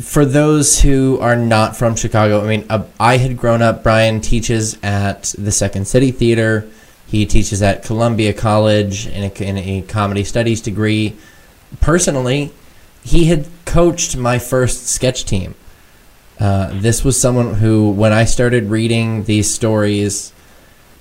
for 0.00 0.24
those 0.24 0.80
who 0.80 1.18
are 1.20 1.36
not 1.36 1.76
from 1.76 1.94
Chicago, 1.94 2.42
I 2.42 2.48
mean, 2.48 2.66
uh, 2.68 2.84
I 2.98 3.18
had 3.18 3.36
grown 3.36 3.62
up. 3.62 3.82
Brian 3.82 4.20
teaches 4.20 4.76
at 4.82 5.34
the 5.38 5.52
Second 5.52 5.86
City 5.86 6.10
Theater. 6.10 6.68
He 7.06 7.26
teaches 7.26 7.62
at 7.62 7.84
Columbia 7.84 8.32
College 8.32 9.06
in 9.06 9.24
a, 9.24 9.42
in 9.42 9.56
a 9.56 9.82
comedy 9.82 10.24
studies 10.24 10.60
degree. 10.60 11.16
Personally, 11.80 12.52
he 13.04 13.24
had 13.26 13.46
coached 13.64 14.16
my 14.16 14.38
first 14.38 14.86
sketch 14.88 15.24
team. 15.24 15.54
Uh, 16.38 16.70
this 16.80 17.04
was 17.04 17.20
someone 17.20 17.54
who, 17.54 17.90
when 17.90 18.12
I 18.12 18.24
started 18.24 18.70
reading 18.70 19.24
these 19.24 19.52
stories, 19.52 20.32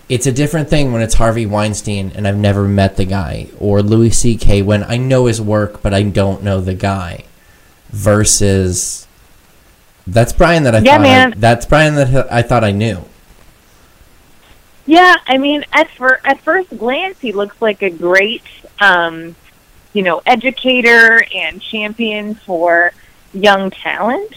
it's 0.09 0.27
a 0.27 0.31
different 0.31 0.69
thing 0.69 0.91
when 0.91 1.01
it's 1.01 1.13
Harvey 1.13 1.45
Weinstein 1.45 2.11
and 2.15 2.27
I've 2.27 2.37
never 2.37 2.67
met 2.67 2.97
the 2.97 3.05
guy, 3.05 3.47
or 3.59 3.81
Louis 3.81 4.09
C.K. 4.09 4.63
when 4.63 4.83
I 4.83 4.97
know 4.97 5.27
his 5.27 5.41
work 5.41 5.81
but 5.81 5.93
I 5.93 6.03
don't 6.03 6.43
know 6.43 6.59
the 6.59 6.73
guy, 6.73 7.25
versus 7.89 9.07
that's 10.07 10.33
Brian 10.33 10.63
that 10.63 10.75
I 10.75 10.79
Yeah, 10.79 10.93
thought 10.93 11.01
man. 11.01 11.33
I, 11.33 11.35
that's 11.37 11.65
Brian 11.65 11.95
that 11.95 12.31
I 12.31 12.41
thought 12.41 12.63
I 12.63 12.71
knew. 12.71 13.03
Yeah, 14.85 15.17
I 15.27 15.37
mean, 15.37 15.65
at 15.71 15.89
for, 15.91 16.19
at 16.25 16.41
first 16.41 16.75
glance, 16.77 17.19
he 17.19 17.31
looks 17.31 17.61
like 17.61 17.83
a 17.83 17.91
great, 17.91 18.41
um, 18.79 19.35
you 19.93 20.01
know, 20.01 20.21
educator 20.25 21.23
and 21.35 21.61
champion 21.61 22.33
for 22.33 22.91
young 23.31 23.69
talent. 23.69 24.33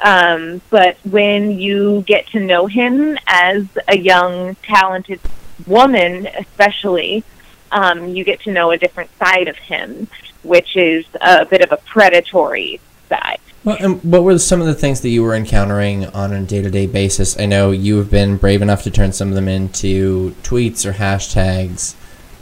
Um, 0.00 0.60
but 0.68 0.98
when 1.04 1.58
you 1.58 2.02
get 2.02 2.26
to 2.28 2.40
know 2.40 2.66
him 2.66 3.18
as 3.26 3.64
a 3.88 3.96
young, 3.96 4.56
talented 4.56 5.20
woman, 5.66 6.26
especially, 6.38 7.24
um, 7.72 8.08
you 8.08 8.24
get 8.24 8.40
to 8.42 8.52
know 8.52 8.70
a 8.70 8.76
different 8.76 9.10
side 9.18 9.48
of 9.48 9.56
him, 9.56 10.06
which 10.48 10.76
is 10.76 11.04
a 11.20 11.44
bit 11.44 11.60
of 11.60 11.72
a 11.72 11.76
predatory 11.76 12.80
side. 13.08 13.38
Well, 13.64 13.76
and 13.80 14.02
what 14.02 14.22
were 14.22 14.38
some 14.38 14.60
of 14.60 14.66
the 14.66 14.74
things 14.74 15.00
that 15.02 15.10
you 15.10 15.22
were 15.22 15.34
encountering 15.34 16.06
on 16.06 16.32
a 16.32 16.42
day 16.42 16.62
to 16.62 16.70
day 16.70 16.86
basis? 16.86 17.38
I 17.38 17.46
know 17.46 17.70
you 17.70 17.98
have 17.98 18.10
been 18.10 18.36
brave 18.36 18.62
enough 18.62 18.82
to 18.84 18.90
turn 18.90 19.12
some 19.12 19.28
of 19.28 19.34
them 19.34 19.48
into 19.48 20.30
tweets 20.42 20.86
or 20.86 20.92
hashtags. 20.92 21.94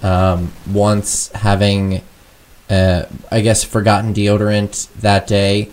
Um, 0.05 0.53
once 0.71 1.33
having, 1.33 2.03
uh, 2.71 3.07
I 3.31 3.41
guess, 3.41 3.65
forgotten 3.65 4.15
deodorant 4.15 4.93
that 5.01 5.27
day, 5.27 5.71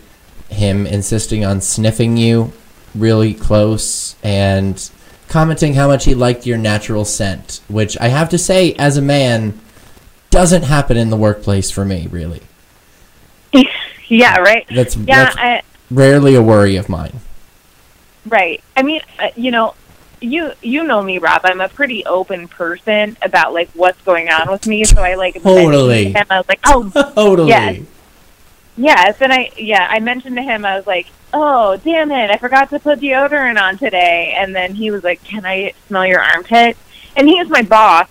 him 0.49 0.87
insisting 0.87 1.43
on 1.43 1.61
sniffing 1.61 2.17
you 2.17 2.53
really 2.95 3.33
close 3.33 4.15
and 4.23 4.89
commenting 5.27 5.73
how 5.73 5.87
much 5.87 6.05
he 6.05 6.15
liked 6.15 6.45
your 6.45 6.57
natural 6.57 7.05
scent, 7.05 7.59
which 7.67 7.97
I 7.99 8.07
have 8.07 8.29
to 8.29 8.37
say, 8.37 8.73
as 8.75 8.97
a 8.97 9.01
man, 9.01 9.59
doesn't 10.33 10.63
happen 10.63 10.97
in 10.97 11.09
the 11.09 11.15
workplace 11.15 11.69
for 11.69 11.85
me, 11.85 12.07
really. 12.07 12.41
yeah, 14.07 14.39
right. 14.39 14.65
That's, 14.73 14.97
yeah, 14.97 15.25
that's 15.25 15.37
I, 15.37 15.61
rarely 15.91 16.35
a 16.35 16.41
worry 16.41 16.75
of 16.75 16.89
mine. 16.89 17.19
Right. 18.25 18.63
I 18.75 18.81
mean, 18.81 19.01
uh, 19.19 19.29
you 19.35 19.51
know, 19.51 19.75
you 20.21 20.53
you 20.61 20.83
know 20.83 21.01
me, 21.01 21.17
Rob. 21.17 21.41
I'm 21.43 21.61
a 21.61 21.69
pretty 21.69 22.05
open 22.05 22.47
person 22.47 23.17
about 23.21 23.53
like 23.53 23.69
what's 23.73 24.01
going 24.03 24.29
on 24.29 24.49
with 24.49 24.65
me. 24.65 24.85
So 24.85 25.03
I 25.03 25.15
like 25.15 25.41
Totally. 25.41 26.13
to 26.13 26.19
him. 26.19 26.25
I 26.29 26.37
was 26.37 26.47
like, 26.47 26.61
oh, 26.63 26.89
Totally. 27.15 27.49
yes, 27.49 27.81
yes. 28.77 29.21
And 29.21 29.33
I 29.33 29.51
yeah, 29.57 29.85
I 29.89 29.99
mentioned 29.99 30.37
to 30.37 30.41
him. 30.41 30.63
I 30.65 30.77
was 30.77 30.87
like, 30.87 31.07
oh, 31.33 31.77
damn 31.77 32.11
it, 32.11 32.31
I 32.31 32.37
forgot 32.37 32.69
to 32.69 32.79
put 32.79 32.99
deodorant 33.01 33.61
on 33.61 33.77
today. 33.77 34.33
And 34.37 34.55
then 34.55 34.73
he 34.73 34.91
was 34.91 35.03
like, 35.03 35.23
can 35.23 35.45
I 35.45 35.73
smell 35.87 36.05
your 36.05 36.21
armpit? 36.21 36.77
And 37.15 37.27
he 37.27 37.39
is 37.39 37.49
my 37.49 37.63
boss, 37.63 38.07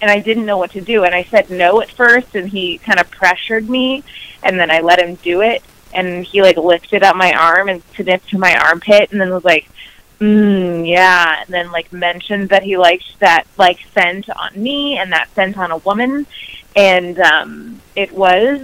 and 0.00 0.10
I 0.10 0.20
didn't 0.20 0.46
know 0.46 0.58
what 0.58 0.72
to 0.72 0.80
do. 0.80 1.04
And 1.04 1.14
I 1.14 1.24
said 1.24 1.50
no 1.50 1.80
at 1.80 1.90
first, 1.90 2.34
and 2.34 2.48
he 2.48 2.78
kind 2.78 3.00
of 3.00 3.10
pressured 3.10 3.68
me, 3.68 4.04
and 4.42 4.58
then 4.58 4.70
I 4.70 4.80
let 4.80 5.00
him 5.00 5.16
do 5.16 5.40
it. 5.40 5.62
And 5.92 6.24
he 6.24 6.42
like 6.42 6.56
lifted 6.56 7.02
up 7.02 7.16
my 7.16 7.32
arm 7.32 7.68
and 7.68 7.82
sniffed 7.94 8.28
to 8.30 8.38
my 8.38 8.56
armpit, 8.56 9.10
and 9.10 9.20
then 9.20 9.30
was 9.30 9.44
like, 9.44 9.68
mm, 10.20 10.88
yeah. 10.88 11.42
And 11.42 11.48
then 11.48 11.72
like 11.72 11.92
mentioned 11.92 12.50
that 12.50 12.62
he 12.62 12.76
liked 12.76 13.18
that 13.20 13.44
like 13.56 13.80
scent 13.94 14.28
on 14.30 14.50
me 14.54 14.98
and 14.98 15.12
that 15.12 15.28
scent 15.34 15.56
on 15.56 15.70
a 15.70 15.78
woman, 15.78 16.26
and 16.76 17.18
um, 17.18 17.80
it 17.96 18.12
was 18.12 18.60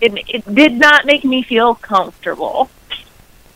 it 0.00 0.12
it 0.28 0.54
did 0.54 0.72
not 0.72 1.06
make 1.06 1.24
me 1.24 1.42
feel 1.42 1.74
comfortable. 1.76 2.68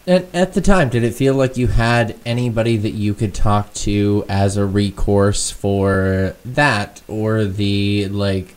At, 0.07 0.33
at 0.33 0.53
the 0.53 0.61
time, 0.61 0.89
did 0.89 1.03
it 1.03 1.15
feel 1.15 1.35
like 1.35 1.57
you 1.57 1.67
had 1.67 2.17
anybody 2.25 2.77
that 2.77 2.93
you 2.93 3.13
could 3.13 3.35
talk 3.35 3.73
to 3.75 4.25
as 4.29 4.57
a 4.57 4.65
recourse 4.65 5.51
for 5.51 6.37
that, 6.45 7.03
or 7.09 7.45
the 7.45 8.07
like, 8.09 8.55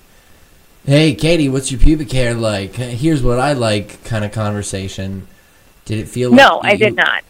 "Hey, 0.86 1.16
Katie, 1.16 1.50
what's 1.50 1.72
your 1.72 1.80
pubic 1.80 2.12
hair 2.12 2.36
like? 2.36 2.76
Here's 2.76 3.24
what 3.24 3.40
I 3.40 3.54
like" 3.54 4.04
kind 4.04 4.24
of 4.24 4.32
conversation? 4.32 5.28
Did 5.86 5.98
it 5.98 6.08
feel? 6.08 6.30
Like 6.30 6.38
No, 6.38 6.58
like 6.58 6.74
I 6.74 6.76
did 6.76 6.96
not. 6.96 7.24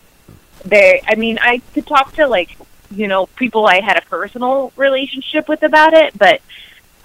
They, 0.65 1.01
I 1.07 1.15
mean, 1.15 1.39
I 1.41 1.61
could 1.73 1.87
talk 1.87 2.13
to 2.15 2.27
like 2.27 2.57
you 2.91 3.07
know 3.07 3.27
people 3.37 3.67
I 3.67 3.79
had 3.79 3.97
a 3.97 4.01
personal 4.01 4.73
relationship 4.75 5.47
with 5.47 5.63
about 5.63 5.93
it, 5.93 6.17
but 6.17 6.41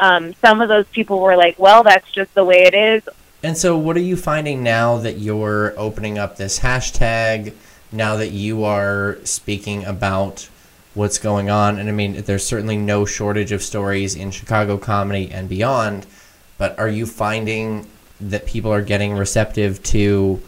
um, 0.01 0.35
some 0.35 0.61
of 0.61 0.69
those 0.69 0.87
people 0.89 1.21
were 1.21 1.37
like, 1.37 1.61
"Well, 1.61 1.85
that's 1.85 2.11
just 2.11 2.35
the 2.35 2.45
way 2.45 2.65
it 2.65 2.75
is." 2.75 3.09
And 3.45 3.59
so, 3.59 3.77
what 3.77 3.99
are 3.99 4.01
you 4.01 4.17
finding 4.17 4.63
now 4.63 4.97
that 4.97 5.19
you're 5.19 5.79
opening 5.79 6.17
up 6.17 6.39
this 6.39 6.61
hashtag? 6.61 7.53
Now 7.93 8.17
that 8.17 8.31
you 8.31 8.65
are 8.65 9.19
speaking 9.25 9.85
about 9.85 10.49
what's 10.95 11.19
going 11.19 11.51
on, 11.51 11.79
and 11.79 11.87
I 11.87 11.93
mean, 11.93 12.23
there's 12.23 12.47
certainly 12.47 12.79
no 12.79 13.05
shortage 13.05 13.53
of 13.53 13.63
stories 13.63 14.15
in 14.17 14.31
Chicago 14.31 14.79
comedy 14.79 15.31
and 15.31 15.47
beyond. 15.47 16.07
But 16.57 16.79
are 16.79 16.89
you 16.89 17.05
finding 17.05 17.87
that 18.19 18.47
people 18.47 18.73
are 18.73 18.81
getting 18.81 19.13
receptive 19.13 19.83
to, 19.83 20.41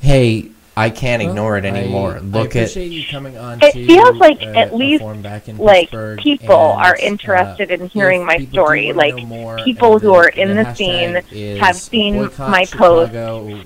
hey, 0.00 0.48
I 0.80 0.90
can't 0.90 1.22
ignore 1.22 1.56
it 1.58 1.64
anymore. 1.64 2.16
I, 2.16 2.18
Look 2.20 2.56
I 2.56 2.60
at 2.60 2.76
you 2.76 3.04
coming 3.06 3.36
on. 3.36 3.62
It 3.62 3.72
to, 3.72 3.86
feels 3.86 4.16
like 4.16 4.40
uh, 4.42 4.46
at 4.62 4.74
least 4.74 5.04
back 5.22 5.48
in 5.48 5.58
like 5.58 5.90
people 6.18 6.72
and, 6.72 6.80
are 6.80 6.94
uh, 6.94 6.98
interested 7.10 7.70
in 7.70 7.88
hearing 7.88 8.24
my 8.24 8.38
story. 8.46 8.90
uh, 8.90 8.94
Like 8.94 9.16
more, 9.26 9.58
people 9.64 9.98
who 9.98 10.14
are 10.14 10.28
in 10.28 10.56
the 10.56 10.62
hashtag 10.62 10.76
scene 11.30 11.56
have 11.58 11.76
seen 11.76 12.14
Boycott 12.16 12.50
my 12.50 12.64
post 12.64 13.12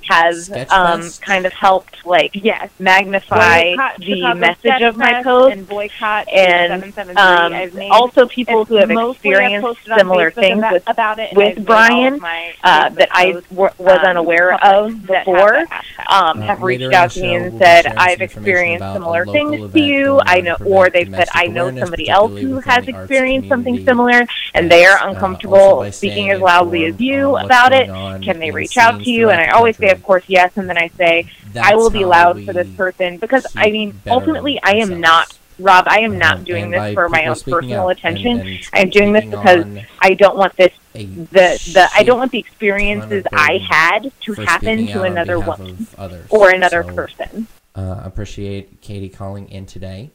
has 0.08 0.50
um, 0.70 1.02
kind 1.20 1.46
of 1.46 1.52
helped 1.52 2.04
like 2.04 2.30
yes 2.34 2.70
magnify 2.78 3.70
Boycott 3.76 3.98
the 3.98 4.04
Chicago 4.04 4.38
message 4.40 4.82
of 4.82 4.96
my 4.96 5.22
post 5.22 5.52
and 5.56 5.68
boycott 5.68 6.28
and 6.28 6.98
um, 7.16 7.70
also 7.90 8.26
people 8.26 8.64
who 8.64 8.76
have 8.76 8.90
experienced 8.90 9.64
posted 9.64 9.98
similar 9.98 10.30
things 10.30 10.58
about, 10.58 10.72
with 10.72 10.88
about 10.88 11.18
it 11.18 11.34
with 11.36 11.58
I've 11.58 11.58
made 11.58 11.58
all 11.58 11.60
of 11.60 11.66
Brian 11.66 12.20
my 12.20 12.54
uh, 12.62 12.88
that 12.90 13.08
I 13.12 13.40
was 13.50 13.72
um, 13.80 13.88
unaware 13.88 14.58
public 14.58 14.94
of 14.96 15.06
before 15.06 15.52
that 15.52 15.68
hashtag. 15.68 16.12
um, 16.12 16.42
Uh, 16.42 16.46
have 16.46 16.62
reached 16.62 16.92
out 16.92 17.03
to 17.09 17.22
me 17.22 17.34
and 17.34 17.59
said 17.59 17.86
I've 17.86 18.20
experienced 18.20 18.92
similar 18.92 19.24
things 19.26 19.72
to 19.72 19.80
you. 19.80 20.20
I 20.24 20.40
know, 20.40 20.57
or 20.64 20.90
they've 20.90 21.11
said 21.11 21.28
I 21.32 21.46
know 21.46 21.76
somebody 21.76 22.09
else 22.09 22.38
who 22.38 22.61
has 22.61 22.86
experienced 22.88 23.48
something 23.48 23.84
similar, 23.84 24.26
and 24.55 24.70
they 24.70 24.84
are 24.84 24.98
uh, 24.98 25.11
uncomfortable 25.11 25.90
speaking 25.92 26.30
as 26.30 26.40
loudly 26.40 26.86
as 26.86 27.00
you 27.00 27.36
on 27.36 27.44
about 27.46 27.72
it. 27.72 27.86
Can 28.22 28.38
they 28.38 28.50
reach 28.50 28.76
out 28.76 29.02
to 29.02 29.11
you? 29.11 29.30
And 29.30 29.40
I 29.40 29.48
always 29.48 29.76
say, 29.76 29.90
of 29.90 30.02
course, 30.02 30.24
yes, 30.26 30.57
and 30.57 30.68
then 30.68 30.78
I 30.78 30.88
say 30.88 31.30
I 31.61 31.76
will 31.76 31.90
be 31.90 32.05
loud 32.05 32.44
for 32.44 32.52
this 32.52 32.68
person 32.76 33.18
because 33.18 33.46
I 33.57 33.70
mean, 33.70 34.00
ultimately, 34.07 34.61
I 34.62 34.76
am 34.76 35.00
not. 35.00 35.36
Rob, 35.59 35.84
I 35.88 36.00
am 36.00 36.18
not 36.18 36.38
Um, 36.38 36.44
doing 36.44 36.70
this 36.70 36.94
for 36.94 37.09
my 37.09 37.26
own 37.26 37.36
personal 37.36 37.88
and- 37.88 37.98
attention. 37.98 38.40
and 38.40 38.68
I'm 38.72 38.90
doing 38.90 39.12
this 39.12 39.24
because 39.24 39.66
I 40.00 40.14
don't 40.14 40.36
want 40.36 40.57
this 40.57 40.72
the 40.92 41.59
the 41.72 41.88
I 41.94 42.02
don't 42.05 42.18
want 42.18 42.32
the 42.32 42.38
experiences 42.38 43.24
I 43.32 43.59
had 43.68 44.11
to 44.22 44.32
happen 44.34 44.86
to 44.88 45.02
another 45.02 45.38
woman 45.40 45.86
others. 45.98 46.26
or 46.30 46.50
another 46.50 46.82
So, 46.84 46.94
person. 46.94 47.46
Uh, 47.74 48.00
appreciate 48.05 48.80
Katie 48.80 49.09
calling 49.09 49.48
in 49.50 49.66
today 49.66 50.11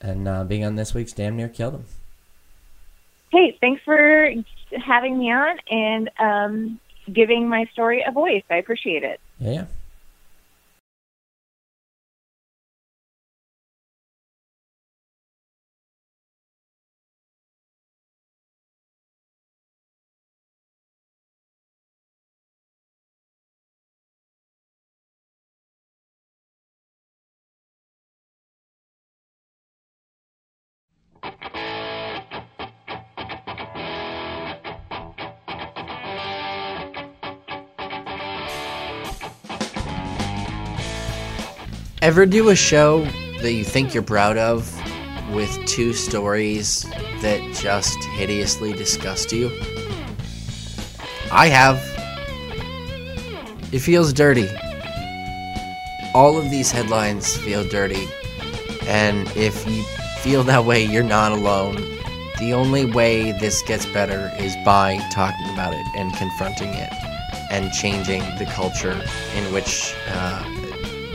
and 0.00 0.26
uh, 0.28 0.44
being 0.44 0.64
on 0.64 0.76
this 0.76 0.92
week's 0.94 1.12
Damn 1.12 1.36
Near 1.36 1.48
Killed 1.48 1.74
Him. 1.74 1.84
Hey, 3.30 3.56
thanks 3.60 3.82
for 3.84 4.30
having 4.84 5.18
me 5.18 5.32
on 5.32 5.58
and 5.70 6.10
um, 6.18 6.80
giving 7.10 7.48
my 7.48 7.64
story 7.72 8.04
a 8.06 8.10
voice. 8.12 8.42
I 8.50 8.56
appreciate 8.56 9.04
it. 9.04 9.20
Yeah. 9.38 9.64
Ever 42.02 42.26
do 42.26 42.48
a 42.48 42.56
show 42.56 43.04
that 43.42 43.52
you 43.52 43.62
think 43.62 43.94
you're 43.94 44.02
proud 44.02 44.36
of 44.36 44.76
with 45.32 45.56
two 45.66 45.92
stories 45.92 46.82
that 47.20 47.40
just 47.54 47.96
hideously 48.16 48.72
disgust 48.72 49.30
you? 49.30 49.52
I 51.30 51.46
have. 51.46 51.76
It 53.70 53.78
feels 53.78 54.12
dirty. 54.12 54.48
All 56.12 56.36
of 56.36 56.50
these 56.50 56.72
headlines 56.72 57.36
feel 57.36 57.62
dirty. 57.68 58.08
And 58.88 59.28
if 59.36 59.64
you 59.68 59.84
feel 60.22 60.42
that 60.42 60.64
way, 60.64 60.84
you're 60.84 61.04
not 61.04 61.30
alone. 61.30 61.76
The 62.40 62.52
only 62.52 62.84
way 62.84 63.30
this 63.30 63.62
gets 63.62 63.86
better 63.86 64.32
is 64.40 64.56
by 64.64 64.98
talking 65.12 65.48
about 65.52 65.72
it 65.72 65.86
and 65.94 66.12
confronting 66.14 66.74
it 66.74 66.92
and 67.52 67.72
changing 67.72 68.22
the 68.38 68.46
culture 68.46 69.00
in 69.36 69.52
which 69.52 69.94
uh, 70.08 70.51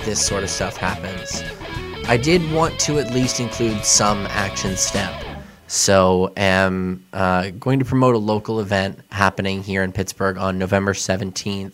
this 0.07 0.25
sort 0.25 0.41
of 0.41 0.49
stuff 0.49 0.77
happens. 0.77 1.43
I 2.07 2.15
did 2.15 2.41
want 2.53 2.79
to 2.79 2.97
at 2.97 3.13
least 3.13 3.41
include 3.41 3.83
some 3.83 4.25
action 4.27 4.77
step. 4.77 5.13
So, 5.67 6.31
am 6.37 7.05
uh, 7.11 7.49
going 7.59 7.79
to 7.79 7.85
promote 7.85 8.15
a 8.15 8.17
local 8.17 8.61
event 8.61 9.01
happening 9.11 9.61
here 9.61 9.83
in 9.83 9.91
Pittsburgh 9.91 10.37
on 10.37 10.57
November 10.57 10.93
17th. 10.93 11.73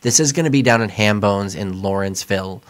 This 0.00 0.18
is 0.18 0.32
going 0.32 0.46
to 0.46 0.50
be 0.50 0.62
down 0.62 0.80
in 0.80 0.88
Hambones 0.88 1.54
in 1.54 1.82
Lawrenceville. 1.82 2.62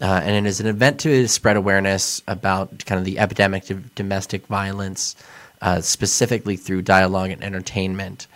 Uh, 0.00 0.22
and 0.24 0.46
it 0.46 0.48
is 0.48 0.60
an 0.60 0.66
event 0.66 0.98
to 1.00 1.28
spread 1.28 1.58
awareness 1.58 2.22
about 2.26 2.86
kind 2.86 2.98
of 2.98 3.04
the 3.04 3.18
epidemic 3.18 3.68
of 3.68 3.94
domestic 3.94 4.46
violence, 4.46 5.14
uh, 5.60 5.82
specifically 5.82 6.56
through 6.56 6.80
dialogue 6.80 7.28
and 7.28 7.44
entertainment. 7.44 8.28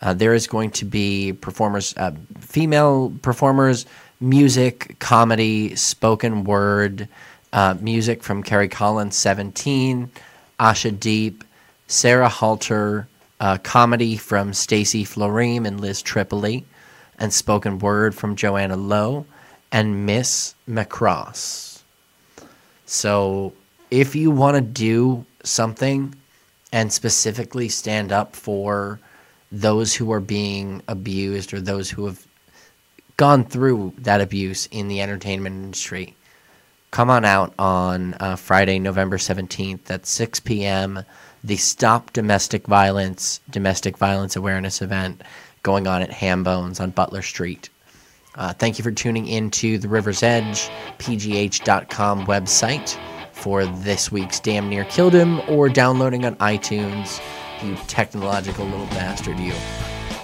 Uh, 0.00 0.14
there 0.14 0.32
is 0.32 0.46
going 0.46 0.70
to 0.70 0.84
be 0.84 1.32
performers, 1.32 1.92
uh, 1.96 2.12
female 2.38 3.12
performers, 3.22 3.84
music, 4.22 4.96
comedy, 5.00 5.74
spoken 5.74 6.44
word, 6.44 7.08
uh, 7.52 7.74
music 7.80 8.22
from 8.22 8.42
Carrie 8.42 8.68
Collins, 8.68 9.16
17, 9.16 10.10
Asha 10.58 10.98
Deep, 10.98 11.44
Sarah 11.88 12.28
Halter, 12.28 13.08
uh, 13.40 13.58
comedy 13.58 14.16
from 14.16 14.54
Stacy 14.54 15.04
Floreem 15.04 15.66
and 15.66 15.80
Liz 15.80 16.00
Tripoli, 16.00 16.64
and 17.18 17.32
spoken 17.32 17.78
word 17.80 18.14
from 18.14 18.36
Joanna 18.36 18.76
Lowe 18.76 19.26
and 19.72 20.06
Miss 20.06 20.54
Macross. 20.68 21.82
So 22.86 23.52
if 23.90 24.14
you 24.14 24.30
want 24.30 24.54
to 24.54 24.60
do 24.60 25.26
something 25.44 26.14
and 26.72 26.92
specifically 26.92 27.68
stand 27.68 28.12
up 28.12 28.34
for 28.36 29.00
those 29.50 29.94
who 29.94 30.12
are 30.12 30.20
being 30.20 30.82
abused 30.88 31.52
or 31.52 31.60
those 31.60 31.90
who 31.90 32.06
have 32.06 32.26
gone 33.16 33.44
through 33.44 33.94
that 33.98 34.20
abuse 34.20 34.66
in 34.70 34.88
the 34.88 35.00
entertainment 35.00 35.56
industry, 35.56 36.16
come 36.90 37.10
on 37.10 37.24
out 37.24 37.54
on 37.58 38.14
uh, 38.14 38.36
Friday, 38.36 38.78
November 38.78 39.18
17th 39.18 39.90
at 39.90 40.06
6 40.06 40.40
p.m. 40.40 41.04
The 41.44 41.56
Stop 41.56 42.12
Domestic 42.12 42.66
Violence 42.66 43.40
Domestic 43.50 43.98
Violence 43.98 44.36
Awareness 44.36 44.80
event 44.80 45.22
going 45.62 45.86
on 45.86 46.02
at 46.02 46.10
Hambones 46.10 46.80
on 46.80 46.90
Butler 46.90 47.22
Street. 47.22 47.68
Uh, 48.34 48.52
thank 48.52 48.78
you 48.78 48.82
for 48.82 48.92
tuning 48.92 49.26
in 49.26 49.50
to 49.50 49.78
the 49.78 49.88
River's 49.88 50.22
Edge, 50.22 50.70
pgh.com 50.98 52.26
website 52.26 52.98
for 53.32 53.66
this 53.66 54.10
week's 54.10 54.40
Damn 54.40 54.68
Near 54.68 54.84
Killed 54.84 55.12
Him 55.12 55.40
or 55.48 55.68
downloading 55.68 56.24
on 56.24 56.36
iTunes, 56.36 57.20
you 57.62 57.76
technological 57.88 58.64
little 58.64 58.86
bastard, 58.86 59.38
you. 59.38 59.52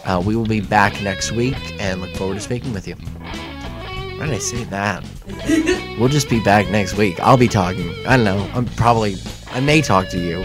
Uh, 0.09 0.22
we 0.24 0.34
will 0.34 0.46
be 0.46 0.62
back 0.62 1.02
next 1.02 1.32
week 1.32 1.59
and 1.78 2.00
look 2.00 2.11
forward 2.16 2.34
to 2.34 2.40
speaking 2.40 2.72
with 2.72 2.88
you. 2.88 2.94
Why 2.94 4.24
did 4.24 4.34
I 4.34 4.38
say 4.38 4.64
that? 4.64 5.04
we'll 6.00 6.09
just 6.09 6.30
be 6.30 6.42
back 6.42 6.70
next 6.70 6.96
week. 6.96 7.20
I'll 7.20 7.36
be 7.36 7.46
talking. 7.46 7.90
I 8.06 8.16
don't 8.16 8.24
know. 8.24 8.50
I'm 8.54 8.64
probably. 8.64 9.16
I 9.50 9.61
may 9.61 9.82
talk 9.82 10.09
to 10.09 10.18
you. 10.18 10.44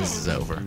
This 0.00 0.16
is 0.16 0.26
over. 0.26 0.60